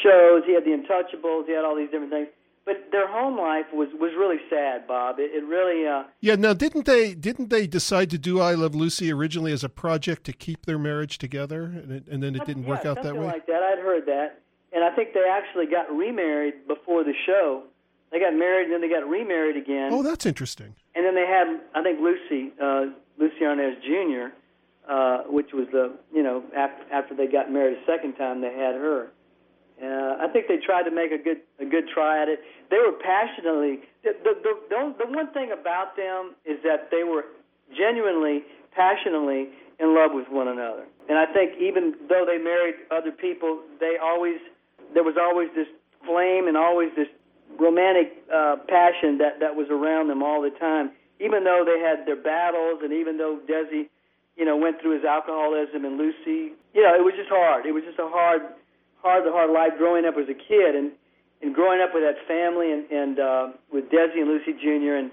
shows. 0.02 0.42
He 0.46 0.54
had 0.54 0.64
the 0.64 0.72
Untouchables. 0.72 1.46
He 1.46 1.52
had 1.52 1.64
all 1.64 1.76
these 1.76 1.90
different 1.90 2.10
things 2.10 2.28
but 2.68 2.92
their 2.92 3.08
home 3.08 3.38
life 3.38 3.64
was 3.72 3.88
was 3.98 4.12
really 4.14 4.36
sad, 4.50 4.86
Bob. 4.86 5.18
It, 5.18 5.30
it 5.32 5.42
really. 5.46 5.86
Uh, 5.86 6.02
yeah. 6.20 6.34
Now, 6.34 6.52
didn't 6.52 6.84
they 6.84 7.14
didn't 7.14 7.48
they 7.48 7.66
decide 7.66 8.10
to 8.10 8.18
do 8.18 8.42
"I 8.42 8.52
Love 8.52 8.74
Lucy" 8.74 9.10
originally 9.10 9.52
as 9.52 9.64
a 9.64 9.70
project 9.70 10.24
to 10.24 10.34
keep 10.34 10.66
their 10.66 10.78
marriage 10.78 11.16
together, 11.16 11.64
and, 11.64 11.90
it, 11.90 12.06
and 12.08 12.22
then 12.22 12.36
it 12.36 12.44
didn't 12.44 12.64
yeah, 12.64 12.68
work 12.68 12.84
out 12.84 13.02
that 13.02 13.16
way? 13.16 13.24
like 13.24 13.46
that. 13.46 13.62
I'd 13.62 13.78
heard 13.78 14.04
that, 14.04 14.42
and 14.74 14.84
I 14.84 14.94
think 14.94 15.14
they 15.14 15.24
actually 15.26 15.64
got 15.64 15.90
remarried 15.90 16.68
before 16.68 17.04
the 17.04 17.14
show. 17.24 17.62
They 18.10 18.20
got 18.20 18.34
married 18.34 18.64
and 18.64 18.72
then 18.72 18.80
they 18.80 18.88
got 18.88 19.08
remarried 19.08 19.56
again. 19.56 19.90
Oh, 19.92 20.02
that's 20.02 20.24
interesting. 20.26 20.74
And 20.94 21.04
then 21.04 21.14
they 21.14 21.26
had, 21.26 21.60
I 21.74 21.82
think, 21.82 22.00
Lucy, 22.00 22.52
uh, 22.60 22.86
Lucie 23.18 23.42
Arnaz 23.42 23.76
Jr., 23.82 24.34
uh, 24.88 25.24
which 25.28 25.52
was 25.52 25.66
the, 25.70 25.92
you 26.14 26.22
know, 26.22 26.42
after, 26.56 26.82
after 26.92 27.14
they 27.14 27.26
got 27.26 27.52
married 27.52 27.76
a 27.76 27.84
second 27.86 28.14
time, 28.14 28.40
they 28.40 28.52
had 28.52 28.74
her. 28.74 29.08
Uh, 29.82 30.16
I 30.18 30.26
think 30.32 30.48
they 30.48 30.56
tried 30.56 30.84
to 30.84 30.90
make 30.90 31.12
a 31.12 31.18
good 31.18 31.38
a 31.60 31.64
good 31.64 31.84
try 31.92 32.20
at 32.20 32.28
it. 32.28 32.40
They 32.68 32.78
were 32.78 32.98
passionately 32.98 33.86
the 34.02 34.10
the 34.24 34.34
the, 34.42 34.94
the 34.98 35.06
one 35.06 35.32
thing 35.32 35.52
about 35.52 35.94
them 35.94 36.34
is 36.44 36.58
that 36.64 36.90
they 36.90 37.04
were 37.04 37.26
genuinely 37.76 38.42
passionately 38.74 39.50
in 39.78 39.94
love 39.94 40.10
with 40.12 40.26
one 40.30 40.48
another. 40.48 40.82
And 41.08 41.16
I 41.16 41.26
think 41.32 41.52
even 41.60 41.94
though 42.08 42.26
they 42.26 42.38
married 42.42 42.74
other 42.90 43.12
people, 43.12 43.60
they 43.78 43.94
always 44.02 44.38
there 44.94 45.04
was 45.04 45.14
always 45.14 45.48
this 45.54 45.68
flame 46.04 46.48
and 46.48 46.56
always 46.56 46.90
this 46.96 47.08
romantic 47.58 48.22
uh, 48.32 48.56
passion 48.68 49.18
that 49.18 49.40
that 49.40 49.54
was 49.54 49.66
around 49.70 50.08
them 50.08 50.22
all 50.22 50.40
the 50.40 50.54
time. 50.58 50.90
Even 51.20 51.42
though 51.42 51.66
they 51.66 51.82
had 51.82 52.06
their 52.06 52.16
battles, 52.16 52.80
and 52.82 52.92
even 52.92 53.18
though 53.18 53.40
Desi, 53.50 53.90
you 54.36 54.44
know, 54.44 54.56
went 54.56 54.80
through 54.80 54.94
his 54.94 55.04
alcoholism, 55.04 55.84
and 55.84 55.98
Lucy, 55.98 56.54
you 56.72 56.82
know, 56.82 56.94
it 56.94 57.02
was 57.02 57.14
just 57.18 57.28
hard. 57.28 57.66
It 57.66 57.72
was 57.72 57.82
just 57.82 57.98
a 57.98 58.08
hard 58.08 58.42
hard 59.02 59.24
hard 59.26 59.50
life 59.50 59.78
growing 59.78 60.06
up 60.06 60.14
as 60.16 60.28
a 60.28 60.38
kid 60.38 60.74
and 60.74 60.92
and 61.42 61.54
growing 61.54 61.80
up 61.80 61.90
with 61.92 62.02
that 62.02 62.18
family 62.26 62.70
and 62.70 62.86
and 62.90 63.18
uh, 63.18 63.46
with 63.72 63.90
Desi 63.90 64.22
and 64.22 64.30
Lucy 64.30 64.54
Jr. 64.54 64.94
and 64.94 65.10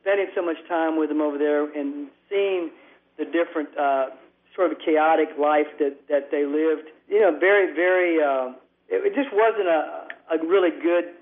spending 0.00 0.30
so 0.34 0.42
much 0.42 0.56
time 0.68 0.96
with 0.96 1.08
them 1.08 1.20
over 1.20 1.38
there 1.38 1.66
and 1.74 2.08
seeing 2.30 2.70
the 3.18 3.24
different 3.26 3.68
uh, 3.76 4.14
sort 4.54 4.70
of 4.70 4.78
chaotic 4.78 5.28
life 5.38 5.66
that 5.82 5.98
that 6.08 6.30
they 6.30 6.46
lived. 6.46 6.86
You 7.08 7.20
know, 7.20 7.36
very 7.38 7.74
very. 7.74 8.22
Uh, 8.22 8.54
it, 8.88 9.10
it 9.10 9.14
just 9.14 9.34
wasn't 9.34 9.66
a 9.66 10.06
a 10.30 10.38
really 10.46 10.70
good 10.70 11.17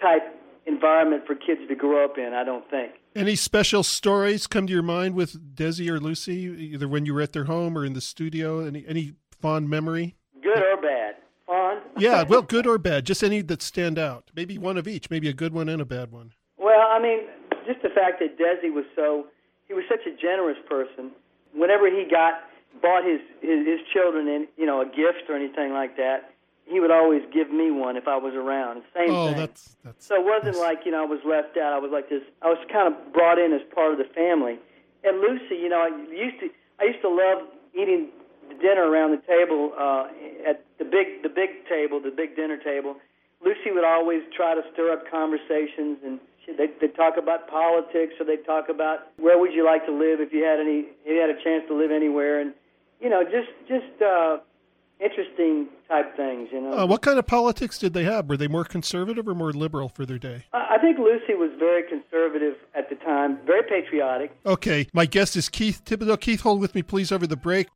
type 0.00 0.22
environment 0.66 1.26
for 1.26 1.34
kids 1.34 1.60
to 1.68 1.74
grow 1.74 2.04
up 2.04 2.18
in. 2.18 2.32
I 2.34 2.44
don't 2.44 2.68
think. 2.70 2.92
Any 3.14 3.34
special 3.34 3.82
stories 3.82 4.46
come 4.46 4.66
to 4.66 4.72
your 4.72 4.82
mind 4.82 5.14
with 5.14 5.54
Desi 5.56 5.88
or 5.88 5.98
Lucy, 5.98 6.32
either 6.74 6.88
when 6.88 7.06
you 7.06 7.14
were 7.14 7.20
at 7.20 7.32
their 7.32 7.44
home 7.44 7.76
or 7.76 7.84
in 7.84 7.92
the 7.92 8.00
studio? 8.00 8.60
Any 8.60 8.84
any 8.86 9.14
fond 9.40 9.68
memory? 9.68 10.16
Good 10.42 10.58
or 10.58 10.80
bad? 10.80 11.16
Fond. 11.46 11.80
yeah, 11.98 12.22
well, 12.22 12.42
good 12.42 12.66
or 12.66 12.78
bad, 12.78 13.04
just 13.04 13.22
any 13.22 13.42
that 13.42 13.62
stand 13.62 13.98
out. 13.98 14.30
Maybe 14.34 14.58
one 14.58 14.76
of 14.76 14.86
each, 14.86 15.10
maybe 15.10 15.28
a 15.28 15.32
good 15.32 15.52
one 15.52 15.68
and 15.68 15.82
a 15.82 15.84
bad 15.84 16.12
one. 16.12 16.32
Well, 16.56 16.86
I 16.88 17.00
mean, 17.00 17.20
just 17.66 17.82
the 17.82 17.88
fact 17.88 18.20
that 18.20 18.38
Desi 18.38 18.72
was 18.72 18.84
so 18.94 19.26
he 19.66 19.74
was 19.74 19.84
such 19.88 20.06
a 20.06 20.16
generous 20.16 20.58
person. 20.68 21.10
Whenever 21.54 21.90
he 21.90 22.06
got 22.08 22.34
bought 22.80 23.04
his 23.04 23.20
his, 23.40 23.66
his 23.66 23.80
children 23.92 24.28
in, 24.28 24.46
you 24.56 24.66
know, 24.66 24.80
a 24.80 24.86
gift 24.86 25.28
or 25.28 25.34
anything 25.34 25.72
like 25.72 25.96
that, 25.96 26.30
he 26.70 26.78
would 26.78 26.92
always 26.92 27.22
give 27.34 27.50
me 27.50 27.70
one 27.70 27.96
if 27.96 28.06
I 28.06 28.16
was 28.16 28.34
around. 28.34 28.82
Same 28.94 29.10
oh, 29.10 29.26
thing. 29.26 29.36
that's 29.36 29.76
that's. 29.84 30.06
So 30.06 30.14
it 30.14 30.24
wasn't 30.24 30.54
that's... 30.54 30.58
like 30.58 30.86
you 30.86 30.92
know 30.92 31.02
I 31.02 31.06
was 31.06 31.20
left 31.26 31.56
out. 31.58 31.72
I 31.72 31.78
was 31.78 31.90
like 31.90 32.08
this. 32.08 32.22
I 32.42 32.46
was 32.46 32.58
kind 32.72 32.86
of 32.86 33.12
brought 33.12 33.38
in 33.38 33.52
as 33.52 33.60
part 33.74 33.92
of 33.92 33.98
the 33.98 34.08
family. 34.14 34.58
And 35.02 35.20
Lucy, 35.20 35.56
you 35.56 35.68
know, 35.68 35.82
I 35.82 35.90
used 36.14 36.38
to 36.40 36.48
I 36.78 36.84
used 36.84 37.02
to 37.02 37.10
love 37.10 37.42
eating 37.74 38.08
dinner 38.62 38.86
around 38.86 39.10
the 39.10 39.22
table 39.26 39.72
uh, 39.74 40.06
at 40.48 40.64
the 40.78 40.84
big 40.84 41.22
the 41.22 41.28
big 41.28 41.66
table, 41.68 42.00
the 42.00 42.14
big 42.14 42.36
dinner 42.36 42.56
table. 42.56 42.96
Lucy 43.42 43.72
would 43.72 43.84
always 43.84 44.22
try 44.36 44.54
to 44.54 44.60
stir 44.72 44.92
up 44.92 45.10
conversations, 45.10 45.96
and 46.04 46.20
she, 46.44 46.52
they, 46.52 46.68
they'd 46.78 46.94
talk 46.94 47.16
about 47.16 47.48
politics, 47.48 48.12
or 48.20 48.26
they'd 48.26 48.44
talk 48.44 48.68
about 48.68 49.08
where 49.16 49.38
would 49.38 49.52
you 49.52 49.64
like 49.64 49.86
to 49.86 49.92
live 49.92 50.20
if 50.20 50.30
you 50.32 50.44
had 50.44 50.60
any 50.60 50.86
if 51.02 51.10
you 51.10 51.20
had 51.20 51.30
a 51.30 51.42
chance 51.42 51.64
to 51.66 51.74
live 51.74 51.90
anywhere, 51.90 52.40
and 52.40 52.52
you 53.00 53.08
know, 53.08 53.24
just 53.24 53.50
just 53.66 53.90
uh, 54.02 54.38
interesting 55.02 55.68
type 55.88 56.16
things. 56.16 56.48
You 56.52 56.60
know, 56.60 56.78
uh, 56.78 56.86
what 56.86 57.02
kind 57.02 57.18
of 57.18 57.26
politics 57.26 57.78
did 57.78 57.94
they 57.94 58.04
have? 58.04 58.28
Were 58.28 58.36
they 58.36 58.48
more 58.48 58.64
conservative 58.64 59.26
or 59.26 59.34
more 59.34 59.52
liberal 59.52 59.88
for 59.88 60.06
their 60.06 60.18
day? 60.18 60.44
I 60.52 60.78
think 60.78 60.98
Lucy 60.98 61.34
was 61.34 61.50
very 61.58 61.82
conservative 61.82 62.54
at 62.74 62.88
the 62.88 62.96
time, 62.96 63.38
very 63.46 63.62
patriotic. 63.62 64.32
Okay, 64.46 64.86
my 64.92 65.06
guest 65.06 65.36
is 65.36 65.48
Keith 65.48 65.82
Thibodeaux. 65.84 66.20
Keith, 66.20 66.40
hold 66.40 66.60
with 66.60 66.74
me, 66.74 66.82
please, 66.82 67.12
over 67.12 67.26
the 67.26 67.36
break. 67.36 67.68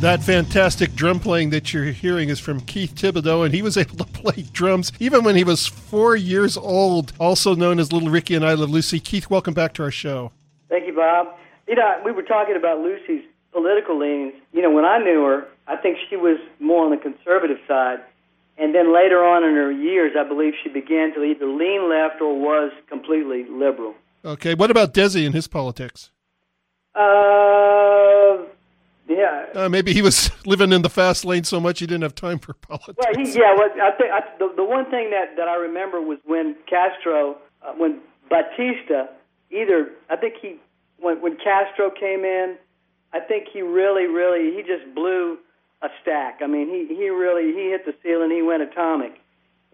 That 0.00 0.22
fantastic 0.22 0.94
drum 0.94 1.20
playing 1.20 1.50
that 1.50 1.74
you're 1.74 1.84
hearing 1.84 2.30
is 2.30 2.40
from 2.40 2.62
Keith 2.62 2.94
Thibodeaux, 2.94 3.44
and 3.44 3.52
he 3.52 3.60
was 3.60 3.76
able 3.76 3.98
to 3.98 4.04
play 4.06 4.46
drums 4.50 4.92
even 4.98 5.24
when 5.24 5.36
he 5.36 5.44
was 5.44 5.66
four 5.66 6.16
years 6.16 6.56
old, 6.56 7.12
also 7.20 7.54
known 7.54 7.78
as 7.78 7.92
Little 7.92 8.08
Ricky 8.08 8.34
and 8.34 8.42
I 8.42 8.54
Love 8.54 8.70
Lucy. 8.70 8.98
Keith, 8.98 9.28
welcome 9.28 9.52
back 9.52 9.74
to 9.74 9.82
our 9.82 9.90
show. 9.90 10.32
Thank 10.70 10.86
you, 10.86 10.94
Bob. 10.94 11.36
You 11.68 11.74
know, 11.74 12.00
we 12.02 12.12
were 12.12 12.22
talking 12.22 12.56
about 12.56 12.78
Lucy's 12.78 13.22
political 13.52 13.98
leanings. 13.98 14.32
You 14.54 14.62
know, 14.62 14.70
when 14.70 14.86
I 14.86 14.96
knew 15.00 15.22
her, 15.24 15.46
I 15.66 15.76
think 15.76 15.98
she 16.08 16.16
was 16.16 16.38
more 16.60 16.86
on 16.86 16.92
the 16.92 16.96
conservative 16.96 17.58
side. 17.68 17.98
And 18.56 18.74
then 18.74 18.94
later 18.94 19.22
on 19.22 19.44
in 19.44 19.54
her 19.54 19.70
years, 19.70 20.12
I 20.18 20.26
believe 20.26 20.54
she 20.62 20.70
began 20.70 21.12
to 21.12 21.22
either 21.24 21.46
lean 21.46 21.90
left 21.90 22.22
or 22.22 22.40
was 22.40 22.72
completely 22.88 23.44
liberal. 23.50 23.94
Okay. 24.24 24.54
What 24.54 24.70
about 24.70 24.94
Desi 24.94 25.26
and 25.26 25.34
his 25.34 25.46
politics? 25.46 26.10
Uh, 26.94 28.44
yeah. 29.10 29.46
Uh, 29.54 29.68
maybe 29.68 29.92
he 29.92 30.02
was 30.02 30.30
living 30.46 30.72
in 30.72 30.82
the 30.82 30.90
fast 30.90 31.24
lane 31.24 31.44
so 31.44 31.58
much 31.58 31.80
he 31.80 31.86
didn't 31.86 32.02
have 32.02 32.14
time 32.14 32.38
for 32.38 32.54
politics. 32.68 32.96
Well, 32.98 33.26
he, 33.26 33.32
yeah. 33.32 33.54
Well, 33.56 33.68
I 33.82 33.90
think 33.92 34.12
I, 34.12 34.20
the 34.38 34.52
the 34.56 34.64
one 34.64 34.88
thing 34.90 35.10
that 35.10 35.36
that 35.36 35.48
I 35.48 35.56
remember 35.56 36.00
was 36.00 36.18
when 36.24 36.54
Castro, 36.68 37.36
uh, 37.62 37.72
when 37.72 38.00
Batista, 38.28 39.06
either 39.50 39.90
I 40.08 40.16
think 40.16 40.34
he 40.40 40.56
when 40.98 41.20
when 41.20 41.36
Castro 41.36 41.90
came 41.90 42.24
in, 42.24 42.56
I 43.12 43.20
think 43.20 43.48
he 43.52 43.62
really, 43.62 44.06
really 44.06 44.54
he 44.54 44.62
just 44.62 44.94
blew 44.94 45.38
a 45.82 45.88
stack. 46.00 46.38
I 46.42 46.46
mean, 46.46 46.68
he 46.68 46.94
he 46.94 47.08
really 47.08 47.52
he 47.52 47.70
hit 47.70 47.84
the 47.84 47.94
ceiling. 48.02 48.30
He 48.30 48.42
went 48.42 48.62
atomic, 48.62 49.20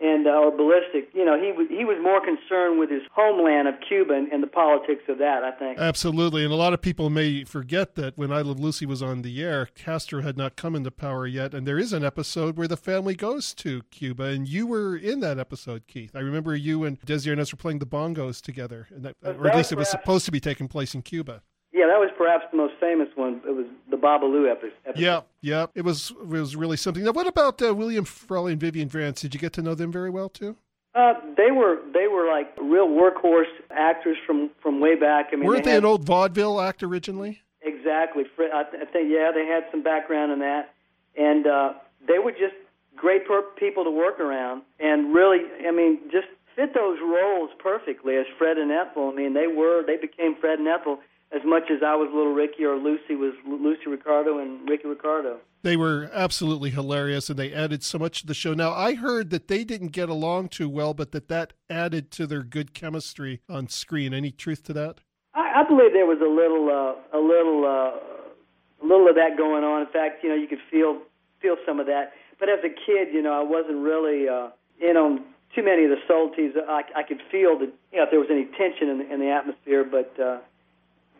and 0.00 0.26
uh, 0.26 0.30
or 0.30 0.50
ballistic. 0.50 1.08
You 1.14 1.24
know, 1.24 1.40
he 1.40 1.52
was 1.52 1.68
he 1.68 1.84
was 1.84 1.96
more 2.02 2.20
concerned 2.20 2.78
with 2.78 2.90
his 2.90 3.02
homeland 3.14 3.68
of 3.68 3.74
Cuba 3.86 4.14
and, 4.14 4.30
and 4.32 4.42
the 4.42 4.48
politics 4.48 5.02
of 5.08 5.18
that. 5.18 5.42
I 5.42 5.52
think 5.52 5.78
absolutely, 5.78 6.44
and 6.44 6.52
a 6.52 6.56
lot 6.56 6.72
of 6.72 6.82
people 6.82 7.10
may 7.10 7.44
forget 7.44 7.94
that 7.94 8.16
when 8.16 8.32
I 8.32 8.42
Love 8.42 8.60
Lucy 8.60 8.86
was 8.86 9.02
on 9.02 9.22
the 9.22 9.42
air, 9.42 9.68
Castro 9.74 10.22
had 10.22 10.36
not 10.36 10.56
come 10.56 10.74
into 10.74 10.90
power 10.90 11.26
yet, 11.26 11.54
and 11.54 11.66
there 11.66 11.78
is 11.78 11.92
an 11.92 12.04
episode 12.04 12.56
where 12.56 12.68
the 12.68 12.76
family 12.76 13.14
goes 13.14 13.54
to 13.54 13.82
Cuba, 13.90 14.24
and 14.24 14.48
you 14.48 14.66
were 14.66 14.96
in 14.96 15.20
that 15.20 15.38
episode, 15.38 15.86
Keith. 15.86 16.14
I 16.14 16.20
remember 16.20 16.54
you 16.54 16.84
and 16.84 17.00
Desi 17.00 17.34
Arnaz 17.34 17.52
were 17.52 17.56
playing 17.56 17.78
the 17.78 17.86
bongos 17.86 18.40
together, 18.40 18.88
that, 18.90 19.16
or 19.22 19.48
at 19.48 19.56
least 19.56 19.72
it 19.72 19.78
was 19.78 19.90
supposed 19.90 20.24
to 20.26 20.32
be 20.32 20.40
taking 20.40 20.68
place 20.68 20.94
in 20.94 21.02
Cuba. 21.02 21.42
Yeah, 21.76 21.88
that 21.88 22.00
was 22.00 22.08
perhaps 22.16 22.46
the 22.50 22.56
most 22.56 22.72
famous 22.80 23.08
one. 23.16 23.42
It 23.46 23.54
was 23.54 23.66
the 23.90 23.98
Babalu 23.98 24.50
episode. 24.50 24.96
Yeah, 24.96 25.20
yeah, 25.42 25.66
it 25.74 25.82
was 25.82 26.10
it 26.10 26.26
was 26.26 26.56
really 26.56 26.78
something. 26.78 27.04
Now, 27.04 27.12
what 27.12 27.26
about 27.26 27.60
uh, 27.60 27.74
William 27.74 28.06
Frawley 28.06 28.52
and 28.52 28.60
Vivian 28.60 28.88
Vance? 28.88 29.20
Did 29.20 29.34
you 29.34 29.40
get 29.40 29.52
to 29.52 29.62
know 29.62 29.74
them 29.74 29.92
very 29.92 30.08
well 30.08 30.30
too? 30.30 30.56
Uh, 30.94 31.12
they 31.36 31.50
were 31.50 31.82
they 31.92 32.08
were 32.08 32.30
like 32.30 32.56
real 32.56 32.88
workhorse 32.88 33.52
actors 33.70 34.16
from 34.26 34.48
from 34.62 34.80
way 34.80 34.94
back. 34.94 35.26
I 35.32 35.36
mean, 35.36 35.44
weren't 35.44 35.64
they, 35.64 35.70
they 35.70 35.74
had, 35.74 35.82
an 35.82 35.84
old 35.84 36.04
vaudeville 36.04 36.62
act 36.62 36.82
originally? 36.82 37.42
Exactly. 37.60 38.24
I 38.38 38.64
think 38.90 39.10
yeah, 39.12 39.30
they 39.34 39.44
had 39.44 39.64
some 39.70 39.82
background 39.82 40.32
in 40.32 40.38
that, 40.38 40.72
and 41.14 41.46
uh, 41.46 41.72
they 42.08 42.18
were 42.18 42.32
just 42.32 42.56
great 42.96 43.28
per- 43.28 43.42
people 43.58 43.84
to 43.84 43.90
work 43.90 44.18
around, 44.18 44.62
and 44.80 45.14
really, 45.14 45.40
I 45.68 45.72
mean, 45.72 45.98
just 46.10 46.28
fit 46.54 46.72
those 46.72 46.96
roles 47.02 47.50
perfectly 47.58 48.16
as 48.16 48.24
Fred 48.38 48.56
and 48.56 48.72
Ethel. 48.72 49.10
I 49.10 49.14
mean, 49.14 49.34
they 49.34 49.46
were 49.46 49.84
they 49.84 49.98
became 49.98 50.36
Fred 50.40 50.58
and 50.58 50.68
Ethel 50.68 51.00
as 51.32 51.42
much 51.44 51.64
as 51.70 51.82
I 51.84 51.94
was 51.96 52.08
Little 52.14 52.32
Ricky 52.32 52.64
or 52.64 52.76
Lucy 52.76 53.16
was 53.16 53.34
Lucy 53.46 53.88
Ricardo 53.88 54.38
and 54.38 54.68
Ricky 54.68 54.86
Ricardo. 54.86 55.38
They 55.62 55.76
were 55.76 56.08
absolutely 56.12 56.70
hilarious, 56.70 57.28
and 57.28 57.38
they 57.38 57.52
added 57.52 57.82
so 57.82 57.98
much 57.98 58.20
to 58.20 58.26
the 58.26 58.34
show. 58.34 58.54
Now, 58.54 58.72
I 58.72 58.94
heard 58.94 59.30
that 59.30 59.48
they 59.48 59.64
didn't 59.64 59.88
get 59.88 60.08
along 60.08 60.50
too 60.50 60.68
well, 60.68 60.94
but 60.94 61.10
that 61.10 61.26
that 61.28 61.54
added 61.68 62.12
to 62.12 62.26
their 62.26 62.44
good 62.44 62.72
chemistry 62.72 63.40
on 63.48 63.66
screen. 63.68 64.14
Any 64.14 64.30
truth 64.30 64.62
to 64.64 64.72
that? 64.74 65.00
I, 65.34 65.62
I 65.62 65.68
believe 65.68 65.92
there 65.92 66.06
was 66.06 66.20
a 66.20 66.30
little, 66.30 66.70
uh, 66.70 67.18
a 67.18 67.20
little, 67.20 67.64
uh, 67.64 68.84
a 68.84 68.86
little 68.86 69.08
of 69.08 69.16
that 69.16 69.36
going 69.36 69.64
on. 69.64 69.80
In 69.80 69.88
fact, 69.88 70.22
you 70.22 70.28
know, 70.28 70.36
you 70.36 70.46
could 70.46 70.62
feel 70.70 71.02
feel 71.42 71.56
some 71.66 71.80
of 71.80 71.86
that. 71.86 72.12
But 72.38 72.48
as 72.48 72.60
a 72.60 72.68
kid, 72.68 73.12
you 73.12 73.22
know, 73.22 73.32
I 73.32 73.42
wasn't 73.42 73.78
really 73.78 74.28
uh, 74.28 74.50
in 74.80 74.96
on 74.96 75.24
too 75.54 75.64
many 75.64 75.84
of 75.84 75.90
the 75.90 75.98
subtleties. 76.06 76.52
I, 76.68 76.82
I 76.94 77.02
could 77.02 77.20
feel 77.32 77.58
that, 77.58 77.72
you 77.90 77.98
know, 77.98 78.04
if 78.04 78.10
there 78.10 78.20
was 78.20 78.30
any 78.30 78.44
tension 78.56 78.88
in 78.88 78.98
the, 78.98 79.12
in 79.12 79.18
the 79.18 79.30
atmosphere, 79.30 79.82
but. 79.82 80.14
Uh, 80.20 80.38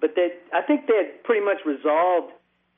but 0.00 0.14
they, 0.14 0.30
I 0.52 0.62
think 0.62 0.86
they 0.86 0.96
had 0.96 1.24
pretty 1.24 1.44
much 1.44 1.58
resolved 1.64 2.32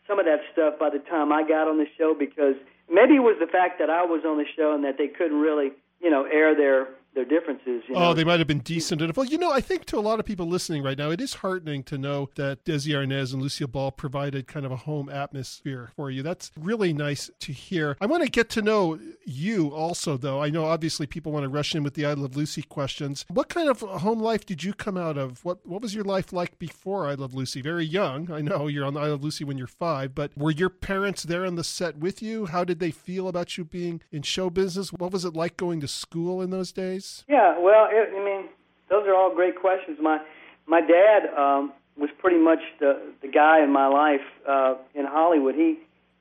some 0.07 0.19
of 0.19 0.27
that 0.27 0.41
stuff 0.53 0.75
by 0.79 0.91
the 0.91 1.01
time 1.01 1.33
I 1.33 1.47
got 1.47 1.69
on 1.69 1.79
the 1.79 1.87
show 1.97 2.15
because 2.19 2.55
maybe 2.91 3.17
it 3.17 3.25
was 3.25 3.37
the 3.39 3.47
fact 3.47 3.79
that 3.79 3.91
I 3.91 4.05
was 4.05 4.25
on 4.25 4.39
the 4.39 4.47
show 4.57 4.75
and 4.75 4.85
that 4.85 4.97
they 4.99 5.09
couldn't 5.09 5.39
really, 5.39 5.73
you 6.01 6.11
know, 6.11 6.25
air 6.25 6.57
their 6.57 6.89
their 7.15 7.25
differences. 7.25 7.83
You 7.89 7.95
oh, 7.95 7.99
know? 7.99 8.09
Oh, 8.09 8.15
they 8.15 8.25
might 8.25 8.39
have 8.39 8.47
been 8.47 8.61
decent 8.61 9.01
enough. 9.01 9.17
Well, 9.17 9.27
you 9.27 9.39
know, 9.39 9.51
I 9.51 9.61
think 9.61 9.85
to 9.87 9.99
a 9.99 10.01
lot 10.01 10.21
of 10.21 10.27
people 10.27 10.47
listening 10.47 10.83
right 10.83 10.97
now, 10.97 11.11
it 11.11 11.21
is 11.21 11.35
heartening 11.35 11.83
to 11.85 11.99
know 11.99 12.31
that 12.37 12.65
Desi 12.65 12.93
Arnaz 12.93 13.33
and 13.33 13.43
Lucille 13.43 13.67
Ball 13.67 13.91
provided 13.91 14.47
kind 14.47 14.65
of 14.65 14.73
a 14.73 14.77
home 14.77 15.09
atmosphere 15.09 15.91
for 15.97 16.11
you. 16.11 16.23
That's 16.23 16.51
really 16.59 16.93
nice 16.93 17.31
to 17.41 17.53
hear. 17.53 17.97
I 18.01 18.07
want 18.07 18.23
to 18.23 18.31
get 18.31 18.49
to 18.51 18.63
know 18.63 18.99
you 19.25 19.75
also, 19.75 20.17
though. 20.17 20.43
I 20.43 20.51
know 20.51 20.65
obviously 20.65 21.07
people 21.07 21.33
want 21.33 21.45
to 21.45 21.49
rush 21.49 21.75
in 21.75 21.83
with 21.83 21.95
the 21.95 22.07
I 22.07 22.13
Love 22.13 22.37
Lucy 22.37 22.63
questions. 22.63 23.25
What 23.29 23.49
kind 23.49 23.69
of 23.69 23.81
home 23.81 24.21
life 24.21 24.47
did 24.47 24.63
you 24.63 24.73
come 24.73 24.97
out 24.97 25.19
of? 25.19 25.45
What 25.45 25.67
What 25.67 25.83
was 25.83 25.95
your 25.95 26.05
life 26.05 26.33
like 26.33 26.59
before 26.59 27.07
I 27.07 27.15
Love 27.15 27.35
Lucy? 27.35 27.63
Very 27.63 27.85
young. 27.85 28.31
I 28.31 28.41
know 28.41 28.67
you're 28.67 28.85
on 28.85 28.97
I 28.97 29.07
Love 29.07 29.25
Lucy 29.25 29.45
when 29.45 29.59
you're 29.59 29.67
five, 29.67 30.15
but 30.15 30.37
were 30.37 30.51
your 30.51 30.71
parents 30.71 31.23
there 31.23 31.45
on 31.45 31.57
the 31.57 31.65
set 31.65 31.99
with 31.99 32.23
you? 32.23 32.47
How 32.47 32.65
did 32.65 32.79
they 32.79 32.91
feel 32.91 33.29
about 33.29 33.57
you 33.57 33.65
being 33.65 34.03
in 34.13 34.23
show 34.23 34.51
business? 34.51 34.93
What 34.93 35.13
was 35.13 35.25
it 35.25 35.35
like 35.35 35.57
going 35.57 35.81
to 35.81 35.89
school 35.89 36.41
in 36.41 36.51
those 36.51 36.73
days? 36.73 36.98
Yeah, 37.29 37.59
well, 37.59 37.89
it, 37.91 38.11
I 38.15 38.25
mean, 38.25 38.49
those 38.89 39.07
are 39.07 39.15
all 39.15 39.35
great 39.35 39.61
questions. 39.61 39.99
My 40.01 40.21
my 40.67 40.81
dad 40.81 41.27
um, 41.37 41.73
was 41.97 42.11
pretty 42.19 42.39
much 42.39 42.61
the 42.81 43.01
the 43.23 43.29
guy 43.29 43.63
in 43.63 43.71
my 43.71 43.87
life 43.87 44.27
uh, 44.49 44.75
in 44.95 45.05
Hollywood. 45.07 45.55
He 45.55 45.79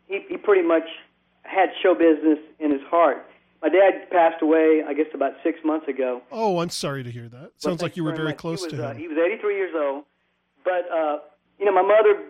he 0.08 0.26
he 0.30 0.38
pretty 0.38 0.68
much 0.68 0.88
had 1.44 1.70
show 1.82 1.94
business 1.94 2.40
in 2.60 2.72
his 2.72 2.82
heart. 2.90 3.26
My 3.62 3.70
dad 3.70 4.10
passed 4.12 4.42
away, 4.42 4.84
I 4.88 4.94
guess, 4.94 5.08
about 5.14 5.34
six 5.44 5.60
months 5.66 5.88
ago. 5.88 6.22
Oh, 6.32 6.60
I'm 6.60 6.70
sorry 6.70 7.04
to 7.04 7.10
hear 7.10 7.28
that. 7.30 7.52
Sounds 7.58 7.82
like 7.82 7.98
you 7.98 8.04
were 8.04 8.14
very 8.14 8.30
much. 8.30 8.38
close 8.38 8.62
was, 8.62 8.72
to 8.74 8.86
uh, 8.86 8.92
him. 8.92 8.98
he 8.98 9.08
was 9.08 9.18
83 9.18 9.56
years 9.56 9.74
old, 9.76 10.04
but 10.64 10.90
uh, 10.92 11.20
you 11.58 11.66
know, 11.66 11.74
my 11.74 11.82
mother 11.82 12.22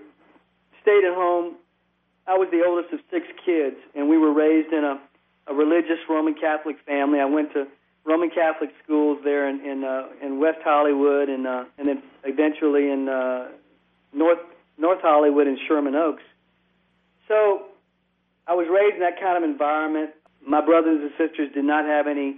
stayed 0.82 1.04
at 1.04 1.14
home. 1.14 1.56
I 2.28 2.38
was 2.38 2.50
the 2.52 2.64
oldest 2.66 2.94
of 2.94 3.00
six 3.12 3.26
kids, 3.46 3.78
and 3.96 4.10
we 4.10 4.18
were 4.18 4.34
raised 4.34 4.72
in 4.74 4.84
a, 4.84 5.00
a 5.48 5.54
religious 5.54 6.00
Roman 6.10 6.34
Catholic 6.34 6.78
family. 6.86 7.20
I 7.20 7.26
went 7.26 7.54
to 7.54 7.68
Roman 8.08 8.30
Catholic 8.30 8.70
schools 8.84 9.20
there 9.24 9.50
in 9.50 9.60
in, 9.62 9.84
uh, 9.84 10.08
in 10.26 10.40
West 10.40 10.60
Hollywood, 10.64 11.30
and 11.30 11.46
uh, 11.46 11.66
and 11.78 11.88
then 11.88 12.02
eventually 12.24 12.90
in 12.90 13.10
uh, 13.10 13.50
North 14.14 14.40
North 14.78 15.02
Hollywood 15.02 15.48
and 15.48 15.60
Sherman 15.68 15.96
Oaks. 15.96 16.24
So 17.28 17.66
I 18.48 18.54
was 18.54 18.68
raised 18.72 18.96
in 18.96 19.02
that 19.02 19.20
kind 19.20 19.38
of 19.38 19.44
environment. 19.44 20.12
My 20.46 20.64
brothers 20.64 21.02
and 21.02 21.12
sisters 21.18 21.52
did 21.54 21.66
not 21.66 21.84
have 21.86 22.08
any 22.08 22.38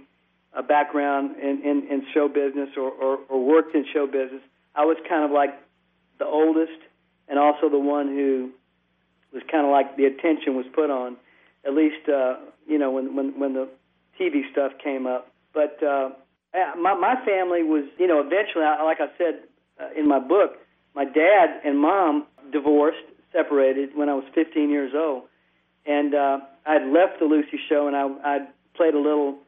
uh, 0.52 0.62
background 0.62 1.36
in, 1.40 1.62
in, 1.62 1.86
in 1.88 2.06
show 2.12 2.26
business 2.26 2.70
or, 2.76 2.90
or, 2.90 3.18
or 3.28 3.44
worked 3.44 3.74
in 3.76 3.84
show 3.92 4.06
business. 4.06 4.42
I 4.74 4.84
was 4.84 4.96
kind 5.08 5.24
of 5.24 5.30
like 5.30 5.50
the 6.18 6.26
oldest 6.26 6.80
and 7.28 7.38
also 7.38 7.68
the 7.68 7.78
one 7.78 8.08
who 8.08 8.50
was 9.32 9.42
kind 9.50 9.64
of 9.64 9.70
like 9.70 9.96
the 9.96 10.06
attention 10.06 10.56
was 10.56 10.66
put 10.74 10.90
on, 10.90 11.16
at 11.64 11.74
least 11.74 12.08
uh, 12.08 12.36
you 12.66 12.78
know 12.78 12.90
when 12.90 13.14
when 13.14 13.38
when 13.38 13.54
the 13.54 13.68
TV 14.18 14.50
stuff 14.50 14.72
came 14.82 15.06
up. 15.06 15.29
But 15.52 15.82
uh, 15.82 16.10
my 16.78 16.94
my 16.94 17.16
family 17.24 17.62
was 17.62 17.84
you 17.98 18.06
know 18.06 18.20
eventually, 18.20 18.64
like 18.64 19.00
I 19.00 19.08
said 19.18 19.40
uh, 19.80 19.88
in 19.98 20.08
my 20.08 20.18
book, 20.18 20.58
my 20.94 21.04
dad 21.04 21.60
and 21.64 21.78
mom 21.78 22.26
divorced, 22.52 22.98
separated 23.32 23.90
when 23.94 24.08
I 24.08 24.14
was 24.14 24.24
15 24.34 24.70
years 24.70 24.92
old, 24.94 25.24
and 25.86 26.14
uh, 26.14 26.38
I'd 26.66 26.86
left 26.86 27.18
the 27.18 27.26
Lucy 27.26 27.58
show 27.68 27.86
and 27.86 27.96
I 27.96 28.06
I 28.24 28.38
played 28.74 28.94
a 28.94 29.00
little 29.00 29.38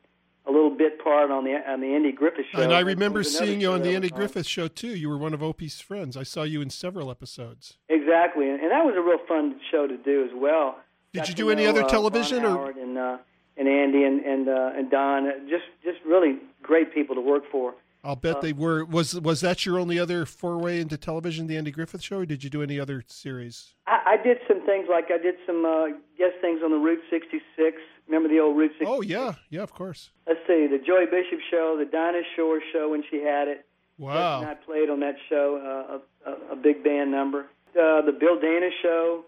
a 0.46 0.50
little 0.50 0.70
bit 0.70 1.02
part 1.02 1.30
on 1.30 1.44
the 1.44 1.52
on 1.52 1.80
the 1.80 1.94
Andy 1.94 2.12
Griffith 2.12 2.46
show. 2.52 2.60
And 2.60 2.72
I 2.72 2.80
remember 2.80 3.20
It 3.20 3.26
was 3.26 3.34
another 3.34 3.46
seeing 3.46 3.60
you 3.60 3.72
on 3.72 3.82
the 3.82 3.94
Andy 3.94 4.10
Griffith 4.10 4.46
show 4.46 4.68
too. 4.68 4.94
You 4.96 5.08
were 5.08 5.18
one 5.18 5.34
of 5.34 5.42
Opie's 5.42 5.80
friends. 5.80 6.16
I 6.16 6.24
saw 6.24 6.42
you 6.42 6.60
in 6.60 6.70
several 6.70 7.10
episodes. 7.10 7.78
Exactly, 7.88 8.48
and, 8.48 8.60
and 8.60 8.70
that 8.70 8.84
was 8.84 8.94
a 8.96 9.02
real 9.02 9.18
fun 9.28 9.60
show 9.70 9.86
to 9.86 9.96
do 9.96 10.24
as 10.24 10.30
well. 10.34 10.78
Did 11.12 11.20
Got 11.20 11.28
you 11.28 11.34
do 11.34 11.50
any 11.50 11.64
know, 11.64 11.70
other 11.70 11.84
uh, 11.84 11.88
television 11.88 12.42
Ron 12.42 12.56
or 12.56 12.70
and 12.70 12.98
uh, 12.98 13.18
and 13.56 13.68
Andy 13.68 14.04
and 14.04 14.20
and 14.24 14.48
uh, 14.48 14.70
and 14.76 14.90
Don, 14.90 15.26
uh, 15.26 15.30
just 15.48 15.64
just 15.84 15.98
really 16.06 16.38
great 16.62 16.92
people 16.94 17.14
to 17.14 17.20
work 17.20 17.44
for. 17.50 17.74
I'll 18.04 18.16
bet 18.16 18.36
Uh, 18.36 18.40
they 18.40 18.52
were. 18.52 18.84
Was 18.84 19.20
was 19.20 19.40
that 19.42 19.64
your 19.64 19.78
only 19.78 19.98
other 19.98 20.26
foray 20.26 20.80
into 20.80 20.96
television, 20.96 21.46
the 21.46 21.56
Andy 21.56 21.70
Griffith 21.70 22.02
show, 22.02 22.18
or 22.18 22.26
did 22.26 22.42
you 22.42 22.50
do 22.50 22.60
any 22.62 22.80
other 22.80 23.04
series? 23.06 23.74
I, 23.86 24.14
I 24.18 24.22
did 24.22 24.38
some 24.48 24.64
things 24.66 24.86
like 24.90 25.06
I 25.12 25.18
did 25.18 25.36
some 25.46 25.64
uh, 25.64 25.86
guest 26.18 26.34
things 26.40 26.60
on 26.64 26.72
the 26.72 26.78
Route 26.78 27.02
66. 27.10 27.76
Remember 28.08 28.28
the 28.28 28.40
old 28.40 28.56
Route 28.56 28.72
66? 28.78 28.90
Oh 28.90 29.02
yeah, 29.02 29.34
yeah, 29.50 29.62
of 29.62 29.72
course. 29.72 30.10
Let's 30.26 30.40
see, 30.48 30.66
the 30.66 30.78
Joey 30.84 31.06
Bishop 31.06 31.38
show, 31.48 31.76
the 31.78 31.84
Dinah 31.84 32.22
Shore 32.34 32.60
show 32.72 32.90
when 32.90 33.04
she 33.08 33.18
had 33.22 33.46
it. 33.46 33.66
And 33.98 34.06
Wow. 34.08 34.42
I 34.42 34.54
played 34.54 34.90
on 34.90 34.98
that 35.00 35.14
show, 35.28 36.00
uh, 36.26 36.28
a, 36.28 36.32
a, 36.32 36.52
a 36.54 36.56
big 36.56 36.82
band 36.82 37.12
number. 37.12 37.42
Uh, 37.78 38.02
the 38.02 38.10
Bill 38.18 38.40
Dana 38.40 38.70
show. 38.82 39.24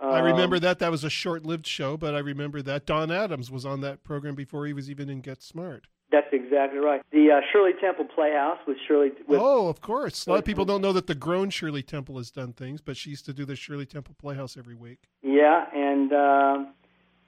I 0.00 0.20
um, 0.20 0.26
remember 0.26 0.58
that. 0.60 0.78
That 0.78 0.90
was 0.90 1.04
a 1.04 1.10
short-lived 1.10 1.66
show, 1.66 1.96
but 1.96 2.14
I 2.14 2.20
remember 2.20 2.62
that 2.62 2.86
Don 2.86 3.10
Adams 3.10 3.50
was 3.50 3.66
on 3.66 3.80
that 3.80 4.04
program 4.04 4.34
before 4.34 4.66
he 4.66 4.72
was 4.72 4.88
even 4.90 5.10
in 5.10 5.20
Get 5.20 5.42
Smart. 5.42 5.86
That's 6.10 6.28
exactly 6.32 6.78
right. 6.78 7.02
The 7.12 7.32
uh, 7.32 7.40
Shirley 7.52 7.72
Temple 7.80 8.06
Playhouse 8.06 8.58
with 8.66 8.78
Shirley. 8.86 9.10
With, 9.26 9.38
oh, 9.40 9.68
of 9.68 9.82
course. 9.82 10.26
A 10.26 10.30
lot 10.30 10.38
of 10.38 10.44
people 10.44 10.64
don't 10.64 10.80
know 10.80 10.92
that 10.94 11.06
the 11.06 11.14
grown 11.14 11.50
Shirley 11.50 11.82
Temple 11.82 12.16
has 12.16 12.30
done 12.30 12.54
things, 12.54 12.80
but 12.80 12.96
she 12.96 13.10
used 13.10 13.26
to 13.26 13.34
do 13.34 13.44
the 13.44 13.56
Shirley 13.56 13.84
Temple 13.84 14.14
Playhouse 14.18 14.56
every 14.56 14.74
week. 14.74 15.00
Yeah, 15.22 15.66
and 15.74 16.12
um, 16.12 16.74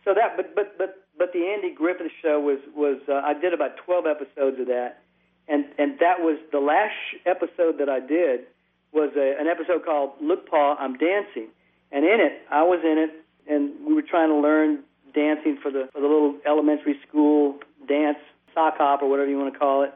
so 0.05 0.15
that, 0.15 0.37
but 0.37 0.55
but 0.55 0.79
but 0.79 1.07
but 1.19 1.33
the 1.35 1.47
Andy 1.47 1.75
Griffith 1.75 2.11
show 2.23 2.41
was 2.41 2.59
was 2.75 3.01
uh, 3.07 3.21
I 3.23 3.35
did 3.35 3.53
about 3.53 3.77
twelve 3.85 4.07
episodes 4.07 4.59
of 4.59 4.67
that, 4.69 5.03
and 5.47 5.67
and 5.79 5.99
that 5.99 6.21
was 6.21 6.39
the 6.51 6.61
last 6.61 6.95
episode 7.27 7.79
that 7.79 7.91
I 7.91 8.01
did 8.01 8.47
was 8.93 9.11
a, 9.17 9.39
an 9.39 9.47
episode 9.47 9.85
called 9.85 10.13
Look 10.23 10.49
Paw, 10.49 10.77
I'm 10.79 10.97
Dancing, 10.97 11.49
and 11.93 12.05
in 12.05 12.21
it 12.21 12.43
I 12.51 12.63
was 12.63 12.81
in 12.85 12.99
it, 12.99 13.11
and 13.53 13.73
we 13.87 13.95
were 13.95 14.03
trying 14.03 14.29
to 14.29 14.37
learn 14.37 14.81
dancing 15.15 15.59
for 15.63 15.71
the 15.71 15.89
for 15.93 16.01
the 16.01 16.07
little 16.07 16.37
elementary 16.47 16.99
school 17.07 17.59
dance 17.89 18.19
sock 18.55 18.79
hop 18.79 19.03
or 19.03 19.11
whatever 19.11 19.31
you 19.31 19.39
want 19.39 19.53
to 19.53 19.59
call 19.59 19.83
it, 19.83 19.93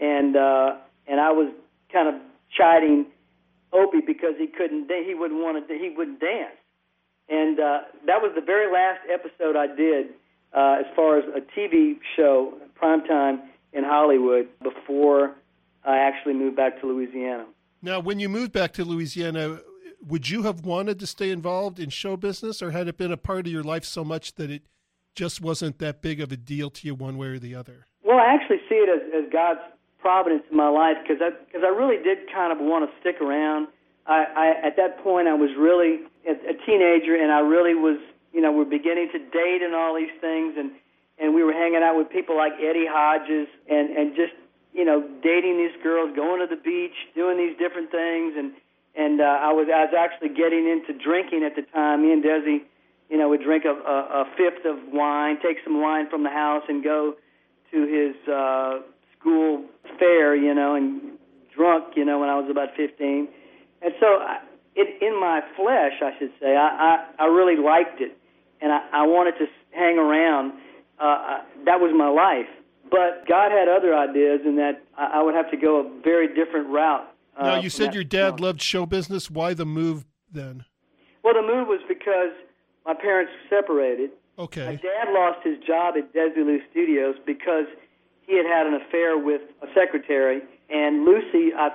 and 0.00 0.36
uh, 0.36 0.76
and 1.06 1.20
I 1.20 1.32
was 1.32 1.52
kind 1.92 2.08
of 2.08 2.14
chiding 2.56 3.06
Opie 3.72 4.00
because 4.06 4.34
he 4.38 4.46
couldn't 4.46 4.90
he 4.90 5.14
wouldn't 5.14 5.40
want 5.40 5.66
to 5.66 5.78
he 5.78 5.90
wouldn't 5.90 6.20
dance 6.20 6.56
and 7.30 7.60
uh, 7.60 7.80
that 8.06 8.20
was 8.20 8.32
the 8.34 8.40
very 8.40 8.70
last 8.70 9.00
episode 9.08 9.56
I 9.56 9.68
did 9.68 10.08
uh, 10.52 10.78
as 10.80 10.86
far 10.96 11.18
as 11.18 11.24
a 11.28 11.40
TV 11.58 11.98
show, 12.16 12.54
primetime 12.80 13.40
in 13.72 13.84
Hollywood, 13.84 14.48
before 14.62 15.36
I 15.84 15.98
actually 15.98 16.34
moved 16.34 16.56
back 16.56 16.80
to 16.80 16.86
Louisiana. 16.88 17.46
Now, 17.82 18.00
when 18.00 18.18
you 18.18 18.28
moved 18.28 18.52
back 18.52 18.72
to 18.74 18.84
Louisiana, 18.84 19.60
would 20.06 20.28
you 20.28 20.42
have 20.44 20.64
wanted 20.64 20.98
to 21.00 21.06
stay 21.06 21.30
involved 21.30 21.78
in 21.78 21.90
show 21.90 22.16
business, 22.16 22.62
or 22.62 22.70
had 22.70 22.88
it 22.88 22.96
been 22.96 23.12
a 23.12 23.16
part 23.16 23.46
of 23.46 23.52
your 23.52 23.62
life 23.62 23.84
so 23.84 24.04
much 24.04 24.34
that 24.34 24.50
it 24.50 24.62
just 25.14 25.40
wasn't 25.40 25.78
that 25.78 26.02
big 26.02 26.20
of 26.20 26.32
a 26.32 26.36
deal 26.36 26.70
to 26.70 26.86
you 26.86 26.94
one 26.94 27.18
way 27.18 27.28
or 27.28 27.38
the 27.38 27.54
other? 27.54 27.86
Well, 28.04 28.18
I 28.18 28.34
actually 28.34 28.60
see 28.68 28.76
it 28.76 28.88
as, 28.88 29.24
as 29.24 29.32
God's 29.32 29.60
providence 29.98 30.42
in 30.50 30.56
my 30.56 30.68
life 30.68 30.96
because 31.02 31.20
I 31.20 31.30
because 31.44 31.62
I 31.64 31.68
really 31.68 32.02
did 32.02 32.18
kind 32.32 32.52
of 32.52 32.58
want 32.58 32.88
to 32.88 33.00
stick 33.00 33.20
around. 33.20 33.68
I, 34.06 34.24
I 34.24 34.66
at 34.66 34.76
that 34.76 35.04
point 35.04 35.28
I 35.28 35.34
was 35.34 35.50
really 35.58 36.00
a, 36.26 36.32
a 36.32 36.54
teenager 36.66 37.14
and 37.14 37.30
I 37.30 37.40
really 37.40 37.74
was 37.74 38.00
you 38.32 38.40
know 38.40 38.50
we're 38.50 38.64
beginning 38.64 39.10
to 39.12 39.18
date 39.18 39.60
and 39.62 39.74
all 39.74 39.94
these 39.94 40.12
things 40.20 40.54
and 40.56 40.72
and 41.18 41.34
we 41.34 41.44
were 41.44 41.52
hanging 41.52 41.82
out 41.82 41.96
with 41.96 42.08
people 42.08 42.36
like 42.36 42.52
Eddie 42.56 42.88
Hodges 42.88 43.48
and 43.68 43.90
and 43.90 44.16
just 44.16 44.32
you 44.72 44.84
know 44.84 45.04
dating 45.22 45.58
these 45.58 45.76
girls, 45.82 46.16
going 46.16 46.40
to 46.40 46.48
the 46.48 46.60
beach, 46.60 46.96
doing 47.14 47.36
these 47.36 47.56
different 47.58 47.90
things 47.90 48.34
and 48.36 48.52
and 48.94 49.20
uh, 49.20 49.24
I 49.24 49.52
was 49.52 49.68
I 49.72 49.84
was 49.84 49.94
actually 49.96 50.30
getting 50.30 50.68
into 50.68 50.92
drinking 50.92 51.44
at 51.44 51.54
the 51.56 51.62
time. 51.62 52.02
Me 52.02 52.12
and 52.12 52.22
Desi, 52.22 52.62
you 53.08 53.18
know, 53.18 53.28
would 53.28 53.42
drink 53.42 53.64
a, 53.64 53.70
a, 53.70 54.22
a 54.22 54.24
fifth 54.36 54.64
of 54.64 54.78
wine, 54.92 55.38
take 55.42 55.58
some 55.64 55.80
wine 55.80 56.08
from 56.10 56.22
the 56.22 56.30
house, 56.30 56.62
and 56.68 56.82
go 56.82 57.14
to 57.70 57.78
his 57.86 58.16
uh, 58.28 58.80
school 59.18 59.64
fair, 59.98 60.34
you 60.34 60.54
know, 60.54 60.74
and 60.74 61.18
drunk, 61.54 61.94
you 61.96 62.04
know, 62.04 62.18
when 62.18 62.28
I 62.28 62.36
was 62.36 62.50
about 62.50 62.70
15. 62.76 63.28
And 63.82 63.92
so, 64.00 64.06
I, 64.06 64.38
it, 64.74 65.02
in 65.02 65.18
my 65.18 65.40
flesh, 65.56 66.00
I 66.02 66.18
should 66.18 66.32
say, 66.40 66.56
I, 66.56 67.06
I, 67.18 67.24
I 67.24 67.26
really 67.26 67.56
liked 67.62 68.00
it, 68.00 68.16
and 68.60 68.72
I, 68.72 68.80
I 68.92 69.06
wanted 69.06 69.38
to 69.38 69.46
hang 69.72 69.98
around. 69.98 70.52
Uh, 71.00 71.04
I, 71.04 71.40
that 71.66 71.80
was 71.80 71.92
my 71.96 72.08
life. 72.08 72.48
But 72.90 73.26
God 73.28 73.52
had 73.52 73.68
other 73.68 73.96
ideas, 73.96 74.40
in 74.44 74.56
that 74.56 74.82
I, 74.96 75.20
I 75.20 75.22
would 75.22 75.34
have 75.34 75.50
to 75.50 75.56
go 75.56 75.80
a 75.80 76.02
very 76.02 76.28
different 76.28 76.68
route. 76.68 77.06
Uh, 77.40 77.46
now, 77.46 77.60
you 77.60 77.70
said 77.70 77.94
your 77.94 78.04
dad 78.04 78.38
loved 78.38 78.60
show 78.60 78.84
business. 78.84 79.30
Why 79.30 79.54
the 79.54 79.64
move 79.64 80.04
then? 80.30 80.66
Well, 81.24 81.34
the 81.34 81.42
move 81.42 81.68
was 81.68 81.80
because 81.88 82.32
my 82.84 82.92
parents 82.94 83.32
separated. 83.48 84.10
Okay. 84.38 84.66
My 84.66 84.76
dad 84.76 85.08
lost 85.12 85.38
his 85.42 85.58
job 85.66 85.94
at 85.96 86.12
Desilu 86.14 86.58
Studios 86.70 87.16
because 87.24 87.66
he 88.26 88.36
had 88.36 88.46
had 88.46 88.66
an 88.66 88.74
affair 88.74 89.18
with 89.18 89.40
a 89.62 89.66
secretary, 89.74 90.42
and 90.68 91.04
Lucy 91.04 91.52
uh, 91.58 91.70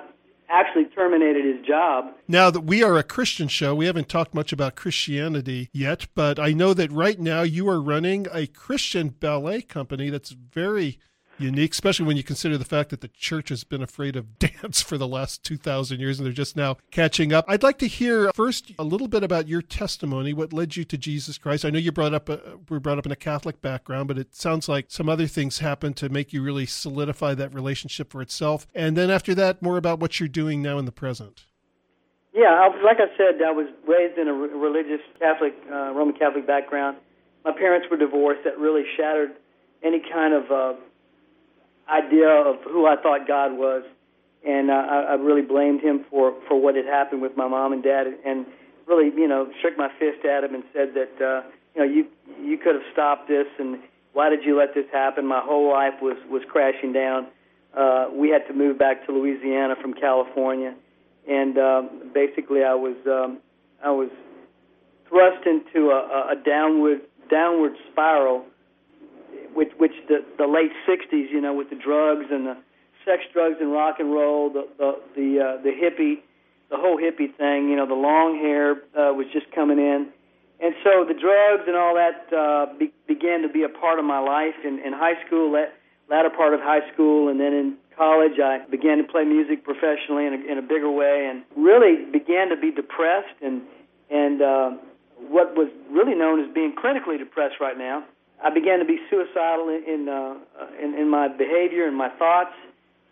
actually 0.50 0.86
terminated 0.86 1.46
his 1.46 1.66
job. 1.66 2.14
Now 2.28 2.50
that 2.52 2.62
we 2.62 2.84
are 2.84 2.98
a 2.98 3.04
Christian 3.04 3.48
show, 3.48 3.76
we 3.76 3.88
haven't 3.88 4.10
talked 4.10 4.34
much 4.34 4.54
about 4.54 4.76
Christianity 4.76 5.70
yet, 5.74 6.08
but 6.16 6.40
I 6.40 6.54
know 6.54 6.74
that 6.74 6.92
right 6.92 7.20
now 7.20 7.42
you 7.42 7.68
are 7.70 7.82
running 7.82 8.28
a 8.32 8.48
Christian 8.48 9.10
ballet 9.10 9.62
company 9.62 10.10
that's 10.10 10.32
very 10.32 11.00
unique, 11.38 11.74
especially 11.74 12.06
when 12.06 12.18
you 12.18 12.24
consider 12.24 12.58
the 12.58 12.66
fact 12.66 12.90
that 12.90 13.02
the 13.02 13.08
church 13.08 13.50
has 13.50 13.64
been 13.64 13.82
afraid 13.82 14.16
of 14.16 14.40
dance 14.40 14.82
for 14.82 14.98
the 14.98 15.08
last 15.08 15.44
2,000 15.44 16.00
years 16.00 16.20
and 16.20 16.26
they're 16.26 16.34
just 16.34 16.56
now 16.56 16.78
catching 16.92 17.34
up. 17.34 17.46
I'd 17.48 17.64
like 17.64 17.80
to 17.80 17.88
hear 17.88 18.32
first 18.34 18.72
a 18.78 18.84
little 18.84 19.08
bit 19.08 19.24
about 19.24 19.48
your 19.48 19.62
testimony, 19.62 20.34
what 20.34 20.54
led 20.54 20.76
you 20.76 20.84
to 20.86 20.98
Jesus 20.98 21.38
Christ. 21.38 21.66
I 21.66 21.70
know 21.70 21.80
you 21.80 21.92
brought 21.92 22.14
up 22.14 22.30
a, 22.30 22.58
were 22.70 22.80
brought 22.80 22.98
up 22.98 23.06
in 23.06 23.12
a 23.12 23.18
Catholic 23.18 23.62
background, 23.62 24.08
but 24.08 24.18
it 24.18 24.36
sounds 24.36 24.68
like 24.70 24.86
some 24.90 25.10
other 25.10 25.28
things 25.28 25.60
happened 25.60 25.98
to 25.98 26.10
make 26.10 26.34
you 26.34 26.42
really 26.42 26.66
solidify 26.66 27.34
that 27.36 27.54
relationship 27.54 28.12
for 28.12 28.22
itself. 28.22 28.68
And 28.74 28.96
then 28.96 29.10
after 29.10 29.36
that, 29.36 29.62
more 29.62 29.78
about 29.78 30.00
what 30.00 30.20
you're 30.20 30.30
doing 30.30 30.62
now 30.62 30.78
in 30.78 30.86
the 30.86 30.92
present. 30.92 31.46
Yeah, 32.34 32.68
like 32.84 32.98
I 33.00 33.08
said, 33.16 33.42
I 33.42 33.52
was 33.52 33.68
raised 33.88 34.18
in 34.18 34.28
a 34.28 34.34
religious 34.34 35.00
Catholic, 35.20 35.54
uh, 35.72 35.94
Roman 35.94 36.16
Catholic 36.16 36.46
background. 36.46 36.98
My 37.46 37.54
parents 37.54 37.88
were 37.90 37.96
divorced. 37.96 38.44
That 38.44 38.60
really 38.60 38.84
shattered 38.98 39.32
any 39.84 40.02
kind 40.12 40.34
of 40.34 40.52
uh, 40.52 40.74
idea 41.90 42.30
of 42.30 42.58
who 42.64 42.86
I 42.86 42.96
thought 42.96 43.28
God 43.28 43.54
was, 43.54 43.84
and 44.46 44.70
uh, 44.70 44.74
I, 44.74 45.02
I 45.02 45.14
really 45.16 45.42
blamed 45.42 45.82
him 45.82 46.06
for 46.10 46.34
for 46.48 46.60
what 46.60 46.76
had 46.76 46.86
happened 46.86 47.22
with 47.22 47.36
my 47.38 47.48
mom 47.48 47.74
and 47.74 47.84
dad, 47.84 48.08
and 48.26 48.46
really, 48.88 49.12
you 49.16 49.28
know, 49.28 49.50
shook 49.62 49.78
my 49.78 49.90
fist 50.00 50.26
at 50.26 50.44
him 50.44 50.54
and 50.54 50.64
said 50.74 50.94
that, 50.94 51.26
uh, 51.26 51.48
you 51.76 51.82
know, 51.82 51.84
you 51.84 52.06
you 52.44 52.58
could 52.58 52.76
have 52.76 52.84
stopped 52.94 53.28
this, 53.28 53.48
and 53.60 53.80
why 54.14 54.30
did 54.30 54.44
you 54.44 54.58
let 54.58 54.74
this 54.74 54.86
happen? 54.92 55.26
My 55.26 55.42
whole 55.42 55.72
life 55.72 55.96
was 56.02 56.18
was 56.30 56.44
crashing 56.50 56.94
down. 56.94 57.28
Uh, 57.76 58.08
we 58.14 58.30
had 58.30 58.48
to 58.48 58.54
move 58.54 58.80
back 58.80 59.06
to 59.06 59.12
Louisiana 59.12 59.76
from 59.82 59.94
California, 59.94 60.74
and 61.28 61.58
um, 61.58 62.12
basically, 62.14 62.64
I 62.64 62.76
was 62.76 62.96
um, 63.06 63.40
I 63.84 63.92
was 63.92 64.10
thrust 65.10 65.46
into 65.46 65.90
a, 65.90 66.32
a 66.32 66.36
downward 66.44 67.02
downward 67.30 67.74
spiral 67.92 68.46
which 69.56 69.72
which 69.78 69.94
the 70.08 70.24
the 70.38 70.46
late 70.46 70.72
'60s, 70.88 71.32
you 71.32 71.42
know, 71.42 71.54
with 71.54 71.70
the 71.70 71.76
drugs 71.76 72.26
and 72.30 72.46
the 72.46 72.58
sex, 73.06 73.24
drugs, 73.34 73.56
and 73.60 73.72
rock 73.72 73.96
and 74.00 74.12
roll, 74.12 74.50
the 74.50 74.68
the 74.78 75.00
the, 75.16 75.40
uh, 75.40 75.64
the 75.64 75.72
hippie, 75.72 76.22
the 76.70 76.78
whole 76.78 76.98
hippie 76.98 77.34
thing, 77.36 77.70
you 77.70 77.76
know, 77.76 77.88
the 77.88 77.96
long 77.96 78.38
hair 78.38 78.74
uh, 78.94 79.14
was 79.14 79.26
just 79.32 79.50
coming 79.52 79.80
in, 79.80 80.08
and 80.60 80.76
so 80.84 81.06
the 81.06 81.14
drugs 81.14 81.64
and 81.68 81.76
all 81.76 81.96
that 81.96 82.28
uh, 82.36 82.78
be, 82.78 82.92
began 83.08 83.42
to 83.42 83.50
be 83.50 83.64
a 83.64 83.70
part 83.70 83.98
of 83.98 84.06
my 84.06 84.20
life 84.20 84.56
in, 84.64 84.80
in 84.80 84.94
high 84.94 85.16
school, 85.26 85.52
la- 85.52 85.72
latter 86.10 86.30
part 86.30 86.54
of 86.54 86.60
high 86.60 86.84
school, 86.94 87.30
and 87.30 87.40
then 87.40 87.54
in 87.54 87.78
college 87.98 88.40
I 88.44 88.60
began 88.70 88.98
to 88.98 89.04
play 89.06 89.24
music 89.24 89.64
professionally 89.64 90.26
in 90.28 90.34
a, 90.34 90.52
in 90.52 90.58
a 90.58 90.62
bigger 90.62 90.92
way, 90.92 91.28
and 91.32 91.44
really 91.56 92.04
began 92.12 92.50
to 92.50 92.58
be 92.58 92.72
depressed. 92.72 93.40
And 93.42 93.62
and 94.12 94.42
uh, 94.42 94.72
what 95.30 95.56
was 95.56 95.70
really 95.90 96.14
known 96.14 96.44
as 96.44 96.54
being 96.54 96.76
clinically 96.76 97.18
depressed 97.18 97.56
right 97.62 97.78
now 97.78 98.04
I 98.46 98.52
began 98.54 98.78
to 98.78 98.86
be 98.86 99.00
suicidal 99.10 99.70
in 99.70 99.84
in, 99.88 100.08
uh, 100.08 100.36
in 100.82 100.94
in 100.94 101.10
my 101.10 101.28
behavior 101.28 101.88
and 101.88 101.98
my 101.98 102.10
thoughts, 102.10 102.54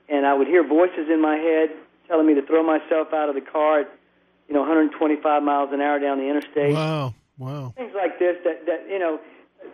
and 0.08 0.28
I 0.28 0.34
would 0.36 0.48
hear 0.48 0.66
voices 0.66 1.10
in 1.12 1.20
my 1.22 1.38
head 1.38 1.70
telling 2.08 2.28
me 2.28 2.36
to 2.36 2.46
throw 2.46 2.62
myself 2.62 3.08
out 3.14 3.30
of 3.30 3.36
the 3.36 3.42
car 3.42 3.82
at 3.82 3.92
you 4.48 4.54
know 4.54 4.62
125 4.62 5.42
miles 5.42 5.70
an 5.74 5.82
hour 5.82 5.98
down 6.00 6.20
the 6.20 6.30
interstate. 6.30 6.74
Wow, 6.74 7.16
wow. 7.40 7.74
Things 7.76 7.94
like 7.96 8.20
this 8.20 8.38
that 8.46 8.68
that 8.68 8.86
you 8.88 9.00
know, 9.00 9.20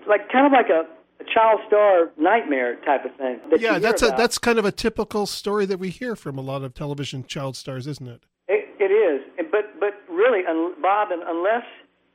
like 0.08 0.32
kind 0.32 0.46
of 0.46 0.54
like 0.54 0.70
a, 0.70 0.88
a 1.20 1.26
child 1.26 1.60
star 1.68 2.12
nightmare 2.18 2.78
type 2.86 3.04
of 3.04 3.14
thing. 3.18 3.42
That 3.52 3.60
yeah, 3.60 3.80
that's 3.80 4.02
about. 4.02 4.14
a 4.14 4.18
that's 4.18 4.38
kind 4.38 4.60
of 4.60 4.64
a 4.64 4.72
typical 4.72 5.26
story 5.26 5.66
that 5.66 5.78
we 5.78 5.90
hear 5.90 6.16
from 6.16 6.38
a 6.38 6.42
lot 6.42 6.64
of 6.64 6.74
television 6.74 7.26
child 7.26 7.58
stars, 7.58 7.86
isn't 7.86 8.08
it? 8.08 8.24
It, 8.48 8.70
it 8.80 8.94
is, 8.94 9.22
but 9.52 9.78
but 9.78 9.94
really, 10.10 10.44
Bob, 10.82 11.10
unless 11.12 11.66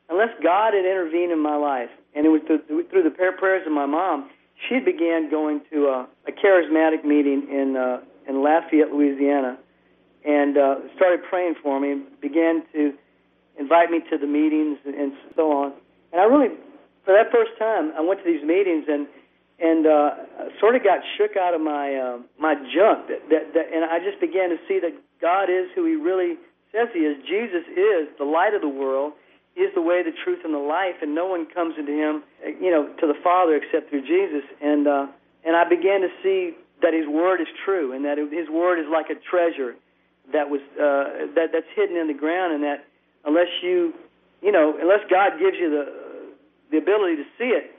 unless 0.09 0.31
God 0.43 0.73
had 0.73 0.87
intervened 0.87 1.31
in 1.31 1.43
my 1.43 1.57
life, 1.57 1.91
and 2.15 2.27
it 2.27 2.29
was 2.29 2.41
through, 2.47 2.87
through 2.89 3.03
the 3.03 3.11
prayers 3.11 3.67
of 3.67 3.73
my 3.73 3.87
mom, 3.87 4.31
she 4.69 4.79
began 4.79 5.31
going 5.31 5.61
to 5.73 5.87
a, 5.87 6.09
a 6.29 6.33
charismatic 6.33 7.05
meeting 7.05 7.49
in 7.51 7.77
uh, 7.77 8.01
in 8.29 8.43
Lafayette, 8.43 8.93
Louisiana, 8.93 9.59
and 10.25 10.57
uh, 10.57 10.77
started 10.97 11.21
praying 11.29 11.55
for 11.63 11.79
me. 11.81 12.03
Began 12.21 12.63
to 12.73 12.95
invite 13.59 13.91
me 13.91 14.01
to 14.11 14.19
the 14.19 14.27
meetings 14.27 14.79
and, 14.85 14.95
and 14.95 15.13
so 15.37 15.53
on. 15.53 15.73
And 16.13 16.21
I 16.21 16.25
really, 16.25 16.55
for 17.05 17.13
that 17.13 17.31
first 17.31 17.53
time, 17.59 17.93
I 17.97 18.01
went 18.01 18.25
to 18.25 18.27
these 18.27 18.45
meetings 18.45 18.87
and 18.89 19.07
and 19.61 19.87
uh, 19.87 20.11
sort 20.59 20.75
of 20.75 20.83
got 20.83 20.99
shook 21.17 21.37
out 21.37 21.55
of 21.55 21.61
my 21.61 21.95
uh, 21.95 22.19
my 22.39 22.55
junk. 22.55 23.09
That, 23.09 23.23
that, 23.31 23.55
that, 23.55 23.67
and 23.75 23.85
I 23.85 23.99
just 23.99 24.21
began 24.21 24.51
to 24.51 24.57
see 24.67 24.79
that 24.81 24.95
God 25.21 25.51
is 25.51 25.69
who 25.75 25.85
He 25.87 25.95
really 25.95 26.37
says 26.73 26.89
He 26.93 27.01
is. 27.01 27.19
Jesus 27.27 27.67
is 27.71 28.09
the 28.19 28.25
light 28.25 28.55
of 28.55 28.63
the 28.63 28.69
world 28.69 29.13
is 29.57 29.71
the 29.75 29.83
way, 29.83 30.03
the 30.03 30.13
truth, 30.25 30.41
and 30.45 30.53
the 30.53 30.59
life, 30.59 30.99
and 31.01 31.15
no 31.15 31.27
one 31.27 31.47
comes 31.47 31.75
into 31.79 31.93
Him, 31.93 32.23
you 32.61 32.71
know, 32.71 32.89
to 33.01 33.07
the 33.07 33.15
Father 33.23 33.55
except 33.55 33.91
through 33.91 34.03
Jesus. 34.03 34.43
And 34.61 34.87
uh, 34.87 35.07
and 35.45 35.57
I 35.57 35.69
began 35.69 36.01
to 36.01 36.09
see 36.23 36.57
that 36.83 36.93
His 36.93 37.07
Word 37.07 37.41
is 37.41 37.49
true, 37.65 37.93
and 37.93 38.05
that 38.05 38.19
His 38.19 38.49
Word 38.49 38.81
is 38.81 38.87
like 38.91 39.11
a 39.11 39.15
treasure 39.15 39.77
that 40.33 40.51
was 40.51 40.61
uh, 40.75 41.31
that 41.35 41.53
that's 41.53 41.71
hidden 41.75 41.97
in 41.97 42.09
the 42.09 42.19
ground, 42.19 42.55
and 42.55 42.63
that 42.65 42.85
unless 43.25 43.51
you, 43.63 43.95
you 44.43 44.51
know, 44.51 44.75
unless 44.81 45.01
God 45.11 45.39
gives 45.39 45.57
you 45.59 45.71
the 45.71 45.87
the 46.71 46.79
ability 46.79 47.17
to 47.17 47.25
see 47.39 47.55
it, 47.55 47.71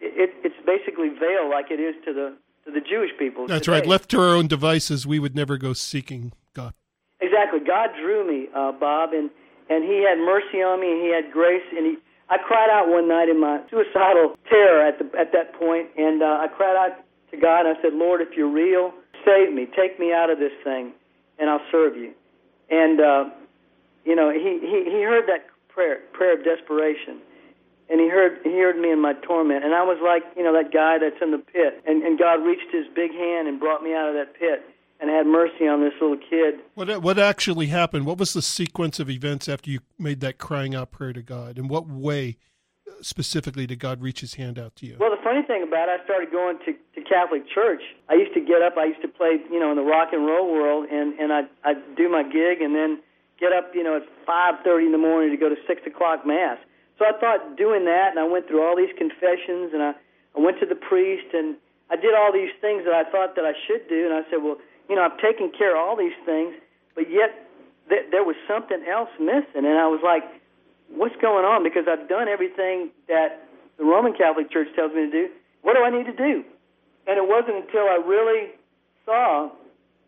it 0.00 0.30
it's 0.42 0.58
basically 0.66 1.08
veiled 1.08 1.50
like 1.50 1.70
it 1.70 1.80
is 1.80 1.94
to 2.04 2.12
the 2.12 2.34
to 2.64 2.72
the 2.72 2.80
Jewish 2.80 3.10
people. 3.18 3.46
That's 3.46 3.66
today. 3.66 3.78
right. 3.78 3.86
Left 3.86 4.10
to 4.10 4.20
our 4.20 4.34
own 4.34 4.48
devices, 4.48 5.06
we 5.06 5.18
would 5.18 5.34
never 5.34 5.56
go 5.58 5.72
seeking 5.72 6.32
God. 6.54 6.74
Exactly. 7.20 7.60
God 7.60 7.90
drew 8.00 8.26
me, 8.26 8.48
uh, 8.54 8.72
Bob, 8.72 9.12
and 9.12 9.30
and 9.70 9.84
he 9.84 10.02
had 10.02 10.18
mercy 10.18 10.60
on 10.60 10.80
me 10.82 10.90
and 10.90 11.00
he 11.00 11.14
had 11.14 11.32
grace 11.32 11.64
and 11.74 11.86
he 11.86 11.96
I 12.28 12.38
cried 12.38 12.70
out 12.70 12.88
one 12.88 13.08
night 13.08 13.28
in 13.28 13.40
my 13.40 13.60
suicidal 13.70 14.36
terror 14.50 14.86
at 14.86 14.98
the 14.98 15.06
at 15.18 15.32
that 15.32 15.54
point 15.54 15.88
and 15.96 16.22
uh, 16.22 16.42
I 16.42 16.48
cried 16.48 16.76
out 16.76 17.04
to 17.30 17.36
God 17.38 17.64
and 17.64 17.78
I 17.78 17.80
said, 17.80 17.94
"Lord, 17.94 18.20
if 18.20 18.36
you're 18.36 18.50
real, 18.50 18.92
save 19.24 19.54
me. 19.54 19.66
Take 19.74 19.98
me 19.98 20.12
out 20.12 20.28
of 20.28 20.38
this 20.38 20.52
thing 20.62 20.92
and 21.38 21.48
I'll 21.48 21.64
serve 21.70 21.96
you." 21.96 22.12
And 22.68 23.00
uh 23.00 23.24
you 24.04 24.16
know, 24.16 24.30
he 24.30 24.58
he 24.60 24.84
he 24.90 25.02
heard 25.02 25.28
that 25.28 25.46
prayer, 25.68 26.00
prayer 26.12 26.38
of 26.38 26.44
desperation. 26.44 27.22
And 27.88 28.00
he 28.00 28.08
heard 28.08 28.38
he 28.44 28.58
heard 28.58 28.78
me 28.78 28.90
in 28.90 29.00
my 29.00 29.14
torment 29.14 29.64
and 29.64 29.74
I 29.74 29.82
was 29.82 29.98
like, 30.02 30.22
you 30.36 30.44
know, 30.44 30.52
that 30.52 30.72
guy 30.72 30.98
that's 30.98 31.20
in 31.22 31.30
the 31.30 31.38
pit 31.38 31.82
and 31.86 32.02
and 32.02 32.18
God 32.18 32.42
reached 32.44 32.70
his 32.72 32.86
big 32.94 33.12
hand 33.12 33.48
and 33.48 33.58
brought 33.58 33.82
me 33.82 33.94
out 33.94 34.08
of 34.08 34.14
that 34.14 34.34
pit 34.34 34.62
and 35.00 35.08
had 35.08 35.26
mercy 35.26 35.66
on 35.66 35.80
this 35.80 35.94
little 36.00 36.18
kid. 36.18 36.60
What 36.74 37.02
what 37.02 37.18
actually 37.18 37.66
happened? 37.66 38.06
What 38.06 38.18
was 38.18 38.32
the 38.32 38.42
sequence 38.42 39.00
of 39.00 39.08
events 39.08 39.48
after 39.48 39.70
you 39.70 39.80
made 39.98 40.20
that 40.20 40.38
crying 40.38 40.74
out 40.74 40.90
prayer 40.90 41.12
to 41.12 41.22
God? 41.22 41.58
In 41.58 41.68
what 41.68 41.88
way 41.88 42.36
uh, 42.86 42.92
specifically 43.00 43.66
did 43.66 43.78
God 43.78 44.02
reach 44.02 44.20
His 44.20 44.34
hand 44.34 44.58
out 44.58 44.76
to 44.76 44.86
you? 44.86 44.96
Well, 45.00 45.10
the 45.10 45.22
funny 45.24 45.42
thing 45.42 45.62
about 45.62 45.88
it, 45.88 46.00
I 46.00 46.04
started 46.04 46.30
going 46.30 46.58
to, 46.66 46.72
to 46.72 47.00
Catholic 47.08 47.48
church. 47.48 47.82
I 48.08 48.14
used 48.14 48.34
to 48.34 48.40
get 48.40 48.60
up. 48.62 48.76
I 48.76 48.84
used 48.86 49.02
to 49.02 49.08
play, 49.08 49.40
you 49.50 49.58
know, 49.58 49.70
in 49.70 49.76
the 49.76 49.88
rock 49.88 50.08
and 50.12 50.26
roll 50.26 50.52
world, 50.52 50.86
and 50.90 51.18
and 51.18 51.32
I 51.32 51.42
I 51.64 51.74
do 51.96 52.08
my 52.08 52.22
gig, 52.22 52.60
and 52.60 52.74
then 52.74 53.00
get 53.40 53.52
up, 53.52 53.72
you 53.74 53.82
know, 53.82 53.96
at 53.96 54.02
five 54.26 54.62
thirty 54.62 54.86
in 54.86 54.92
the 54.92 54.98
morning 54.98 55.30
to 55.30 55.36
go 55.36 55.48
to 55.48 55.56
six 55.66 55.80
o'clock 55.86 56.26
mass. 56.26 56.58
So 56.98 57.06
I 57.06 57.18
thought 57.18 57.56
doing 57.56 57.86
that, 57.86 58.10
and 58.10 58.18
I 58.20 58.28
went 58.28 58.46
through 58.46 58.60
all 58.60 58.76
these 58.76 58.92
confessions, 58.98 59.72
and 59.72 59.82
I 59.82 59.94
I 60.36 60.40
went 60.40 60.60
to 60.60 60.66
the 60.66 60.76
priest 60.76 61.32
and 61.32 61.56
I 61.90 61.96
did 61.96 62.14
all 62.14 62.32
these 62.32 62.54
things 62.60 62.86
that 62.86 62.94
I 62.94 63.02
thought 63.10 63.34
that 63.34 63.44
I 63.44 63.52
should 63.66 63.88
do, 63.88 64.06
and 64.06 64.14
I 64.14 64.22
said, 64.30 64.38
well, 64.42 64.56
you 64.90 64.96
know, 64.96 65.06
I've 65.06 65.18
taken 65.22 65.52
care 65.56 65.78
of 65.78 65.80
all 65.80 65.94
these 65.94 66.18
things, 66.26 66.52
but 66.96 67.06
yet 67.08 67.30
th- 67.88 68.10
there 68.10 68.24
was 68.24 68.34
something 68.50 68.82
else 68.90 69.08
missing, 69.20 69.62
and 69.62 69.78
I 69.78 69.86
was 69.86 70.02
like, 70.02 70.26
what's 70.90 71.14
going 71.22 71.46
on? 71.46 71.62
Because 71.62 71.86
I've 71.86 72.08
done 72.08 72.26
everything 72.26 72.90
that 73.06 73.46
the 73.78 73.84
Roman 73.84 74.12
Catholic 74.12 74.50
Church 74.50 74.66
tells 74.74 74.90
me 74.90 75.06
to 75.06 75.10
do. 75.10 75.28
What 75.62 75.78
do 75.78 75.86
I 75.86 75.90
need 75.94 76.10
to 76.10 76.16
do? 76.16 76.42
And 77.06 77.22
it 77.22 77.26
wasn't 77.26 77.62
until 77.62 77.86
I 77.86 78.02
really 78.02 78.50
saw, 79.06 79.48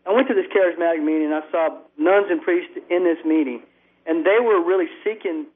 I 0.05 0.11
went 0.11 0.27
to 0.27 0.35
this 0.35 0.51
charismatic 0.51 0.99
meeting, 0.99 1.31
and 1.31 1.35
I 1.39 1.47
saw 1.49 1.79
nuns 1.97 2.27
and 2.29 2.41
priests 2.43 2.75
in 2.91 3.07
this 3.07 3.23
meeting, 3.23 3.63
and 4.05 4.25
they 4.25 4.43
were 4.43 4.59
really 4.59 4.91
seeking 4.99 5.47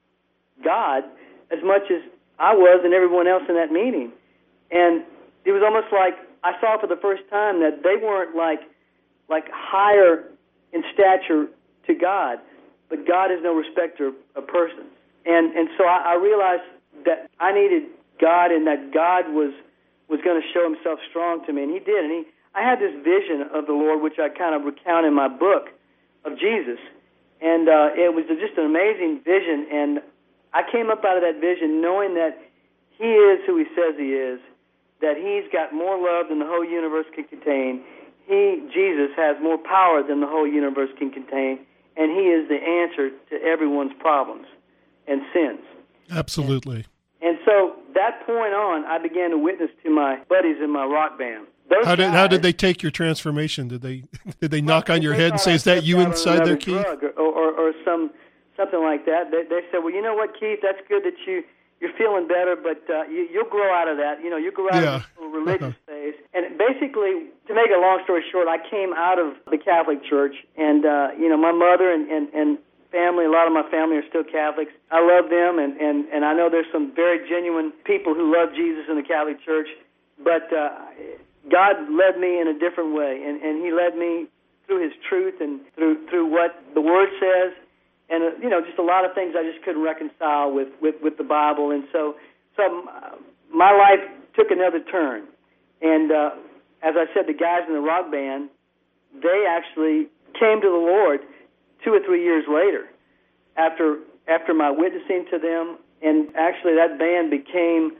God 0.64 1.04
as 1.52 1.60
much 1.62 1.92
as 1.92 2.00
I 2.38 2.54
was 2.56 2.80
and 2.82 2.94
everyone 2.94 3.28
else 3.28 3.44
in 3.46 3.56
that 3.56 3.70
meeting. 3.70 4.10
And 4.70 5.04
it 5.44 5.52
was 5.52 5.60
almost 5.60 5.92
like 5.92 6.16
I 6.42 6.58
saw 6.60 6.80
for 6.80 6.86
the 6.86 6.96
first 6.96 7.28
time 7.28 7.60
that 7.60 7.84
they 7.84 8.00
weren't 8.00 8.34
like 8.34 8.60
like 9.28 9.44
higher 9.52 10.24
in 10.72 10.82
stature 10.92 11.46
to 11.86 11.94
God, 11.94 12.38
but 12.88 13.06
God 13.06 13.30
is 13.30 13.38
no 13.42 13.54
respecter 13.54 14.12
of 14.34 14.46
persons. 14.46 14.90
And 15.26 15.54
and 15.56 15.68
so 15.76 15.84
I, 15.84 16.12
I 16.12 16.14
realized 16.14 16.62
that 17.04 17.30
I 17.40 17.52
needed 17.52 17.84
God 18.20 18.50
and 18.50 18.66
that 18.66 18.92
God 18.92 19.32
was 19.32 19.52
was 20.08 20.20
going 20.24 20.40
to 20.40 20.46
show 20.52 20.64
Himself 20.64 20.98
strong 21.10 21.44
to 21.46 21.52
me, 21.52 21.62
and 21.62 21.72
He 21.72 21.80
did. 21.80 22.04
And 22.04 22.12
He 22.12 22.22
I 22.54 22.62
had 22.62 22.80
this 22.80 22.94
vision 23.04 23.48
of 23.54 23.66
the 23.66 23.72
Lord, 23.72 24.02
which 24.02 24.18
I 24.18 24.28
kind 24.28 24.54
of 24.54 24.64
recount 24.64 25.06
in 25.06 25.14
my 25.14 25.28
book 25.28 25.68
of 26.24 26.38
Jesus, 26.38 26.78
and 27.40 27.68
uh, 27.68 27.90
it 27.94 28.12
was 28.14 28.24
just 28.28 28.56
an 28.58 28.64
amazing 28.64 29.20
vision. 29.24 29.66
And 29.70 30.00
I 30.52 30.62
came 30.70 30.90
up 30.90 31.04
out 31.04 31.16
of 31.16 31.22
that 31.22 31.40
vision 31.40 31.80
knowing 31.80 32.14
that 32.14 32.40
He 32.96 33.04
is 33.04 33.40
who 33.46 33.58
He 33.58 33.66
says 33.76 33.94
He 33.96 34.16
is, 34.16 34.40
that 35.00 35.16
He's 35.16 35.44
got 35.52 35.72
more 35.72 35.96
love 36.00 36.28
than 36.28 36.38
the 36.38 36.46
whole 36.46 36.64
universe 36.64 37.06
can 37.14 37.24
contain. 37.24 37.84
He, 38.28 38.62
Jesus, 38.72 39.10
has 39.16 39.36
more 39.42 39.58
power 39.58 40.02
than 40.06 40.20
the 40.20 40.26
whole 40.26 40.46
universe 40.46 40.90
can 40.98 41.10
contain, 41.10 41.60
and 41.96 42.12
He 42.12 42.28
is 42.28 42.48
the 42.48 42.56
answer 42.60 43.10
to 43.30 43.42
everyone's 43.42 43.92
problems 43.98 44.46
and 45.06 45.22
sins. 45.32 45.60
Absolutely. 46.10 46.84
And, 47.22 47.30
and 47.30 47.38
so 47.44 47.74
that 47.94 48.24
point 48.26 48.54
on, 48.54 48.84
I 48.84 48.98
began 48.98 49.30
to 49.30 49.38
witness 49.38 49.70
to 49.82 49.90
my 49.90 50.20
buddies 50.28 50.56
in 50.62 50.70
my 50.70 50.84
rock 50.84 51.18
band. 51.18 51.46
Those 51.70 51.84
How 51.84 51.96
did 51.96 52.04
guys, 52.04 52.14
how 52.14 52.26
did 52.26 52.42
they 52.42 52.52
take 52.52 52.82
your 52.82 52.92
transformation? 52.92 53.68
Did 53.68 53.82
they 53.82 54.04
did 54.40 54.50
they 54.50 54.60
knock 54.60 54.88
on 54.88 55.02
your 55.02 55.14
head 55.14 55.32
and 55.32 55.40
say, 55.40 55.54
"Is 55.54 55.64
that 55.64 55.84
you 55.84 56.00
inside 56.00 56.46
there, 56.46 56.56
Keith?" 56.56 56.84
Or, 56.84 57.18
or, 57.18 57.52
or 57.52 57.72
some 57.84 58.10
something 58.56 58.80
like 58.82 59.04
that. 59.06 59.30
They, 59.30 59.42
they 59.44 59.60
said, 59.70 59.80
"Well, 59.84 59.92
you 59.92 60.00
know 60.00 60.14
what, 60.14 60.30
Keith? 60.38 60.60
That's 60.62 60.78
good 60.88 61.04
that 61.04 61.16
you 61.26 61.44
you're 61.80 61.92
feeling 61.98 62.26
better, 62.26 62.56
but 62.56 62.82
uh, 62.92 63.02
you, 63.04 63.28
you'll 63.30 63.50
grow 63.50 63.72
out 63.74 63.86
of 63.86 63.98
that. 63.98 64.20
You 64.22 64.30
know, 64.30 64.36
you'll 64.38 64.54
grow 64.54 64.68
out 64.72 64.82
Yeah. 64.82 64.96
of 64.96 65.02
this 65.02 65.28
religious 65.30 65.74
phase." 65.86 66.14
And 66.32 66.56
basically, 66.56 67.26
to 67.48 67.54
make 67.54 67.72
a 67.72 67.80
long 67.80 68.00
story 68.04 68.22
short, 68.30 68.46
I 68.46 68.60
came 68.68 68.92
out 68.92 69.18
of 69.18 69.32
the 69.50 69.56
Catholic 69.56 70.04
Church, 70.04 70.36
and 70.56 70.84
uh, 70.84 71.08
you 71.18 71.28
know, 71.28 71.36
my 71.36 71.52
mother 71.52 71.90
and 71.90 72.08
and 72.08 72.28
and 72.32 72.58
family, 72.92 73.24
a 73.24 73.32
lot 73.32 73.48
of 73.48 73.52
my 73.52 73.64
family 73.72 73.96
are 73.96 74.06
still 74.08 74.24
Catholics. 74.24 74.72
I 74.92 75.00
love 75.00 75.32
them, 75.32 75.58
and 75.58 75.80
and 75.80 76.04
and 76.12 76.24
I 76.24 76.36
know 76.36 76.48
there's 76.52 76.70
some 76.70 76.92
very 76.94 77.26
genuine 77.26 77.72
people 77.84 78.14
who 78.14 78.28
love 78.28 78.54
Jesus 78.54 78.84
in 78.88 78.96
the 78.96 79.02
Catholic 79.02 79.40
Church, 79.44 79.68
but 80.22 80.52
uh, 80.52 80.76
God 81.50 81.88
led 81.88 82.20
me 82.20 82.36
in 82.38 82.48
a 82.48 82.56
different 82.56 82.94
way, 82.94 83.24
and 83.24 83.40
and 83.40 83.64
He 83.64 83.72
led 83.72 83.96
me 83.96 84.28
through 84.66 84.84
His 84.84 84.92
truth 85.08 85.40
and 85.40 85.60
through 85.74 86.06
through 86.12 86.28
what 86.28 86.52
the 86.74 86.84
Word 86.84 87.08
says, 87.16 87.56
and 88.12 88.24
uh, 88.24 88.36
you 88.44 88.52
know, 88.52 88.60
just 88.60 88.78
a 88.78 88.84
lot 88.84 89.08
of 89.08 89.16
things 89.16 89.32
I 89.32 89.42
just 89.42 89.64
couldn't 89.64 89.82
reconcile 89.82 90.52
with 90.52 90.68
with 90.84 90.96
with 91.00 91.16
the 91.16 91.24
Bible, 91.24 91.70
and 91.70 91.84
so 91.92 92.16
so 92.56 92.84
uh, 92.92 93.16
my 93.48 93.72
life 93.72 94.04
took 94.36 94.50
another 94.50 94.80
turn, 94.84 95.24
and 95.80 96.12
uh, 96.12 96.30
as 96.82 96.94
I 96.96 97.06
said, 97.14 97.26
the 97.26 97.34
guys 97.34 97.62
in 97.66 97.74
the 97.74 97.80
rock 97.80 98.10
band, 98.10 98.50
they 99.14 99.46
actually 99.48 100.08
came 100.38 100.60
to 100.60 100.68
the 100.68 100.82
Lord 100.82 101.20
two 101.84 101.92
or 101.92 102.00
three 102.04 102.22
years 102.22 102.44
later, 102.48 102.88
after 103.56 103.98
after 104.28 104.52
my 104.52 104.70
witnessing 104.70 105.24
to 105.30 105.38
them, 105.38 105.78
and 106.02 106.28
actually 106.36 106.74
that 106.74 106.98
band 106.98 107.30
became 107.30 107.92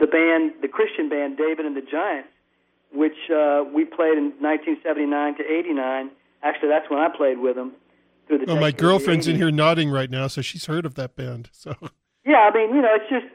the 0.00 0.06
band, 0.06 0.52
the 0.62 0.68
Christian 0.68 1.08
band, 1.08 1.36
David 1.36 1.66
and 1.66 1.76
the 1.76 1.82
Giants, 1.82 2.28
which 2.92 3.30
uh, 3.30 3.64
we 3.64 3.84
played 3.84 4.16
in 4.16 4.32
1979 4.40 5.36
to 5.36 5.44
89. 5.44 6.10
Actually, 6.42 6.68
that's 6.68 6.88
when 6.88 7.00
I 7.00 7.08
played 7.14 7.38
with 7.38 7.56
them. 7.56 7.72
Through 8.26 8.38
the 8.38 8.50
Oh, 8.50 8.56
my 8.56 8.70
girlfriend's 8.70 9.28
in 9.28 9.36
here 9.36 9.50
nodding 9.50 9.90
right 9.90 10.10
now, 10.10 10.28
so 10.28 10.40
she's 10.40 10.66
heard 10.66 10.86
of 10.86 10.94
that 10.94 11.16
band. 11.16 11.50
So 11.52 11.74
Yeah, 12.24 12.48
I 12.50 12.54
mean, 12.54 12.74
you 12.74 12.80
know, 12.80 12.94
it's 12.94 13.10
just 13.10 13.26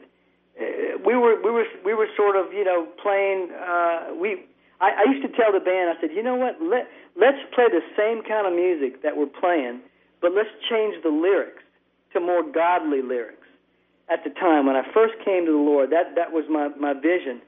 uh, 0.60 0.98
we 1.06 1.16
were 1.16 1.40
we 1.42 1.50
were 1.50 1.66
we 1.84 1.94
were 1.94 2.08
sort 2.16 2.34
of 2.36 2.52
you 2.52 2.64
know 2.64 2.86
playing. 3.00 3.50
Uh, 3.52 4.14
we 4.20 4.44
I, 4.80 5.04
I 5.04 5.10
used 5.12 5.22
to 5.22 5.32
tell 5.36 5.52
the 5.52 5.60
band, 5.60 5.92
I 5.92 6.00
said, 6.00 6.10
you 6.14 6.22
know 6.22 6.36
what, 6.36 6.56
let 6.60 6.88
let's 7.16 7.38
play 7.54 7.68
the 7.68 7.84
same 7.96 8.24
kind 8.24 8.46
of 8.46 8.52
music 8.52 9.02
that 9.02 9.16
we're 9.16 9.26
playing, 9.30 9.80
but 10.20 10.32
let's 10.34 10.50
change 10.68 10.96
the 11.02 11.10
lyrics 11.10 11.62
to 12.12 12.20
more 12.20 12.42
godly 12.42 13.02
lyrics. 13.02 13.36
At 14.08 14.24
the 14.24 14.30
time 14.30 14.66
when 14.66 14.74
I 14.74 14.82
first 14.92 15.14
came 15.24 15.46
to 15.46 15.52
the 15.52 15.64
Lord, 15.64 15.90
that 15.90 16.16
that 16.16 16.32
was 16.32 16.44
my 16.50 16.68
my 16.80 16.94
vision, 16.94 17.40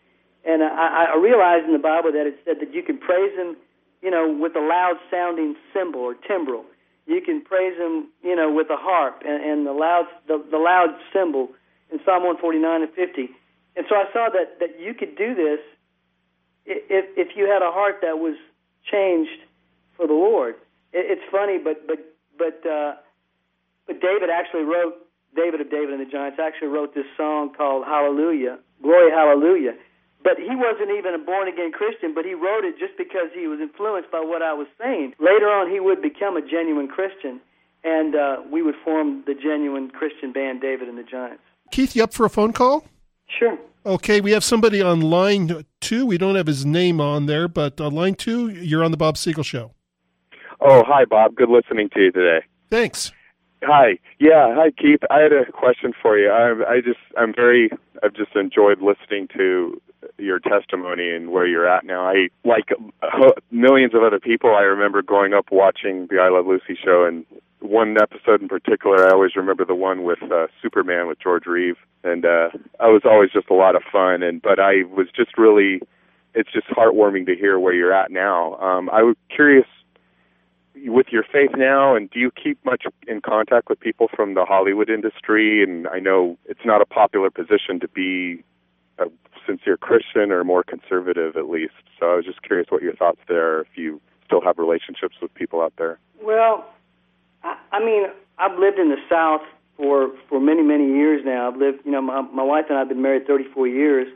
and 0.45 0.63
I, 0.63 1.15
I 1.15 1.17
realized 1.17 1.67
in 1.67 1.73
the 1.73 1.83
Bible 1.83 2.13
that 2.13 2.27
it 2.27 2.39
said 2.45 2.61
that 2.61 2.73
you 2.75 2.83
can 2.83 2.99
praise 2.99 3.35
Him, 3.35 3.57
you 4.03 4.11
know, 4.11 4.31
with 4.31 4.55
a 4.55 4.61
loud 4.61 4.97
sounding 5.11 5.57
cymbal 5.73 6.03
or 6.03 6.15
timbrel. 6.15 6.65
You 7.07 7.21
can 7.21 7.43
praise 7.43 7.77
Him, 7.77 8.09
you 8.23 8.37
know, 8.37 8.53
with 8.53 8.71
a 8.71 8.77
harp 8.79 9.23
and, 9.27 9.43
and 9.43 9.67
the 9.67 9.73
loud 9.73 10.05
the, 10.29 10.39
the 10.51 10.59
loud 10.59 10.95
cymbal 11.13 11.49
in 11.91 11.99
Psalm 12.05 12.23
149 12.23 12.83
and 12.83 12.93
50. 12.95 13.29
And 13.75 13.87
so 13.89 13.97
I 13.97 14.05
saw 14.13 14.29
that 14.31 14.61
that 14.61 14.79
you 14.79 14.95
could 14.95 15.17
do 15.17 15.35
this 15.35 15.59
if 16.67 17.05
if 17.17 17.37
you 17.37 17.47
had 17.47 17.63
a 17.63 17.71
heart 17.71 17.99
that 18.03 18.19
was 18.19 18.37
changed 18.91 19.43
for 19.97 20.07
the 20.07 20.15
Lord. 20.15 20.55
It, 20.93 21.19
it's 21.19 21.27
funny, 21.31 21.59
but 21.59 21.87
but 21.87 21.99
but 22.39 22.61
uh, 22.69 22.95
but 23.87 24.01
David 24.01 24.31
actually 24.31 24.65
wrote 24.65 24.95
David 25.35 25.61
of 25.61 25.71
David 25.71 25.95
and 25.95 26.01
the 26.01 26.11
Giants 26.11 26.39
actually 26.41 26.69
wrote 26.69 26.95
this 26.95 27.07
song 27.17 27.53
called 27.55 27.85
Hallelujah, 27.85 28.59
Glory 28.83 29.11
Hallelujah. 29.11 29.75
But 30.23 30.39
he 30.39 30.55
wasn't 30.55 30.91
even 30.97 31.15
a 31.15 31.19
born 31.19 31.49
again 31.49 31.73
Christian, 31.73 32.15
but 32.15 32.25
he 32.25 32.35
wrote 32.35 32.65
it 32.65 32.79
just 32.79 32.97
because 32.97 33.35
he 33.35 33.49
was 33.49 33.59
influenced 33.59 34.13
by 34.13 34.21
what 34.21 34.41
I 34.41 34.53
was 34.53 34.69
saying. 34.79 35.15
Later 35.19 35.51
on, 35.51 35.69
he 35.69 35.81
would 35.81 36.01
become 36.01 36.37
a 36.37 36.43
genuine 36.43 36.87
Christian, 36.87 37.41
and 37.83 38.15
uh, 38.15 38.37
we 38.49 38.63
would 38.63 38.77
form 38.85 39.25
the 39.27 39.35
genuine 39.35 39.91
Christian 39.91 40.33
band, 40.33 40.61
David 40.61 40.89
and 40.89 40.97
the 40.97 41.03
Giants. 41.03 41.43
Keith, 41.73 41.97
you 41.97 42.05
up 42.05 42.15
for 42.15 42.25
a 42.25 42.31
phone 42.31 42.53
call? 42.53 42.85
Sure. 43.39 43.59
Okay, 43.85 44.21
we 44.21 44.31
have 44.33 44.45
somebody 44.45 44.81
on 44.81 45.01
line 45.01 45.65
two. 45.81 46.07
We 46.07 46.19
don't 46.19 46.37
have 46.37 46.47
his 46.47 46.65
name 46.65 47.01
on 47.01 47.27
there, 47.27 47.49
but 47.49 47.81
on 47.81 47.95
line 47.95 48.15
two, 48.15 48.49
you're 48.51 48.85
on 48.85 48.91
the 48.91 48.97
Bob 48.97 49.17
Siegel 49.17 49.43
Show. 49.43 49.73
Oh, 50.61 50.85
hi, 50.87 51.05
Bob. 51.05 51.35
Good 51.35 51.49
listening 51.49 51.89
to 51.91 52.01
you 52.01 52.13
today. 52.13 52.45
Thanks. 52.71 53.11
Hi. 53.65 53.99
Yeah. 54.21 54.55
Hi, 54.55 54.71
Keith. 54.71 55.01
I 55.11 55.21
had 55.21 55.33
a 55.33 55.51
question 55.51 55.93
for 56.01 56.17
you. 56.17 56.31
I, 56.31 56.75
I 56.75 56.81
just, 56.81 57.01
I'm 57.19 57.35
very, 57.35 57.71
I've 58.03 58.15
just 58.15 58.37
enjoyed 58.37 58.81
listening 58.81 59.29
to 59.37 59.81
your 60.19 60.39
testimony 60.39 61.11
and 61.11 61.31
where 61.31 61.47
you're 61.47 61.69
at 61.69 61.85
now. 61.85 62.09
I, 62.09 62.29
like 62.45 62.71
uh, 63.03 63.31
millions 63.51 63.95
of 63.95 64.03
other 64.03 64.21
people, 64.21 64.55
I 64.55 64.63
remember 64.63 65.03
growing 65.03 65.33
up 65.33 65.47
watching 65.51 66.07
the 66.09 66.19
I 66.19 66.29
Love 66.29 66.47
Lucy 66.47 66.79
show, 66.83 67.05
and 67.05 67.25
one 67.63 67.97
episode 68.01 68.43
in 68.43 68.49
particular, 68.49 69.07
I 69.07 69.13
always 69.13 69.37
remember 69.37 69.65
the 69.65 69.75
one 69.75 70.03
with 70.05 70.23
uh, 70.23 70.49
Superman 70.61 71.07
with 71.07 71.19
George 71.21 71.47
Reeve, 71.47 71.77
and 72.05 72.25
uh, 72.25 72.51
I 72.81 72.89
was 72.89 73.03
always 73.05 73.31
just 73.31 73.51
a 73.51 73.55
lot 73.55 73.77
of 73.77 73.83
fun. 73.91 74.23
And 74.23 74.43
but 74.43 74.59
I 74.59 74.83
was 74.85 75.07
just 75.15 75.39
really, 75.39 75.81
it's 76.35 76.53
just 76.53 76.67
heartwarming 76.69 77.27
to 77.27 77.35
hear 77.35 77.59
where 77.59 77.75
you're 77.75 77.93
at 77.93 78.11
now. 78.11 78.57
Um, 78.57 78.91
I 78.91 79.03
was 79.03 79.17
curious 79.35 79.67
with 80.75 81.07
your 81.11 81.23
faith 81.23 81.51
now, 81.57 81.95
and 81.95 82.11
do 82.11 82.19
you 82.19 82.31
keep 82.31 82.63
much 82.65 82.85
in 83.07 83.21
contact 83.21 83.69
with 83.69 83.79
people 83.79 84.09
from 84.15 84.35
the 84.35 84.45
Hollywood 84.45 84.91
industry? 84.91 85.63
And 85.63 85.87
I 85.89 85.99
know 85.99 86.39
it's 86.47 86.65
not 86.65 86.81
a 86.81 86.87
popular 86.87 87.31
position 87.31 87.79
to 87.81 87.89
be 87.89 88.43
a 88.99 89.05
sincere 89.47 89.77
Christian 89.77 90.33
or 90.33 90.45
more 90.45 90.63
conservative, 90.65 91.37
at 91.37 91.49
least. 91.49 91.75
So 91.99 92.13
I 92.13 92.17
was 92.17 92.25
just 92.25 92.43
curious 92.43 92.69
what 92.71 92.83
your 92.83 92.95
thoughts 92.95 93.21
there. 93.29 93.61
If 93.61 93.69
you 93.77 94.01
still 94.25 94.41
have 94.41 94.59
relationships 94.59 95.17
with 95.21 95.33
people 95.35 95.61
out 95.61 95.75
there. 95.77 95.99
Well, 96.23 96.65
I, 97.43 97.57
I 97.73 97.85
mean, 97.85 98.05
I've 98.39 98.59
lived 98.59 98.79
in 98.79 98.89
the 98.89 99.01
South 99.09 99.43
for 99.77 100.11
for 100.29 100.41
many 100.41 100.63
many 100.63 100.87
years 100.87 101.23
now. 101.25 101.49
I've 101.49 101.57
lived, 101.57 101.81
you 101.85 101.93
know, 101.93 102.01
my 102.03 102.23
my 102.23 102.43
wife 102.43 102.67
and 102.69 102.79
I've 102.79 102.89
been 102.89 103.03
married 103.03 103.27
34 103.27 103.69
years, 103.69 104.09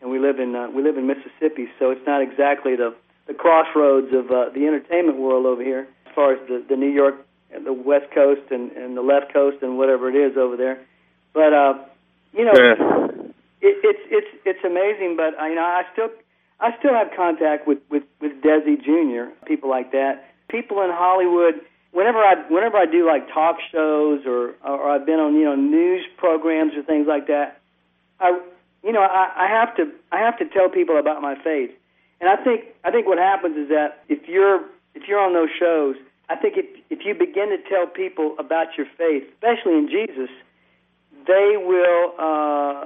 and 0.00 0.10
we 0.10 0.18
live 0.18 0.38
in 0.38 0.54
uh, 0.54 0.68
we 0.70 0.82
live 0.82 0.96
in 0.96 1.06
Mississippi. 1.06 1.68
So 1.78 1.90
it's 1.90 2.06
not 2.06 2.22
exactly 2.22 2.76
the 2.76 2.94
the 3.26 3.34
crossroads 3.34 4.12
of 4.12 4.30
uh, 4.30 4.50
the 4.54 4.66
entertainment 4.66 5.18
world 5.18 5.46
over 5.46 5.62
here, 5.62 5.86
as 6.06 6.14
far 6.14 6.32
as 6.32 6.48
the 6.48 6.64
the 6.68 6.76
New 6.76 6.90
York, 6.90 7.14
and 7.52 7.66
the 7.66 7.72
West 7.72 8.10
Coast, 8.14 8.50
and 8.50 8.72
and 8.72 8.96
the 8.96 9.02
left 9.02 9.32
coast, 9.32 9.58
and 9.62 9.78
whatever 9.78 10.08
it 10.08 10.16
is 10.16 10.36
over 10.36 10.56
there. 10.56 10.80
But 11.34 11.52
uh, 11.52 11.74
you 12.32 12.44
know, 12.44 12.52
it, 13.60 13.76
it's 13.82 14.00
it's 14.10 14.28
it's 14.44 14.64
amazing. 14.64 15.16
But 15.16 15.38
I, 15.38 15.50
you 15.50 15.54
know, 15.54 15.62
I 15.62 15.82
still 15.92 16.08
I 16.60 16.76
still 16.78 16.94
have 16.94 17.08
contact 17.16 17.66
with 17.66 17.78
with 17.90 18.04
with 18.20 18.32
Desi 18.42 18.82
Jr. 18.82 19.32
People 19.46 19.70
like 19.70 19.92
that. 19.92 20.24
People 20.48 20.82
in 20.82 20.90
Hollywood. 20.90 21.60
Whenever 21.92 22.18
I 22.18 22.34
whenever 22.48 22.76
I 22.76 22.86
do 22.86 23.06
like 23.06 23.32
talk 23.32 23.56
shows 23.72 24.20
or 24.26 24.54
or 24.64 24.90
I've 24.90 25.06
been 25.06 25.18
on 25.18 25.34
you 25.34 25.44
know 25.44 25.56
news 25.56 26.04
programs 26.16 26.74
or 26.74 26.82
things 26.82 27.06
like 27.06 27.26
that, 27.28 27.60
I 28.20 28.38
you 28.82 28.92
know 28.92 29.00
I, 29.00 29.32
I 29.36 29.46
have 29.48 29.74
to 29.76 29.90
I 30.12 30.18
have 30.18 30.38
to 30.38 30.44
tell 30.44 30.68
people 30.68 30.98
about 30.98 31.22
my 31.22 31.34
faith, 31.42 31.70
And 32.20 32.28
I 32.28 32.36
think 32.36 32.64
I 32.84 32.90
think 32.90 33.06
what 33.06 33.18
happens 33.18 33.56
is 33.56 33.68
that 33.70 34.04
if 34.08 34.28
you're 34.28 34.60
if 34.94 35.08
you're 35.08 35.20
on 35.20 35.32
those 35.32 35.50
shows, 35.58 35.96
I 36.28 36.36
think 36.36 36.56
if 36.56 36.66
if 36.90 37.06
you 37.06 37.14
begin 37.14 37.48
to 37.50 37.58
tell 37.68 37.86
people 37.86 38.34
about 38.38 38.76
your 38.76 38.86
faith, 38.96 39.24
especially 39.32 39.78
in 39.78 39.88
Jesus, 39.88 40.30
they 41.26 41.56
will 41.56 42.12
uh, 42.18 42.84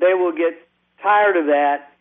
they 0.00 0.14
will 0.14 0.32
get 0.32 0.56
tired 1.02 1.36
of 1.36 1.46
that, 1.46 1.92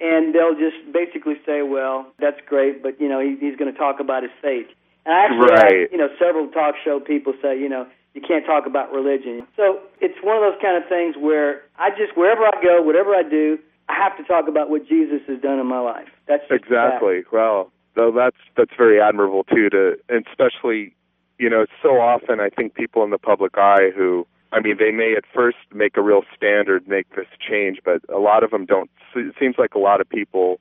and 0.00 0.34
they'll 0.34 0.54
just 0.54 0.92
basically 0.92 1.36
say, 1.44 1.62
"Well, 1.62 2.06
that's 2.18 2.40
great, 2.46 2.82
but 2.82 3.00
you 3.00 3.08
know 3.08 3.20
he, 3.20 3.36
he's 3.40 3.56
going 3.56 3.72
to 3.72 3.78
talk 3.78 4.00
about 4.00 4.22
his 4.22 4.32
faith." 4.40 4.68
And 5.06 5.14
I 5.14 5.24
actually, 5.24 5.46
Right. 5.46 5.80
had, 5.82 5.92
you 5.92 5.98
know, 5.98 6.08
several 6.18 6.48
talk 6.48 6.76
show 6.82 7.00
people 7.00 7.34
say, 7.42 7.58
you 7.58 7.68
know, 7.68 7.86
you 8.14 8.20
can't 8.20 8.46
talk 8.46 8.66
about 8.66 8.92
religion. 8.92 9.46
So 9.56 9.80
it's 10.00 10.16
one 10.22 10.36
of 10.36 10.42
those 10.42 10.60
kind 10.62 10.76
of 10.82 10.88
things 10.88 11.16
where 11.16 11.62
I 11.78 11.90
just 11.90 12.16
wherever 12.16 12.46
I 12.46 12.52
go, 12.62 12.80
whatever 12.80 13.14
I 13.14 13.22
do, 13.22 13.58
I 13.88 13.94
have 13.94 14.16
to 14.16 14.24
talk 14.24 14.48
about 14.48 14.70
what 14.70 14.86
Jesus 14.88 15.20
has 15.26 15.40
done 15.40 15.58
in 15.58 15.66
my 15.66 15.80
life. 15.80 16.08
That's 16.26 16.42
just 16.48 16.64
the 16.64 16.74
fact. 16.74 16.94
Exactly. 17.02 17.24
Well, 17.32 17.70
though 17.94 18.12
that's 18.12 18.36
that's 18.56 18.70
very 18.78 19.00
admirable 19.00 19.44
too. 19.44 19.68
To 19.70 19.96
and 20.08 20.24
especially, 20.30 20.94
you 21.38 21.50
know, 21.50 21.66
so 21.82 22.00
often 22.00 22.40
I 22.40 22.48
think 22.48 22.74
people 22.74 23.02
in 23.04 23.10
the 23.10 23.18
public 23.18 23.58
eye 23.58 23.90
who, 23.94 24.26
I 24.52 24.60
mean, 24.60 24.76
they 24.78 24.92
may 24.92 25.14
at 25.16 25.24
first 25.34 25.58
make 25.74 25.96
a 25.96 26.02
real 26.02 26.22
standard, 26.36 26.86
make 26.88 27.10
this 27.16 27.26
change, 27.40 27.80
but 27.84 28.00
a 28.08 28.18
lot 28.18 28.44
of 28.44 28.52
them 28.52 28.64
don't. 28.64 28.90
It 29.16 29.34
seems 29.38 29.56
like 29.58 29.74
a 29.74 29.78
lot 29.80 30.00
of 30.00 30.08
people 30.08 30.60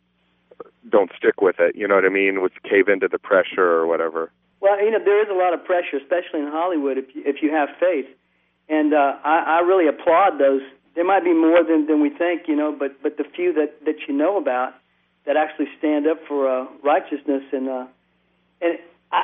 don't 0.89 1.11
stick 1.17 1.41
with 1.41 1.55
it. 1.59 1.75
You 1.75 1.87
know 1.87 1.95
what 1.95 2.05
I 2.05 2.09
mean? 2.09 2.41
With 2.41 2.53
cave 2.63 2.87
into 2.87 3.07
the 3.07 3.19
pressure 3.19 3.63
or 3.65 3.87
whatever. 3.87 4.31
Well, 4.59 4.83
you 4.83 4.91
know, 4.91 4.99
there 5.03 5.21
is 5.21 5.29
a 5.29 5.37
lot 5.37 5.53
of 5.53 5.63
pressure, 5.65 5.97
especially 5.97 6.39
in 6.39 6.47
Hollywood, 6.47 6.97
if 6.97 7.13
you, 7.15 7.23
if 7.25 7.41
you 7.41 7.51
have 7.51 7.69
faith. 7.79 8.07
And 8.69 8.93
uh, 8.93 9.17
I, 9.23 9.57
I 9.57 9.59
really 9.59 9.87
applaud 9.87 10.39
those. 10.39 10.61
There 10.95 11.03
might 11.03 11.23
be 11.23 11.33
more 11.33 11.63
than, 11.63 11.87
than 11.87 12.01
we 12.01 12.09
think, 12.09 12.43
you 12.47 12.55
know, 12.55 12.71
but, 12.71 13.01
but 13.03 13.17
the 13.17 13.25
few 13.35 13.51
that, 13.53 13.83
that 13.85 14.07
you 14.07 14.13
know 14.13 14.37
about 14.37 14.73
that 15.25 15.37
actually 15.37 15.67
stand 15.77 16.07
up 16.07 16.19
for 16.27 16.47
uh, 16.47 16.65
righteousness 16.83 17.43
and 17.51 17.69
uh, 17.69 17.85
and 18.61 18.77
I, 19.11 19.23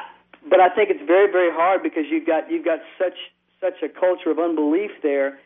but 0.49 0.59
I 0.59 0.69
think 0.69 0.89
it's 0.89 1.05
very 1.05 1.31
very 1.31 1.51
hard 1.51 1.83
because 1.83 2.03
you've 2.09 2.25
got 2.25 2.49
you've 2.51 2.65
got 2.65 2.79
such 2.97 3.17
such 3.59 3.81
a 3.83 3.89
culture 3.89 4.31
of 4.31 4.39
unbelief 4.39 4.91
there, 5.03 5.39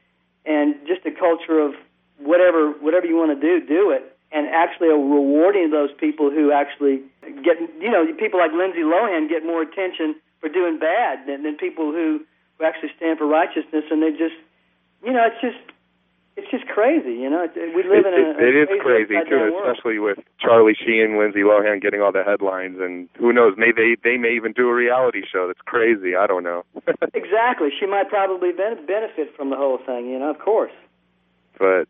and 0.46 0.76
just 0.88 1.06
a 1.06 1.12
culture 1.12 1.60
of 1.60 1.74
whatever 2.20 2.72
whatever 2.72 3.06
you 3.06 3.16
want 3.16 3.40
to 3.40 3.42
do, 3.42 3.66
do 3.66 3.92
it, 3.92 4.13
and 4.34 4.48
actually 4.50 4.90
are 4.90 4.98
rewarding 4.98 5.70
those 5.70 5.92
people 5.98 6.32
who 6.32 6.52
actually 6.52 7.02
get 7.46 7.62
you 7.80 7.92
know 7.92 8.06
people 8.18 8.40
like 8.40 8.52
Lindsay 8.52 8.82
Lohan 8.82 9.30
get 9.30 9.46
more 9.46 9.62
attention 9.62 10.16
for 10.42 10.50
doing 10.50 10.80
bad 10.80 11.26
than, 11.28 11.44
than 11.44 11.56
people 11.56 11.92
who 11.92 12.26
who 12.58 12.66
actually 12.66 12.92
stand 12.98 13.18
for 13.18 13.28
righteousness, 13.28 13.86
and 13.90 14.02
they 14.02 14.12
just 14.12 14.36
you 15.06 15.14
know 15.14 15.24
it's 15.26 15.40
just 15.40 15.62
it's 16.36 16.50
just 16.50 16.66
crazy, 16.66 17.14
you 17.14 17.30
know. 17.30 17.46
We 17.56 17.84
live 17.84 18.06
in 18.10 18.14
a, 18.14 18.34
it, 18.42 18.56
it 18.56 18.56
is 18.58 18.82
crazy 18.82 19.14
too, 19.30 19.54
world. 19.54 19.70
especially 19.70 20.00
with 20.00 20.18
Charlie 20.40 20.74
Sheen, 20.74 21.18
Lindsay 21.20 21.46
Lohan 21.46 21.80
getting 21.80 22.02
all 22.02 22.12
the 22.12 22.24
headlines, 22.24 22.78
and 22.82 23.08
who 23.20 23.32
knows? 23.32 23.54
Maybe 23.56 23.96
they 24.02 24.12
they 24.12 24.18
may 24.18 24.34
even 24.34 24.52
do 24.52 24.68
a 24.68 24.74
reality 24.74 25.22
show. 25.32 25.46
That's 25.46 25.62
crazy. 25.66 26.16
I 26.16 26.26
don't 26.28 26.44
know. 26.44 26.64
Exactly. 27.14 27.70
She 27.80 27.86
might 27.86 28.10
probably 28.10 28.52
ben- 28.52 28.86
benefit 28.86 29.36
from 29.36 29.50
the 29.50 29.56
whole 29.56 29.78
thing, 29.78 30.10
you 30.10 30.20
know, 30.20 30.30
of 30.30 30.40
course. 30.40 30.72
but 31.58 31.88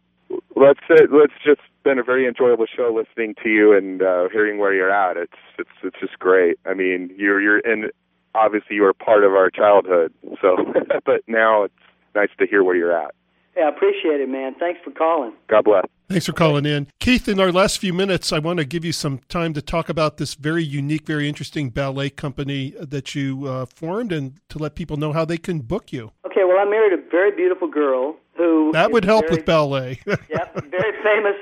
let's 0.56 0.80
say 0.88 1.06
let's 1.12 1.34
just 1.46 1.62
been 1.84 2.00
a 2.00 2.04
very 2.04 2.28
enjoyable 2.28 2.66
show 2.66 2.94
listening 2.96 3.36
to 3.44 3.50
you 3.50 3.76
and 3.76 4.02
uh, 4.02 4.30
hearing 4.32 4.58
where 4.58 4.74
you're 4.74 4.92
at. 4.92 5.18
It's 5.18 5.34
it's 5.58 5.70
it's 5.84 6.00
just 6.00 6.18
great. 6.20 6.58
I 6.66 6.74
mean, 6.74 7.14
you're 7.18 7.42
you're 7.42 7.60
in 7.60 7.90
obviously 8.36 8.76
you 8.76 8.84
were 8.84 8.94
part 8.94 9.24
of 9.24 9.34
our 9.34 9.50
childhood. 9.50 10.14
So, 10.42 10.58
but 11.06 11.22
now 11.28 11.64
it's 11.64 11.74
nice 12.16 12.30
to 12.40 12.48
hear 12.48 12.64
where 12.64 12.76
you're 12.76 12.98
at. 12.98 13.14
Yeah, 13.56 13.66
I 13.66 13.70
appreciate 13.70 14.20
it, 14.20 14.30
man. 14.30 14.56
Thanks 14.60 14.80
for 14.84 14.90
calling. 14.90 15.34
God 15.48 15.66
bless. 15.66 15.86
Thanks 16.10 16.26
for 16.26 16.34
calling 16.34 16.66
in. 16.66 16.88
Keith, 17.00 17.28
in 17.28 17.40
our 17.40 17.52
last 17.52 17.78
few 17.78 17.94
minutes, 17.94 18.32
I 18.34 18.40
want 18.40 18.58
to 18.58 18.66
give 18.66 18.84
you 18.84 18.92
some 18.92 19.20
time 19.30 19.54
to 19.54 19.62
talk 19.62 19.90
about 19.90 20.18
this 20.18 20.34
very 20.34 20.64
unique, 20.64 21.06
very 21.06 21.30
interesting 21.30 21.70
ballet 21.70 22.10
company 22.10 22.74
that 22.80 23.14
you 23.14 23.48
uh, 23.48 23.66
formed 23.68 24.12
and 24.12 24.40
to 24.50 24.58
let 24.58 24.74
people 24.74 24.98
know 24.98 25.14
how 25.14 25.24
they 25.24 25.38
can 25.38 25.60
book 25.60 25.94
you. 25.94 26.12
Okay, 26.26 26.44
well, 26.44 26.58
I 26.58 26.66
married 26.66 26.94
a 26.94 27.10
very 27.12 27.36
beautiful 27.36 27.68
girl 27.68 28.18
who 28.36 28.72
That 28.74 28.92
would 28.92 29.06
help 29.06 29.26
very, 29.26 29.38
with 29.38 29.46
ballet. 29.46 30.00
Yep, 30.06 30.66
very 30.72 31.04
famous 31.04 31.36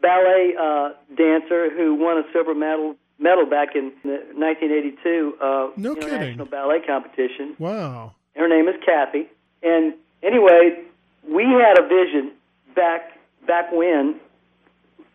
ballet 0.00 0.54
uh, 0.60 0.90
dancer 1.16 1.70
who 1.76 1.94
won 1.94 2.18
a 2.18 2.22
silver 2.32 2.54
medal 2.54 2.94
medal 3.18 3.46
back 3.46 3.74
in 3.74 3.92
1982 4.04 5.36
uh, 5.40 5.70
No 5.76 5.94
kidding. 5.94 6.08
international 6.10 6.46
ballet 6.46 6.80
competition. 6.86 7.54
wow. 7.58 8.12
Her 8.36 8.48
name 8.48 8.68
is 8.68 8.76
Kathy. 8.86 9.26
And 9.62 9.94
anyway, 10.22 10.82
we 11.28 11.42
had 11.44 11.78
a 11.78 11.82
vision 11.88 12.30
back 12.76 13.18
back 13.46 13.72
when, 13.72 14.14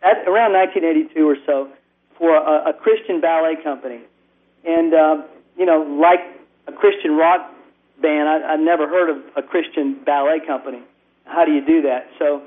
at 0.02 0.28
around 0.28 0.52
1982 0.54 1.26
or 1.30 1.38
so, 1.46 1.70
for 2.18 2.36
a, 2.36 2.70
a 2.72 2.74
Christian 2.74 3.22
ballet 3.22 3.56
company. 3.64 4.02
And 4.66 4.94
uh, 4.94 5.22
you 5.58 5.66
know, 5.66 5.82
like 6.02 6.20
a 6.68 6.74
Christian 6.74 7.16
rock 7.16 7.50
band, 8.02 8.28
I, 8.28 8.54
I've 8.54 8.60
never 8.60 8.88
heard 8.90 9.10
of 9.10 9.18
a 9.38 9.42
Christian 9.42 9.98
ballet 10.06 10.42
company. 10.46 10.82
How 11.26 11.46
do 11.46 11.52
you 11.52 11.66
do 11.66 11.82
that? 11.84 12.08
So, 12.20 12.44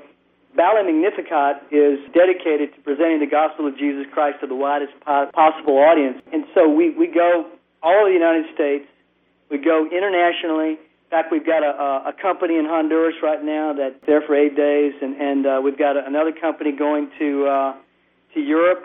Ballet 0.55 0.83
Magnificat 0.83 1.69
is 1.69 1.99
dedicated 2.13 2.73
to 2.73 2.81
presenting 2.81 3.19
the 3.19 3.29
gospel 3.29 3.67
of 3.67 3.77
Jesus 3.77 4.07
Christ 4.11 4.41
to 4.41 4.47
the 4.47 4.55
widest 4.55 4.93
possible 5.05 5.77
audience. 5.77 6.19
And 6.33 6.45
so 6.55 6.67
we, 6.67 6.89
we 6.97 7.05
go 7.05 7.45
all 7.83 8.01
over 8.01 8.09
the 8.09 8.17
United 8.17 8.45
States. 8.55 8.85
We 9.51 9.59
go 9.59 9.85
internationally. 9.85 10.81
In 10.81 11.11
fact, 11.11 11.31
we've 11.31 11.45
got 11.45 11.63
a, 11.63 12.09
a, 12.09 12.13
company 12.19 12.57
in 12.57 12.65
Honduras 12.65 13.15
right 13.21 13.41
now 13.43 13.71
that's 13.71 13.95
there 14.05 14.21
for 14.21 14.35
eight 14.35 14.57
days, 14.57 14.93
and, 15.01 15.15
and 15.15 15.45
uh, 15.45 15.61
we've 15.63 15.77
got 15.77 15.95
another 15.95 16.33
company 16.33 16.73
going 16.73 17.09
to 17.17 17.45
uh, 17.45 17.75
to 18.33 18.41
Europe 18.41 18.83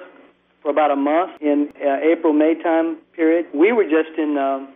for 0.63 0.71
about 0.71 0.93
a 0.93 0.97
month 0.97 1.33
in 1.41 1.73
uh, 1.83 1.97
April 2.05 2.33
May 2.33 2.55
time 2.63 2.99
period. 3.17 3.47
We 3.53 3.73
were 3.73 3.83
just 3.83 4.17
in 4.17 4.39
um, 4.39 4.69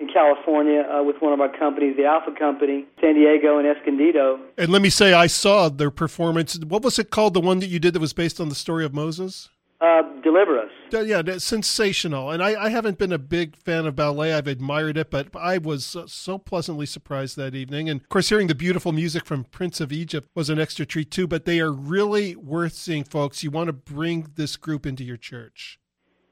in 0.00 0.08
California 0.08 0.82
uh, 0.82 1.02
with 1.02 1.16
one 1.20 1.32
of 1.32 1.40
our 1.40 1.48
companies, 1.56 1.96
the 1.96 2.04
Alpha 2.04 2.30
Company, 2.38 2.86
San 3.00 3.14
Diego 3.14 3.58
and 3.58 3.66
Escondido. 3.66 4.40
And 4.56 4.70
let 4.70 4.82
me 4.82 4.90
say, 4.90 5.12
I 5.12 5.26
saw 5.26 5.68
their 5.68 5.90
performance. 5.90 6.58
What 6.58 6.82
was 6.82 6.98
it 6.98 7.10
called? 7.10 7.34
The 7.34 7.40
one 7.40 7.58
that 7.60 7.66
you 7.68 7.78
did 7.78 7.94
that 7.94 8.00
was 8.00 8.12
based 8.12 8.40
on 8.40 8.48
the 8.48 8.54
story 8.54 8.84
of 8.84 8.94
Moses? 8.94 9.50
Uh, 9.80 10.02
deliver 10.24 10.58
us. 10.58 10.70
Yeah, 10.90 11.22
sensational. 11.38 12.32
And 12.32 12.42
I, 12.42 12.64
I 12.64 12.68
haven't 12.68 12.98
been 12.98 13.12
a 13.12 13.18
big 13.18 13.56
fan 13.56 13.86
of 13.86 13.94
ballet. 13.94 14.34
I've 14.34 14.48
admired 14.48 14.96
it, 14.96 15.08
but 15.08 15.28
I 15.36 15.58
was 15.58 15.94
uh, 15.94 16.04
so 16.08 16.36
pleasantly 16.36 16.84
surprised 16.84 17.36
that 17.36 17.54
evening. 17.54 17.88
And 17.88 18.00
of 18.00 18.08
course, 18.08 18.28
hearing 18.28 18.48
the 18.48 18.56
beautiful 18.56 18.90
music 18.90 19.24
from 19.24 19.44
Prince 19.44 19.80
of 19.80 19.92
Egypt 19.92 20.28
was 20.34 20.50
an 20.50 20.58
extra 20.58 20.84
treat 20.84 21.12
too. 21.12 21.28
But 21.28 21.44
they 21.44 21.60
are 21.60 21.70
really 21.70 22.34
worth 22.34 22.72
seeing, 22.72 23.04
folks. 23.04 23.44
You 23.44 23.52
want 23.52 23.68
to 23.68 23.72
bring 23.72 24.32
this 24.34 24.56
group 24.56 24.84
into 24.84 25.04
your 25.04 25.16
church. 25.16 25.78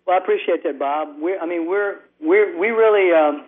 Well, 0.07 0.17
I 0.17 0.19
appreciate 0.19 0.65
that, 0.65 0.79
Bob. 0.81 1.11
We're, 1.21 1.39
I 1.39 1.47
mean, 1.47 1.69
we're 1.69 2.01
we're 2.21 2.59
we 2.59 2.69
really. 2.69 3.13
Um, 3.13 3.45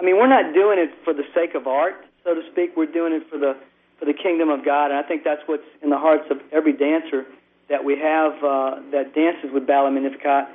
I 0.00 0.02
mean, 0.02 0.16
we're 0.16 0.32
not 0.32 0.54
doing 0.54 0.78
it 0.78 0.90
for 1.04 1.12
the 1.12 1.24
sake 1.34 1.54
of 1.54 1.66
art, 1.66 1.94
so 2.24 2.34
to 2.34 2.40
speak. 2.50 2.72
We're 2.74 2.90
doing 2.90 3.12
it 3.12 3.28
for 3.28 3.36
the 3.36 3.56
for 3.98 4.06
the 4.06 4.16
kingdom 4.16 4.48
of 4.48 4.64
God, 4.64 4.88
and 4.90 4.96
I 4.96 5.02
think 5.02 5.24
that's 5.24 5.42
what's 5.44 5.68
in 5.82 5.90
the 5.90 5.98
hearts 5.98 6.24
of 6.30 6.40
every 6.52 6.72
dancer 6.72 7.26
that 7.68 7.84
we 7.84 8.00
have 8.00 8.32
uh, 8.40 8.80
that 8.96 9.12
dances 9.14 9.52
with 9.52 9.66
Ballet 9.66 9.92
Magnificat. 9.92 10.48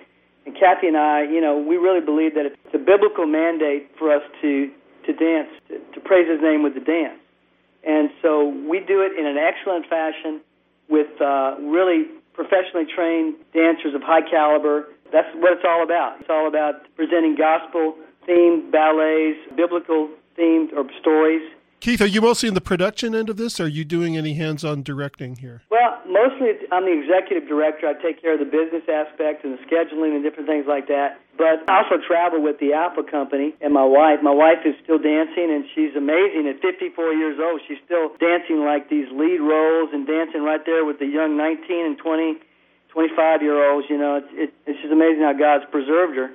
And 0.48 0.58
Kathy 0.58 0.88
and 0.88 0.98
I, 0.98 1.30
you 1.30 1.42
know, 1.42 1.58
we 1.62 1.78
really 1.78 2.02
believe 2.02 2.34
that 2.34 2.46
it's 2.50 2.74
a 2.74 2.82
biblical 2.82 3.28
mandate 3.28 3.92
for 4.00 4.10
us 4.10 4.24
to 4.42 4.72
to 5.06 5.14
dance, 5.14 5.50
to, 5.70 5.78
to 5.94 6.00
praise 6.02 6.26
His 6.26 6.42
name 6.42 6.64
with 6.64 6.74
the 6.74 6.82
dance. 6.82 7.22
And 7.86 8.10
so 8.24 8.50
we 8.50 8.80
do 8.82 9.06
it 9.06 9.14
in 9.14 9.28
an 9.30 9.38
excellent 9.38 9.86
fashion 9.86 10.42
with 10.90 11.14
uh, 11.22 11.62
really 11.62 12.10
professionally 12.34 12.90
trained 12.90 13.36
dancers 13.54 13.94
of 13.94 14.02
high 14.02 14.26
caliber. 14.26 14.90
That's 15.14 15.30
what 15.38 15.54
it's 15.54 15.62
all 15.64 15.84
about. 15.84 16.18
It's 16.20 16.30
all 16.34 16.48
about 16.48 16.82
presenting 16.96 17.38
gospel 17.38 17.94
themed 18.28 18.72
ballets, 18.72 19.40
biblical 19.56 20.10
themed 20.38 20.74
or 20.74 20.86
stories. 21.00 21.42
Keith, 21.86 22.02
are 22.02 22.10
you 22.10 22.22
mostly 22.22 22.50
in 22.50 22.56
the 22.56 22.66
production 22.66 23.14
end 23.14 23.30
of 23.30 23.38
this? 23.38 23.60
Or 23.60 23.66
are 23.66 23.68
you 23.68 23.86
doing 23.86 24.18
any 24.18 24.34
hands-on 24.34 24.82
directing 24.82 25.36
here? 25.36 25.62
Well, 25.70 26.02
mostly 26.10 26.58
I'm 26.72 26.82
the 26.82 26.98
executive 26.98 27.48
director. 27.48 27.86
I 27.86 27.94
take 28.02 28.22
care 28.22 28.34
of 28.34 28.40
the 28.40 28.50
business 28.50 28.82
aspect 28.90 29.46
and 29.46 29.54
the 29.54 29.62
scheduling 29.70 30.16
and 30.16 30.24
different 30.24 30.50
things 30.50 30.66
like 30.66 30.88
that. 30.88 31.22
But 31.38 31.62
I 31.70 31.84
also 31.84 32.02
travel 32.02 32.42
with 32.42 32.58
the 32.58 32.74
Alpha 32.74 33.04
Company 33.04 33.54
and 33.62 33.74
my 33.74 33.84
wife. 33.84 34.24
My 34.24 34.34
wife 34.34 34.66
is 34.66 34.74
still 34.82 34.98
dancing, 34.98 35.52
and 35.52 35.66
she's 35.76 35.94
amazing. 35.94 36.50
At 36.50 36.58
54 36.58 37.14
years 37.14 37.38
old, 37.38 37.62
she's 37.68 37.78
still 37.86 38.10
dancing 38.18 38.66
like 38.66 38.90
these 38.90 39.06
lead 39.14 39.44
roles 39.44 39.94
and 39.94 40.08
dancing 40.08 40.42
right 40.42 40.66
there 40.66 40.86
with 40.86 40.98
the 40.98 41.06
young 41.06 41.38
19 41.38 41.70
and 41.70 41.98
20, 42.00 42.42
25 42.90 43.42
year 43.44 43.62
olds. 43.62 43.86
You 43.94 44.00
know, 44.00 44.24
it's, 44.26 44.32
it, 44.34 44.50
it's 44.66 44.82
just 44.82 44.90
amazing 44.90 45.22
how 45.22 45.38
God's 45.38 45.70
preserved 45.70 46.18
her. 46.18 46.32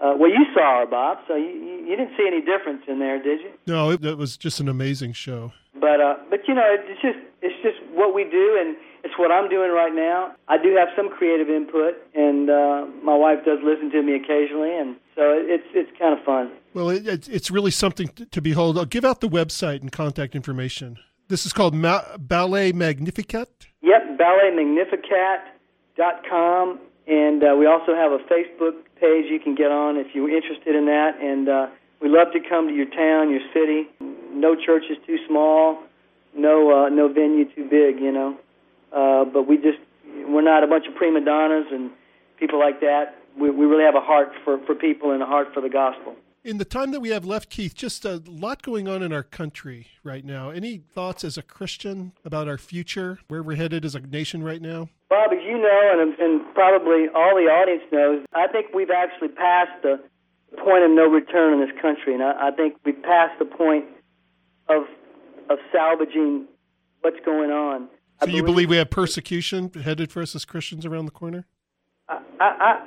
Uh, 0.00 0.14
well, 0.18 0.30
you 0.30 0.44
saw 0.54 0.80
her, 0.80 0.86
Bob, 0.86 1.18
so 1.28 1.36
you, 1.36 1.84
you 1.86 1.96
didn't 1.96 2.16
see 2.16 2.26
any 2.26 2.40
difference 2.40 2.82
in 2.88 2.98
there, 2.98 3.22
did 3.22 3.40
you? 3.40 3.50
No, 3.66 3.90
it, 3.90 4.04
it 4.04 4.18
was 4.18 4.36
just 4.36 4.58
an 4.60 4.68
amazing 4.68 5.12
show. 5.12 5.52
But 5.80 6.00
uh, 6.00 6.16
but 6.30 6.40
you 6.48 6.54
know, 6.54 6.64
it's 6.66 7.00
just 7.00 7.18
it's 7.42 7.54
just 7.62 7.76
what 7.92 8.14
we 8.14 8.24
do, 8.24 8.58
and 8.60 8.76
it's 9.04 9.16
what 9.18 9.30
I'm 9.30 9.48
doing 9.48 9.70
right 9.70 9.94
now. 9.94 10.34
I 10.48 10.56
do 10.56 10.74
have 10.76 10.88
some 10.96 11.10
creative 11.10 11.48
input, 11.48 11.94
and 12.14 12.50
uh, 12.50 12.86
my 13.02 13.16
wife 13.16 13.44
does 13.44 13.58
listen 13.62 13.90
to 13.90 14.02
me 14.02 14.16
occasionally, 14.16 14.76
and 14.76 14.96
so 15.14 15.32
it's 15.36 15.66
it's 15.74 15.90
kind 15.98 16.18
of 16.18 16.24
fun. 16.24 16.50
Well, 16.74 16.90
it, 16.90 17.06
it's 17.06 17.28
it's 17.28 17.50
really 17.50 17.70
something 17.70 18.08
to, 18.08 18.26
to 18.26 18.40
behold. 18.40 18.78
I'll 18.78 18.84
give 18.84 19.04
out 19.04 19.20
the 19.20 19.28
website 19.28 19.80
and 19.82 19.92
contact 19.92 20.34
information. 20.34 20.98
This 21.28 21.46
is 21.46 21.52
called 21.52 21.74
Ma- 21.74 22.16
Ballet 22.18 22.72
Magnificat. 22.72 23.66
Yep, 23.82 24.18
balletmagnificat.com, 24.18 26.78
And 27.06 27.42
uh, 27.42 27.54
we 27.58 27.66
also 27.66 27.94
have 27.94 28.12
a 28.12 28.18
Facebook 28.18 28.74
page 29.04 29.26
you 29.28 29.38
can 29.38 29.54
get 29.54 29.70
on 29.70 29.96
if 29.96 30.14
you're 30.14 30.30
interested 30.30 30.74
in 30.74 30.86
that. 30.86 31.20
And 31.20 31.48
uh, 31.48 31.66
we 32.00 32.08
love 32.08 32.32
to 32.32 32.40
come 32.40 32.68
to 32.68 32.74
your 32.74 32.88
town, 32.88 33.30
your 33.30 33.44
city. 33.52 33.88
No 34.32 34.56
church 34.56 34.84
is 34.90 34.96
too 35.06 35.18
small, 35.28 35.78
no 36.34 36.86
uh, 36.86 36.88
no 36.88 37.08
venue 37.08 37.44
too 37.54 37.68
big, 37.68 38.00
you 38.00 38.12
know. 38.12 38.38
Uh, 38.92 39.24
but 39.24 39.46
we 39.46 39.56
just 39.56 39.78
we're 40.26 40.42
not 40.42 40.64
a 40.64 40.66
bunch 40.66 40.86
of 40.88 40.94
prima 40.94 41.20
donnas 41.20 41.66
and 41.70 41.90
people 42.38 42.58
like 42.58 42.80
that. 42.80 43.20
We, 43.38 43.50
we 43.50 43.66
really 43.66 43.84
have 43.84 43.96
a 43.96 44.00
heart 44.00 44.32
for, 44.44 44.58
for 44.64 44.74
people 44.74 45.10
and 45.10 45.22
a 45.22 45.26
heart 45.26 45.48
for 45.52 45.60
the 45.60 45.68
gospel. 45.68 46.14
In 46.44 46.58
the 46.58 46.66
time 46.66 46.90
that 46.90 47.00
we 47.00 47.08
have 47.08 47.24
left, 47.24 47.48
Keith, 47.48 47.74
just 47.74 48.04
a 48.04 48.22
lot 48.26 48.60
going 48.60 48.86
on 48.86 49.02
in 49.02 49.14
our 49.14 49.22
country 49.22 49.86
right 50.02 50.22
now. 50.22 50.50
Any 50.50 50.76
thoughts 50.76 51.24
as 51.24 51.38
a 51.38 51.42
Christian 51.42 52.12
about 52.22 52.48
our 52.48 52.58
future, 52.58 53.18
where 53.28 53.42
we're 53.42 53.56
headed 53.56 53.82
as 53.82 53.94
a 53.94 54.00
nation 54.00 54.42
right 54.42 54.60
now? 54.60 54.90
Bob, 55.08 55.32
as 55.32 55.38
you 55.42 55.56
know, 55.56 55.90
and, 56.02 56.12
and 56.18 56.54
probably 56.54 57.08
all 57.14 57.34
the 57.34 57.48
audience 57.48 57.82
knows, 57.90 58.26
I 58.34 58.46
think 58.48 58.74
we've 58.74 58.90
actually 58.90 59.28
passed 59.28 59.82
the 59.82 59.98
point 60.62 60.84
of 60.84 60.90
no 60.90 61.06
return 61.06 61.54
in 61.54 61.60
this 61.66 61.74
country, 61.80 62.12
and 62.12 62.22
I, 62.22 62.48
I 62.48 62.50
think 62.50 62.76
we've 62.84 63.02
passed 63.02 63.38
the 63.38 63.46
point 63.46 63.86
of 64.68 64.82
of 65.48 65.58
salvaging 65.72 66.46
what's 67.00 67.20
going 67.24 67.50
on. 67.50 67.88
So 68.22 68.28
you 68.28 68.42
believe 68.42 68.68
we 68.68 68.76
have 68.76 68.90
persecution 68.90 69.70
headed 69.82 70.12
for 70.12 70.20
us 70.20 70.34
as 70.34 70.44
Christians 70.44 70.84
around 70.86 71.06
the 71.06 71.10
corner? 71.10 71.46
I, 72.08 72.20
I, 72.40 72.86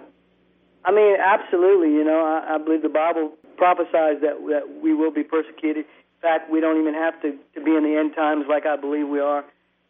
I 0.86 0.92
mean, 0.92 1.18
absolutely. 1.20 1.90
You 1.90 2.04
know, 2.04 2.22
I, 2.22 2.56
I 2.56 2.58
believe 2.58 2.82
the 2.82 2.90
Bible 2.90 3.34
prophesies 3.58 4.22
that 4.22 4.38
that 4.50 4.82
we 4.82 4.94
will 4.94 5.12
be 5.12 5.24
persecuted. 5.24 5.86
In 5.86 6.22
fact, 6.22 6.50
we 6.50 6.62
don't 6.62 6.80
even 6.80 6.94
have 6.94 7.22
to 7.22 7.36
to 7.56 7.64
be 7.64 7.76
in 7.76 7.84
the 7.84 7.98
end 7.98 8.16
times 8.16 8.46
like 8.48 8.66
I 8.66 8.76
believe 8.76 9.08
we 9.08 9.20
are 9.20 9.44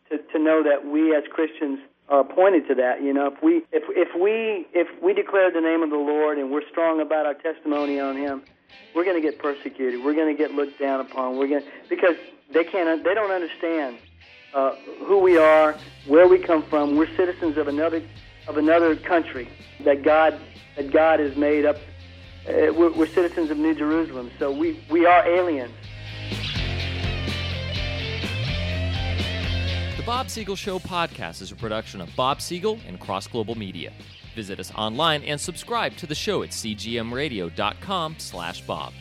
to 0.09 0.17
to 0.17 0.39
know 0.39 0.63
that 0.63 0.87
we 0.87 1.15
as 1.15 1.23
Christians 1.29 1.79
are 2.09 2.21
appointed 2.21 2.67
to 2.69 2.75
that. 2.75 3.01
You 3.01 3.13
know, 3.13 3.27
if 3.27 3.43
we 3.43 3.63
if 3.71 3.83
if 3.89 4.09
we 4.19 4.65
if 4.73 4.87
we 5.03 5.13
declare 5.13 5.51
the 5.51 5.61
name 5.61 5.83
of 5.83 5.89
the 5.89 5.97
Lord 5.97 6.37
and 6.37 6.51
we're 6.51 6.67
strong 6.69 7.01
about 7.01 7.25
our 7.25 7.33
testimony 7.33 7.99
on 7.99 8.15
Him, 8.15 8.43
we're 8.95 9.05
going 9.05 9.21
to 9.21 9.21
get 9.21 9.39
persecuted. 9.39 10.03
We're 10.03 10.15
going 10.15 10.35
to 10.35 10.37
get 10.37 10.51
looked 10.53 10.79
down 10.79 11.01
upon. 11.01 11.37
We're 11.37 11.47
going 11.47 11.63
because 11.89 12.15
they 12.53 12.63
can't 12.63 13.03
they 13.03 13.13
don't 13.13 13.31
understand 13.31 13.97
uh, 14.53 14.75
who 15.05 15.19
we 15.19 15.37
are, 15.37 15.75
where 16.07 16.27
we 16.27 16.39
come 16.39 16.63
from. 16.63 16.95
We're 16.97 17.13
citizens 17.15 17.57
of 17.57 17.67
another 17.67 18.01
of 18.47 18.57
another 18.57 18.95
country 18.95 19.49
that 19.83 20.03
God 20.03 20.39
that 20.75 20.91
God 20.91 21.19
has 21.19 21.35
made 21.35 21.65
up. 21.65 21.77
Uh, 22.47 22.71
we're, 22.73 22.91
we're 22.91 23.07
citizens 23.07 23.51
of 23.51 23.57
New 23.57 23.75
Jerusalem, 23.75 24.31
so 24.39 24.49
we, 24.51 24.81
we 24.89 25.05
are 25.05 25.27
aliens. 25.27 25.73
The 29.97 30.03
Bob 30.05 30.29
Siegel 30.29 30.55
Show 30.55 30.79
podcast 30.79 31.41
is 31.41 31.51
a 31.51 31.55
production 31.55 31.99
of 31.99 32.09
Bob 32.15 32.41
Siegel 32.41 32.79
and 32.87 32.99
Cross 32.99 33.27
Global 33.27 33.55
Media. 33.55 33.91
Visit 34.33 34.59
us 34.61 34.71
online 34.75 35.23
and 35.23 35.41
subscribe 35.41 35.97
to 35.97 36.07
the 36.07 36.15
show 36.15 36.43
at 36.43 36.51
cgmradio.com 36.51 38.15
slash 38.17 38.61
bob. 38.61 38.93